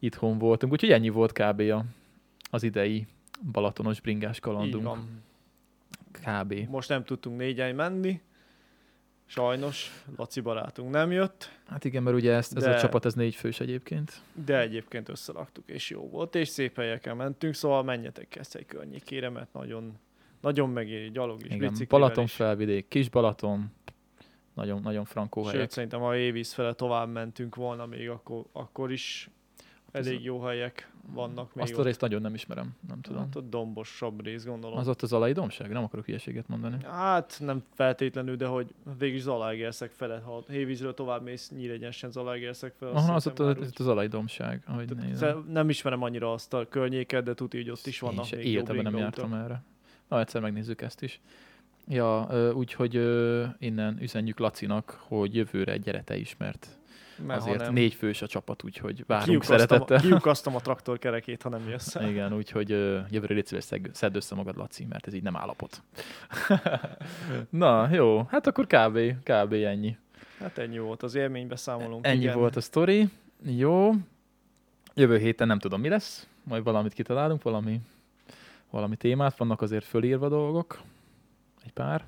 itthon 0.00 0.38
voltunk. 0.38 0.72
Úgyhogy 0.72 0.90
ennyi 0.92 1.08
volt 1.08 1.32
kb. 1.32 1.60
A, 1.60 1.84
az 2.50 2.62
idei 2.62 3.06
balatonos 3.52 4.00
bringás 4.00 4.34
Így 4.36 4.40
kalandunk. 4.42 4.84
van. 4.84 5.22
Kb. 6.12 6.54
Most 6.68 6.88
nem 6.88 7.04
tudtunk 7.04 7.38
négyen 7.38 7.74
menni. 7.74 8.20
Sajnos, 9.26 10.04
Laci 10.16 10.40
barátunk 10.40 10.90
nem 10.90 11.10
jött, 11.12 11.58
Hát 11.66 11.84
igen, 11.84 12.02
mert 12.02 12.16
ugye 12.16 12.32
ezt, 12.32 12.56
ez 12.56 12.62
De- 12.62 12.74
a 12.74 12.80
csapat, 12.80 13.04
ez 13.04 13.14
négy 13.14 13.34
fős 13.34 13.60
egyébként. 13.60 14.20
de 14.44 14.60
egyébként 14.60 15.08
összeraktuk, 15.08 15.68
és 15.68 15.90
jó 15.90 16.08
volt, 16.08 16.34
és 16.34 16.48
szép 16.48 16.76
helyeken 16.76 17.16
mentünk, 17.16 17.54
szóval 17.54 17.82
menjetek 17.82 18.28
Keszthely 18.28 18.64
környékére, 18.64 19.28
mert 19.28 19.52
nagyon, 19.52 19.98
nagyon 20.40 20.70
megéri 20.70 21.10
gyalog 21.10 21.44
is, 21.44 21.52
Igen, 21.54 21.74
Balaton 21.88 22.24
is. 22.24 22.32
felvidék, 22.32 22.88
Kis 22.88 23.08
Balaton, 23.08 23.72
nagyon, 24.54 24.80
nagyon 24.80 25.04
frankó 25.04 25.42
helyek. 25.44 25.60
Sőt, 25.60 25.70
szerintem 25.70 26.00
ha 26.00 26.16
Évíz 26.16 26.52
fele 26.52 26.72
tovább 26.72 27.08
mentünk 27.12 27.54
volna 27.54 27.86
még, 27.86 28.08
akkor, 28.08 28.44
akkor 28.52 28.92
is 28.92 29.30
elég 29.92 30.24
jó 30.24 30.40
helyek 30.40 30.90
vannak 31.12 31.54
még 31.54 31.64
Azt 31.64 31.74
a 31.74 31.78
ott. 31.78 31.84
részt 31.84 32.00
nagyon 32.00 32.20
nem 32.20 32.34
ismerem, 32.34 32.76
nem 32.88 33.00
tudom. 33.00 33.22
Hát 33.22 33.36
ott 33.36 33.50
dombosabb 33.50 34.24
rész, 34.24 34.44
gondolom. 34.44 34.78
Az 34.78 34.88
ott 34.88 35.02
az 35.02 35.12
alai 35.12 35.32
domság? 35.32 35.70
Nem 35.72 35.82
akarok 35.82 36.04
hülyeséget 36.04 36.48
mondani. 36.48 36.76
Hát 36.84 37.36
nem 37.40 37.62
feltétlenül, 37.74 38.36
de 38.36 38.46
hogy 38.46 38.74
végig 38.98 39.20
Zalaegerszeg 39.20 39.90
fele, 39.90 40.18
ha 40.18 40.42
Hévízről 40.48 40.94
tovább 40.94 41.22
mész, 41.22 41.50
Nyíregyensen 41.50 42.10
Zalaegerszeg 42.10 42.72
fele. 42.78 42.92
Aha, 42.92 43.14
az 43.14 43.26
ott 43.26 43.38
az, 43.38 43.56
úgy- 43.58 43.80
az, 43.80 43.86
alai 43.86 44.06
domság, 44.06 44.62
ahogy 44.66 44.96
nézem. 44.96 45.46
nem 45.52 45.68
ismerem 45.68 46.02
annyira 46.02 46.32
azt 46.32 46.54
a 46.54 46.68
környéket, 46.68 47.24
de 47.24 47.34
tudja, 47.34 47.60
hogy 47.60 47.70
ott 47.70 47.86
is 47.86 48.02
Én 48.02 48.08
vannak 48.08 48.24
se 48.24 48.36
még 48.36 48.46
életemben 48.46 48.84
nem 48.84 48.96
jártam 48.96 49.32
erre. 49.34 49.62
Na, 50.08 50.20
egyszer 50.20 50.40
megnézzük 50.40 50.82
ezt 50.82 51.02
is. 51.02 51.20
Ja, 51.88 52.28
úgyhogy 52.54 52.94
innen 53.58 53.98
üzenjük 54.00 54.38
Lacinak, 54.38 54.90
hogy 55.08 55.34
jövőre 55.34 55.76
gyere 55.76 56.02
te 56.02 56.16
is, 56.16 56.36
mert 56.38 56.78
Mert 57.26 57.40
azért 57.40 57.58
nem, 57.58 57.72
négy 57.72 57.94
fős 57.94 58.22
a 58.22 58.26
csapat, 58.26 58.64
úgyhogy 58.64 59.04
várunk 59.06 59.28
kiukasztam, 59.28 59.58
szeretettel. 59.58 60.00
kiukasztam 60.08 60.54
a 60.54 60.60
traktorkerekét, 60.60 61.42
ha 61.42 61.48
nem 61.48 61.68
jössz. 61.68 61.94
Igen, 61.94 62.34
úgyhogy 62.34 62.68
jövőre 63.10 63.34
légy 63.34 63.46
szíves, 63.46 63.64
szedd 63.92 64.16
össze 64.16 64.34
magad, 64.34 64.56
Laci, 64.56 64.84
mert 64.88 65.06
ez 65.06 65.14
így 65.14 65.22
nem 65.22 65.36
állapot. 65.36 65.82
Na, 67.50 67.88
jó, 67.92 68.22
hát 68.28 68.46
akkor 68.46 68.66
kb. 68.66 68.98
kb. 69.22 69.52
ennyi. 69.52 69.96
Hát 70.40 70.58
ennyi 70.58 70.78
volt 70.78 71.02
az 71.02 71.14
élménybeszámolónk. 71.14 72.06
Ennyi 72.06 72.20
igen. 72.20 72.38
volt 72.38 72.56
a 72.56 72.60
sztori. 72.60 73.08
Jó. 73.44 73.92
Jövő 74.94 75.18
héten 75.18 75.46
nem 75.46 75.58
tudom, 75.58 75.80
mi 75.80 75.88
lesz. 75.88 76.28
Majd 76.42 76.62
valamit 76.62 76.92
kitalálunk, 76.92 77.42
valami, 77.42 77.80
valami 78.70 78.96
témát. 78.96 79.36
Vannak 79.36 79.60
azért 79.60 79.84
fölírva 79.84 80.28
dolgok. 80.28 80.80
Egy 81.64 81.72
pár. 81.72 82.04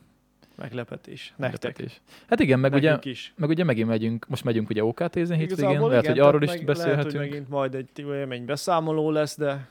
Meglepetés. 0.54 1.32
Nektek. 1.36 1.62
Meglepetés. 1.62 2.00
Hát 2.28 2.40
igen, 2.40 2.58
meg 2.60 2.72
ugye, 2.72 2.98
is. 3.02 3.32
meg 3.36 3.48
ugye 3.48 3.64
megint 3.64 3.88
megyünk, 3.88 4.28
most 4.28 4.44
megyünk 4.44 4.70
ugye 4.70 4.84
OKT-zni 4.84 5.20
hétvégén, 5.20 5.44
Igazából 5.44 5.88
lehet, 5.88 6.04
igen, 6.04 6.16
hogy 6.16 6.26
arról 6.26 6.42
is 6.42 6.48
meg 6.48 6.56
Lehet, 6.56 6.76
beszélhetünk. 6.76 7.16
hogy 7.16 7.28
megint 7.28 7.48
majd 7.48 7.74
egy 7.74 7.88
élménybeszámoló 7.98 9.10
lesz, 9.10 9.38
de 9.38 9.68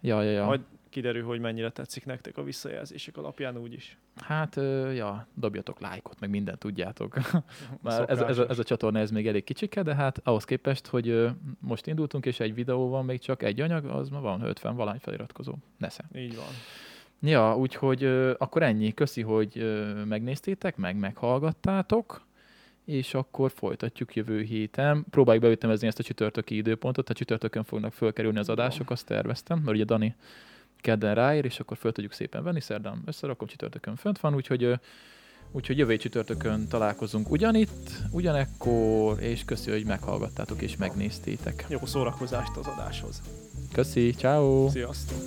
Ja, 0.00 0.22
ja, 0.22 0.30
ja. 0.30 0.44
majd 0.44 0.60
kiderül, 0.88 1.24
hogy 1.24 1.40
mennyire 1.40 1.70
tetszik 1.70 2.04
nektek 2.04 2.36
a 2.36 2.42
visszajelzések 2.42 3.16
alapján 3.16 3.56
úgyis. 3.56 3.98
Hát, 4.16 4.56
ja, 4.94 5.26
dobjatok 5.34 5.80
lájkot, 5.80 6.20
meg 6.20 6.30
mindent 6.30 6.58
tudjátok. 6.58 7.16
Már 7.82 8.04
ez, 8.08 8.20
ez, 8.20 8.38
a, 8.38 8.48
ez 8.48 8.58
a 8.58 8.64
csatorna 8.64 8.98
ez 8.98 9.10
még 9.10 9.26
elég 9.26 9.44
kicsike, 9.44 9.82
de 9.82 9.94
hát 9.94 10.20
ahhoz 10.24 10.44
képest, 10.44 10.86
hogy 10.86 11.28
most 11.58 11.86
indultunk, 11.86 12.26
és 12.26 12.40
egy 12.40 12.54
videó 12.54 12.88
van 12.88 13.04
még 13.04 13.20
csak 13.20 13.42
egy 13.42 13.60
anyag, 13.60 13.84
az 13.84 14.08
ma 14.08 14.20
van 14.20 14.40
50 14.42 14.76
valány 14.76 14.98
feliratkozó. 14.98 15.54
Nesze. 15.78 16.04
Így 16.14 16.36
van. 16.36 16.46
Ja, 17.26 17.56
úgyhogy 17.56 18.04
akkor 18.38 18.62
ennyi. 18.62 18.94
Köszi, 18.94 19.22
hogy 19.22 19.82
megnéztétek, 20.08 20.76
meg 20.76 20.96
meghallgattátok, 20.96 22.26
és 22.84 23.14
akkor 23.14 23.52
folytatjuk 23.54 24.14
jövő 24.14 24.42
héten. 24.42 25.04
Próbáljuk 25.10 25.44
beütemezni 25.44 25.86
ezt 25.86 25.98
a 25.98 26.02
csütörtöki 26.02 26.56
időpontot, 26.56 27.10
a 27.10 27.14
csütörtökön 27.14 27.64
fognak 27.64 27.92
fölkerülni 27.92 28.38
az 28.38 28.48
adások, 28.48 28.90
azt 28.90 29.06
terveztem, 29.06 29.58
mert 29.58 29.76
ugye 29.76 29.84
Dani 29.84 30.14
kedden 30.80 31.14
ráér, 31.14 31.44
és 31.44 31.60
akkor 31.60 31.76
föl 31.76 31.92
tudjuk 31.92 32.12
szépen 32.12 32.42
venni, 32.42 32.60
szerdán 32.60 33.02
összerakom, 33.06 33.48
csütörtökön 33.48 33.96
fönt 33.96 34.18
van, 34.18 34.34
úgyhogy, 34.34 34.72
úgyhogy 35.52 35.78
jövő 35.78 35.96
csütörtökön 35.96 36.68
találkozunk 36.68 37.30
ugyanitt, 37.30 37.90
ugyanekkor, 38.10 39.22
és 39.22 39.44
köszi, 39.44 39.70
hogy 39.70 39.84
meghallgattátok 39.84 40.62
és 40.62 40.76
megnéztétek. 40.76 41.66
Jó 41.68 41.86
szórakozást 41.86 42.56
az 42.56 42.66
adáshoz. 42.66 43.22
Köszi, 43.72 44.10
ciao. 44.10 44.68
Sziasztok! 44.68 45.18